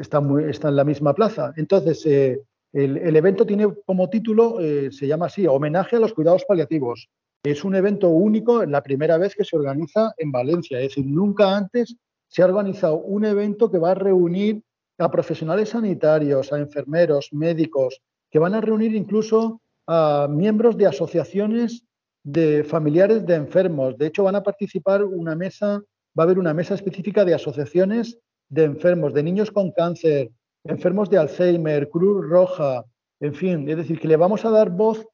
está, 0.00 0.18
en 0.18 0.76
la 0.76 0.84
misma 0.84 1.14
plaza. 1.14 1.52
Entonces, 1.56 2.04
eh, 2.06 2.40
el, 2.72 3.16
evento 3.16 3.44
tiene 3.44 3.66
como 3.84 4.08
título, 4.08 4.58
se 4.90 5.06
llama 5.06 5.26
así, 5.26 5.46
Homenaje 5.46 5.96
a 5.96 6.00
los 6.00 6.14
Cuidados 6.14 6.44
Paliativos. 6.44 7.08
Es 7.42 7.64
un 7.64 7.74
evento 7.74 8.08
único, 8.10 8.64
la 8.64 8.82
primera 8.82 9.18
vez 9.18 9.34
que 9.34 9.44
se 9.44 9.56
organiza 9.56 10.12
en 10.18 10.30
Valencia, 10.30 10.78
es 10.78 10.90
decir, 10.90 11.06
nunca 11.06 11.56
antes 11.56 11.96
se 12.28 12.42
ha 12.42 12.46
organizado 12.46 12.98
un 12.98 13.24
evento 13.24 13.70
que 13.70 13.78
va 13.78 13.90
a 13.90 13.94
reunir 13.94 14.62
a 14.98 15.10
profesionales 15.10 15.70
sanitarios, 15.70 16.52
a 16.52 16.58
enfermeros, 16.58 17.30
médicos, 17.32 18.00
que 18.30 18.38
van 18.38 18.54
a 18.54 18.60
reunir 18.60 18.94
incluso 18.94 19.60
a 19.86 20.28
miembros 20.30 20.76
de 20.76 20.86
asociaciones 20.86 21.84
de 22.22 22.62
familiares 22.62 23.24
de 23.26 23.34
enfermos. 23.34 23.96
De 23.96 24.06
hecho, 24.06 24.24
van 24.24 24.36
a 24.36 24.42
participar 24.42 25.02
una 25.02 25.34
mesa, 25.34 25.82
va 26.16 26.22
a 26.22 26.22
haber 26.22 26.38
una 26.38 26.54
mesa 26.54 26.74
específica 26.74 27.24
de 27.24 27.34
asociaciones 27.34 28.18
de 28.50 28.64
enfermos, 28.64 29.14
de 29.14 29.22
niños 29.22 29.50
con 29.50 29.70
cáncer, 29.70 30.30
enfermos 30.64 31.08
de 31.08 31.18
Alzheimer, 31.18 31.88
Cruz 31.88 32.28
Roja, 32.28 32.84
en 33.20 33.34
fin, 33.34 33.68
es 33.68 33.76
decir, 33.76 33.98
que 33.98 34.08
le 34.08 34.16
vamos 34.16 34.44
a 34.44 34.50
dar 34.50 34.70
voz 34.70 35.06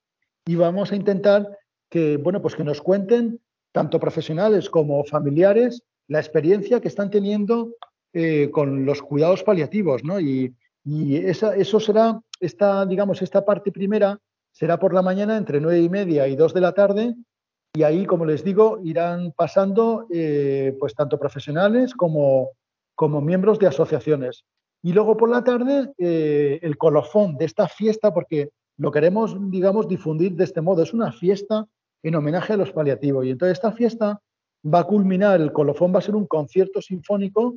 y 0.46 0.56
vamos 0.56 0.90
a 0.90 0.96
intentar 0.96 1.46
que, 1.90 2.16
bueno, 2.16 2.40
pues 2.40 2.56
que 2.56 2.64
nos 2.64 2.80
cuenten 2.80 3.40
tanto 3.72 4.00
profesionales 4.00 4.70
como 4.70 5.04
familiares 5.04 5.82
la 6.08 6.18
experiencia 6.18 6.80
que 6.80 6.88
están 6.88 7.10
teniendo 7.10 7.74
eh, 8.12 8.50
con 8.50 8.86
los 8.86 9.02
cuidados 9.02 9.42
paliativos, 9.42 10.02
¿no? 10.02 10.18
Y, 10.18 10.54
eso 10.88 11.80
será, 11.80 12.20
esta, 12.38 12.86
digamos, 12.86 13.20
esta 13.20 13.44
parte 13.44 13.72
primera 13.72 14.20
será 14.52 14.78
por 14.78 14.94
la 14.94 15.02
mañana 15.02 15.36
entre 15.36 15.60
nueve 15.60 15.80
y 15.80 15.88
media 15.88 16.28
y 16.28 16.36
dos 16.36 16.54
de 16.54 16.60
la 16.60 16.74
tarde, 16.74 17.16
y 17.74 17.82
ahí, 17.82 18.06
como 18.06 18.24
les 18.24 18.44
digo, 18.44 18.78
irán 18.84 19.32
pasando 19.32 20.06
eh, 20.12 20.76
pues 20.78 20.94
tanto 20.94 21.18
profesionales 21.18 21.92
como, 21.92 22.50
como 22.96 23.20
miembros 23.20 23.60
de 23.60 23.68
asociaciones. 23.68 24.44
Y 24.82 24.92
luego 24.92 25.16
por 25.16 25.30
la 25.30 25.44
tarde, 25.44 25.92
eh, 25.98 26.58
el 26.62 26.76
colofón 26.76 27.36
de 27.36 27.44
esta 27.44 27.68
fiesta, 27.68 28.12
porque 28.12 28.50
lo 28.78 28.90
queremos, 28.90 29.36
digamos, 29.50 29.86
difundir 29.86 30.34
de 30.34 30.44
este 30.44 30.60
modo. 30.60 30.82
Es 30.82 30.92
una 30.92 31.12
fiesta 31.12 31.66
en 32.02 32.14
homenaje 32.14 32.54
a 32.54 32.56
los 32.56 32.72
paliativos. 32.72 33.24
Y 33.24 33.30
entonces 33.30 33.58
esta 33.58 33.72
fiesta 33.72 34.20
va 34.64 34.80
a 34.80 34.84
culminar, 34.84 35.40
el 35.40 35.52
colofón 35.52 35.94
va 35.94 35.98
a 35.98 36.02
ser 36.02 36.16
un 36.16 36.26
concierto 36.26 36.80
sinfónico 36.82 37.56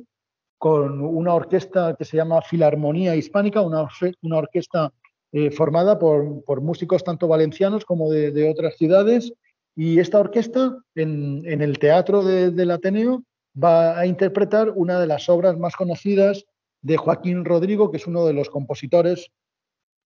con 0.58 1.00
una 1.00 1.34
orquesta 1.34 1.96
que 1.96 2.04
se 2.04 2.18
llama 2.18 2.42
Filarmonía 2.42 3.16
Hispánica, 3.16 3.62
una, 3.62 3.88
una 4.22 4.36
orquesta 4.36 4.92
eh, 5.32 5.50
formada 5.50 5.98
por, 5.98 6.60
músicos 6.60 7.04
tanto 7.04 7.28
valencianos 7.28 7.84
como 7.84 8.10
de, 8.10 8.50
otras 8.50 8.76
ciudades. 8.76 9.32
Y 9.74 10.00
esta 10.00 10.18
orquesta, 10.18 10.76
en, 10.94 11.44
el 11.46 11.78
Teatro 11.78 12.22
del 12.22 12.70
Ateneo, 12.70 13.22
va 13.54 13.98
a 13.98 14.06
interpretar 14.06 14.70
una 14.70 15.00
de 15.00 15.06
las 15.06 15.28
obras 15.28 15.58
más 15.58 15.76
conocidas 15.76 16.46
de 16.82 16.96
Joaquín 16.96 17.44
Rodrigo, 17.44 17.90
que 17.90 17.98
es 17.98 18.06
uno 18.06 18.26
de 18.26 18.32
los 18.32 18.48
compositores 18.48 19.30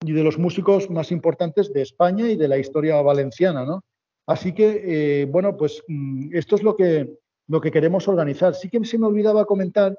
y 0.01 0.11
de 0.11 0.23
los 0.23 0.37
músicos 0.37 0.89
más 0.89 1.11
importantes 1.11 1.71
de 1.73 1.81
España 1.81 2.29
y 2.29 2.35
de 2.35 2.47
la 2.47 2.57
historia 2.57 3.01
valenciana. 3.01 3.65
¿no? 3.65 3.83
Así 4.27 4.53
que, 4.53 5.21
eh, 5.21 5.25
bueno, 5.25 5.55
pues 5.57 5.83
mm, 5.87 6.35
esto 6.35 6.55
es 6.55 6.63
lo 6.63 6.75
que, 6.75 7.17
lo 7.47 7.61
que 7.61 7.71
queremos 7.71 8.07
organizar. 8.07 8.55
Sí 8.55 8.69
que 8.69 8.83
se 8.85 8.97
me 8.97 9.07
olvidaba 9.07 9.45
comentar 9.45 9.97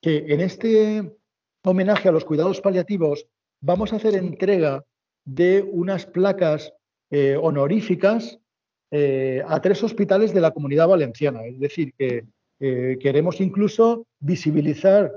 que 0.00 0.24
en 0.28 0.40
este 0.40 1.16
homenaje 1.64 2.08
a 2.08 2.12
los 2.12 2.24
cuidados 2.24 2.60
paliativos 2.60 3.26
vamos 3.60 3.92
a 3.92 3.96
hacer 3.96 4.14
entrega 4.14 4.84
de 5.24 5.62
unas 5.62 6.06
placas 6.06 6.72
eh, 7.10 7.36
honoríficas 7.40 8.38
eh, 8.90 9.42
a 9.46 9.60
tres 9.60 9.82
hospitales 9.82 10.32
de 10.32 10.40
la 10.40 10.52
comunidad 10.52 10.88
valenciana. 10.88 11.44
Es 11.44 11.58
decir, 11.58 11.92
que 11.98 12.24
eh, 12.60 12.96
queremos 13.00 13.40
incluso 13.40 14.06
visibilizar, 14.18 15.12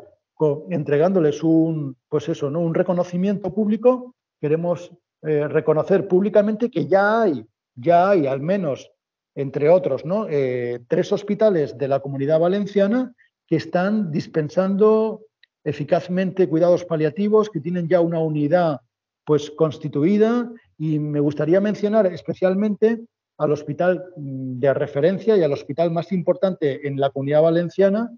entregándoles 0.69 1.43
un, 1.43 1.97
pues 2.07 2.29
eso, 2.29 2.49
¿no? 2.49 2.61
un 2.61 2.73
reconocimiento 2.73 3.53
público, 3.53 4.15
queremos 4.39 4.91
reconocer 5.21 6.07
públicamente 6.07 6.71
que 6.71 6.87
ya 6.87 7.23
hay, 7.23 7.45
ya 7.75 8.09
hay 8.09 8.25
al 8.25 8.39
menos, 8.39 8.89
entre 9.35 9.67
otros, 9.67 10.05
¿no? 10.05 10.27
tres 10.87 11.11
hospitales 11.11 11.77
de 11.77 11.89
la 11.89 11.99
comunidad 11.99 12.39
valenciana 12.39 13.13
que 13.47 13.57
están 13.57 14.11
dispensando 14.11 15.25
eficazmente 15.63 16.47
cuidados 16.47 16.85
paliativos, 16.85 17.49
que 17.49 17.59
tienen 17.59 17.87
ya 17.87 17.99
una 17.99 18.19
unidad 18.19 18.79
pues 19.25 19.51
constituida 19.51 20.51
y 20.77 20.99
me 20.99 21.19
gustaría 21.19 21.59
mencionar 21.61 22.07
especialmente 22.07 23.01
al 23.39 23.53
hospital 23.53 24.03
de 24.17 24.73
referencia 24.73 25.37
y 25.37 25.43
al 25.43 25.53
hospital 25.53 25.91
más 25.91 26.11
importante 26.11 26.85
en 26.85 26.99
la 26.99 27.09
comunidad 27.09 27.41
valenciana, 27.41 28.11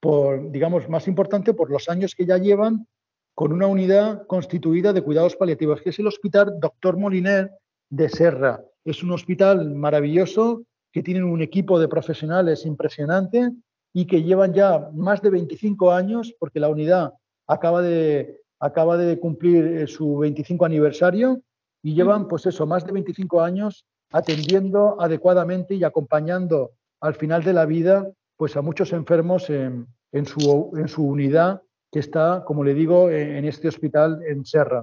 por, 0.00 0.50
digamos, 0.52 0.88
más 0.90 1.08
importante 1.08 1.54
por 1.54 1.70
los 1.70 1.88
años 1.88 2.14
que 2.14 2.26
ya 2.26 2.36
llevan 2.36 2.86
con 3.34 3.52
una 3.52 3.66
unidad 3.66 4.26
constituida 4.26 4.92
de 4.92 5.00
cuidados 5.00 5.34
paliativos, 5.34 5.80
que 5.80 5.90
es 5.90 5.98
el 5.98 6.06
Hospital 6.06 6.60
Doctor 6.60 6.98
Moliner 6.98 7.50
de 7.88 8.08
Serra. 8.10 8.62
Es 8.84 9.02
un 9.02 9.12
hospital 9.12 9.74
maravilloso 9.74 10.62
que 10.92 11.02
tiene 11.02 11.24
un 11.24 11.40
equipo 11.40 11.78
de 11.78 11.88
profesionales 11.88 12.66
impresionante 12.66 13.50
y 13.94 14.06
que 14.06 14.22
llevan 14.22 14.52
ya 14.52 14.90
más 14.92 15.22
de 15.22 15.30
25 15.30 15.90
años, 15.90 16.34
porque 16.38 16.60
la 16.60 16.68
unidad 16.68 17.14
acaba 17.46 17.80
de, 17.80 18.42
acaba 18.60 18.98
de 18.98 19.18
cumplir 19.18 19.64
eh, 19.64 19.86
su 19.86 20.18
25 20.18 20.66
aniversario 20.66 21.40
y 21.82 21.94
llevan, 21.94 22.28
pues 22.28 22.44
eso, 22.44 22.66
más 22.66 22.84
de 22.84 22.92
25 22.92 23.40
años 23.40 23.86
atendiendo 24.10 25.00
adecuadamente 25.00 25.74
y 25.74 25.84
acompañando 25.84 26.72
al 27.00 27.14
final 27.14 27.42
de 27.44 27.52
la 27.52 27.66
vida 27.66 28.10
pues 28.36 28.56
a 28.56 28.62
muchos 28.62 28.92
enfermos 28.92 29.48
en, 29.50 29.86
su, 30.26 30.72
en 30.76 30.88
su, 30.88 31.04
unidad 31.04 31.62
que 31.90 32.00
está, 32.00 32.44
como 32.46 32.64
le 32.64 32.74
digo, 32.74 33.10
en, 33.10 33.44
este 33.46 33.68
hospital 33.68 34.20
en 34.28 34.44
Serra. 34.44 34.82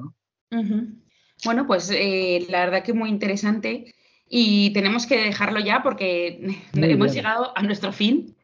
Bueno, 1.45 1.67
pues 1.67 1.91
eh, 1.91 2.45
la 2.49 2.65
verdad 2.65 2.83
que 2.83 2.93
muy 2.93 3.09
interesante 3.09 3.93
y 4.27 4.73
tenemos 4.73 5.05
que 5.05 5.17
dejarlo 5.17 5.59
ya 5.59 5.83
porque 5.83 6.57
hemos 6.73 7.13
llegado 7.13 7.55
a 7.55 7.61
nuestro 7.61 7.91
fin, 7.91 8.35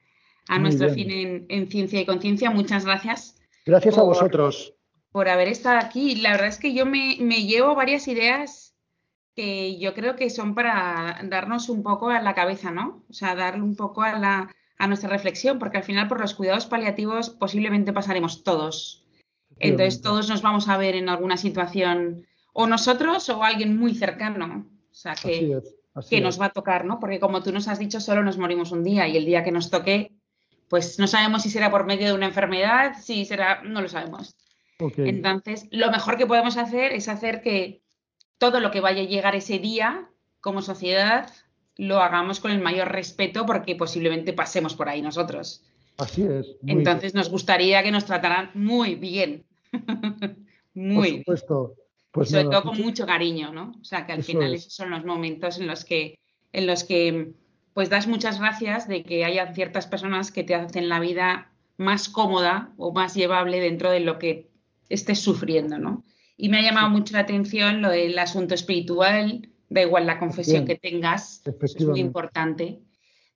a 0.47 0.59
nuestro 0.59 0.89
fin 0.89 1.45
en, 1.49 1.67
Ciencia 1.67 2.01
y 2.01 2.05
Conciencia. 2.05 2.51
Muchas 2.51 2.85
gracias. 2.85 3.35
Gracias 3.65 3.97
a 3.97 4.03
vosotros 4.03 4.75
por 5.11 5.27
haber 5.29 5.47
estado 5.47 5.79
aquí. 5.79 6.15
La 6.15 6.31
verdad 6.31 6.47
es 6.47 6.59
que 6.59 6.73
yo 6.73 6.85
me, 6.85 7.15
llevo 7.15 7.75
varias 7.75 8.07
ideas 8.07 8.75
que 9.35 9.77
yo 9.79 9.93
creo 9.93 10.15
que 10.15 10.29
son 10.29 10.55
para 10.55 11.19
darnos 11.23 11.69
un 11.69 11.83
poco 11.83 12.09
a 12.09 12.21
la 12.21 12.35
cabeza, 12.35 12.71
¿no? 12.71 13.03
O 13.09 13.13
sea, 13.13 13.35
darle 13.35 13.63
un 13.63 13.75
poco 13.75 14.01
a, 14.01 14.17
la, 14.17 14.53
a 14.77 14.87
nuestra 14.87 15.09
reflexión, 15.09 15.59
porque 15.59 15.77
al 15.77 15.83
final 15.83 16.07
por 16.07 16.19
los 16.19 16.33
cuidados 16.33 16.65
paliativos 16.65 17.29
posiblemente 17.29 17.93
pasaremos 17.93 18.43
todos. 18.43 19.05
Entonces 19.59 20.01
todos 20.01 20.29
nos 20.29 20.41
vamos 20.41 20.69
a 20.69 20.77
ver 20.77 20.95
en 20.95 21.09
alguna 21.09 21.37
situación, 21.37 22.25
o 22.53 22.67
nosotros 22.67 23.29
o 23.29 23.43
alguien 23.43 23.77
muy 23.77 23.93
cercano. 23.93 24.67
O 24.91 24.93
sea, 24.93 25.15
que, 25.15 25.61
que 26.09 26.21
nos 26.21 26.39
va 26.39 26.45
a 26.45 26.51
tocar, 26.51 26.85
¿no? 26.85 26.99
Porque 26.99 27.19
como 27.19 27.43
tú 27.43 27.51
nos 27.51 27.67
has 27.67 27.79
dicho, 27.79 27.99
solo 27.99 28.23
nos 28.23 28.37
morimos 28.37 28.71
un 28.71 28.83
día 28.83 29.07
y 29.07 29.17
el 29.17 29.25
día 29.25 29.43
que 29.43 29.51
nos 29.51 29.69
toque, 29.69 30.13
pues 30.69 30.99
no 30.99 31.07
sabemos 31.07 31.43
si 31.43 31.49
será 31.49 31.71
por 31.71 31.85
medio 31.85 32.07
de 32.07 32.13
una 32.13 32.27
enfermedad, 32.27 32.93
si 33.01 33.25
será, 33.25 33.61
no 33.63 33.81
lo 33.81 33.89
sabemos. 33.89 34.35
Entonces, 34.97 35.67
lo 35.71 35.91
mejor 35.91 36.17
que 36.17 36.25
podemos 36.25 36.55
hacer 36.55 36.93
es 36.93 37.09
hacer 37.09 37.41
que 37.41 37.81
todo 38.39 38.59
lo 38.59 38.71
que 38.71 38.81
vaya 38.81 39.03
a 39.03 39.05
llegar 39.05 39.35
ese 39.35 39.59
día 39.59 40.09
como 40.41 40.63
sociedad 40.63 41.31
lo 41.75 41.99
hagamos 41.99 42.39
con 42.39 42.51
el 42.51 42.59
mayor 42.59 42.91
respeto 42.91 43.45
porque 43.45 43.75
posiblemente 43.75 44.33
pasemos 44.33 44.73
por 44.73 44.89
ahí 44.89 45.01
nosotros. 45.01 45.63
Así 45.97 46.23
es. 46.23 46.57
Entonces 46.65 47.13
nos 47.13 47.29
gustaría 47.29 47.83
que 47.83 47.91
nos 47.91 48.05
trataran 48.05 48.51
muy 48.53 48.95
bien. 48.95 49.45
muy 50.73 51.23
por 51.23 51.37
supuesto. 51.37 51.75
Pues 52.11 52.29
Sobre 52.29 52.45
todo 52.45 52.63
con 52.63 52.81
mucho 52.81 53.05
cariño, 53.05 53.53
¿no? 53.53 53.75
O 53.79 53.83
sea, 53.83 54.07
que 54.07 54.13
al 54.13 54.23
final 54.23 54.55
esos 54.55 54.73
son 54.73 54.89
los 54.89 55.05
momentos 55.05 55.59
en 55.59 55.67
los 55.67 55.85
que, 55.85 56.17
en 56.51 56.65
los 56.65 56.83
que 56.83 57.33
pues 57.73 57.89
das 57.89 58.07
muchas 58.07 58.39
gracias 58.39 58.87
de 58.87 59.03
que 59.03 59.23
haya 59.25 59.53
ciertas 59.53 59.85
personas 59.85 60.31
que 60.31 60.43
te 60.43 60.55
hacen 60.55 60.89
la 60.89 60.99
vida 60.99 61.51
más 61.77 62.09
cómoda 62.09 62.73
o 62.77 62.91
más 62.91 63.13
llevable 63.13 63.59
dentro 63.59 63.91
de 63.91 63.99
lo 63.99 64.17
que 64.17 64.49
estés 64.89 65.19
sufriendo, 65.19 65.77
¿no? 65.77 66.03
Y 66.41 66.47
me 66.47 66.59
ha 66.59 66.61
llamado 66.61 66.89
mucho 66.89 67.13
la 67.15 67.19
atención 67.19 67.81
lo 67.81 67.89
del 67.89 68.17
asunto 68.17 68.55
espiritual, 68.55 69.49
da 69.67 69.81
igual 69.81 70.07
la 70.07 70.19
confesión 70.19 70.65
que 70.65 70.77
tengas, 70.77 71.43
es 71.45 71.85
muy 71.85 71.99
importante, 71.99 72.79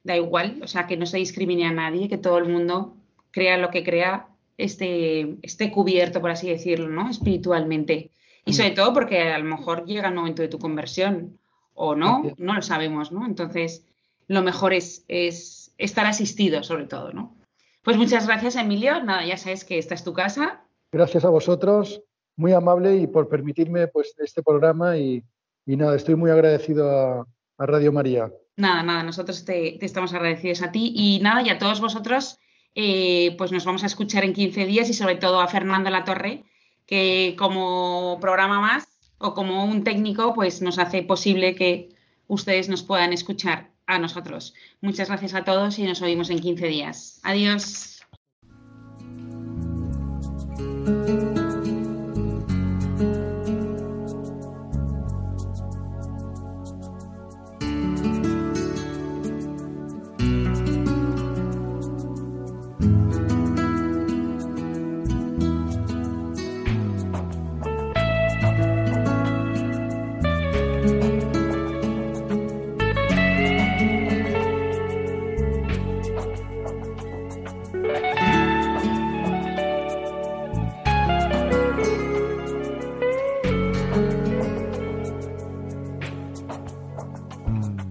da 0.06 0.16
igual, 0.16 0.62
o 0.64 0.68
sea, 0.68 0.88
que 0.88 0.96
no 0.96 1.06
se 1.06 1.18
discrimine 1.18 1.66
a 1.66 1.74
nadie, 1.74 2.08
que 2.08 2.18
todo 2.18 2.38
el 2.38 2.48
mundo 2.48 2.96
crea 3.32 3.58
lo 3.58 3.72
que 3.72 3.84
crea, 3.84 4.30
esté, 4.58 5.36
esté 5.42 5.70
cubierto, 5.70 6.22
por 6.22 6.32
así 6.32 6.48
decirlo, 6.48 6.88
¿no? 6.88 7.10
Espiritualmente. 7.10 8.12
Y 8.46 8.52
mm. 8.52 8.54
sobre 8.54 8.72
todo 8.72 8.94
porque 8.94 9.20
a 9.20 9.38
lo 9.38 9.44
mejor 9.44 9.86
llega 9.86 10.08
el 10.08 10.16
momento 10.16 10.42
de 10.42 10.48
tu 10.48 10.58
conversión, 10.58 11.38
o 11.74 11.96
no, 11.96 12.24
no 12.38 12.54
lo 12.54 12.62
sabemos, 12.62 13.12
¿no? 13.12 13.26
Entonces, 13.26 13.86
lo 14.30 14.44
mejor 14.44 14.72
es, 14.72 15.04
es 15.10 15.74
estar 15.78 16.06
asistido, 16.06 16.64
sobre 16.64 16.86
todo, 16.86 17.12
¿no? 17.12 17.36
Pues 17.82 17.98
muchas 17.98 18.28
gracias, 18.28 18.56
Emilio. 18.56 19.04
Nada, 19.04 19.26
ya 19.26 19.36
sabes 19.36 19.66
que 19.66 19.78
esta 19.78 19.94
es 19.94 20.06
tu 20.06 20.14
casa 20.14 20.64
Gracias 20.94 21.26
a 21.26 21.30
vosotros, 21.30 22.04
muy 22.36 22.54
amable 22.54 22.98
y 22.98 23.08
por 23.08 23.28
permitirme 23.28 23.88
pues 23.88 24.14
este 24.18 24.42
programa 24.42 24.98
y, 24.98 25.24
nada, 25.66 25.96
estoy 25.96 26.16
muy 26.16 26.32
agradecido 26.32 26.90
a, 26.90 27.28
Radio 27.66 27.94
María. 27.94 28.30
Nada, 28.58 28.84
nada, 28.84 29.04
nosotros 29.04 29.46
te, 29.46 29.84
estamos 29.86 30.14
agradecidos 30.14 30.62
a 30.64 30.72
ti 30.72 30.92
y 30.96 31.20
nada, 31.22 31.42
y 31.44 31.50
a 31.50 31.60
todos 31.60 31.80
vosotros, 31.80 32.40
eh, 32.76 33.36
pues 33.38 33.52
nos 33.54 33.64
vamos 33.64 33.84
a 33.84 33.86
escuchar 33.86 34.26
en 34.26 34.34
15 34.34 34.66
días 34.66 34.90
y 34.90 34.94
sobre 34.94 35.16
todo 35.16 35.40
a 35.40 35.48
Fernando 35.48 35.90
La 35.90 36.04
Torre, 36.04 36.44
que 36.86 37.36
como 37.38 38.18
programa 38.20 38.60
más 38.60 38.88
o 39.18 39.34
como 39.34 39.64
un 39.64 39.84
técnico, 39.84 40.34
pues 40.34 40.62
nos 40.62 40.78
hace 40.78 41.04
posible 41.04 41.56
que 41.56 41.90
ustedes 42.28 42.68
nos 42.68 42.84
puedan 42.84 43.14
escuchar 43.14 43.72
a 43.86 44.00
nosotros. 44.00 44.54
Muchas 44.82 45.08
gracias 45.08 45.34
a 45.34 45.44
todos 45.44 45.80
y 45.80 45.84
nos 45.84 46.02
oímos 46.02 46.30
en 46.30 46.40
15 46.40 46.68
días. 46.68 47.20
Adiós. 47.24 47.93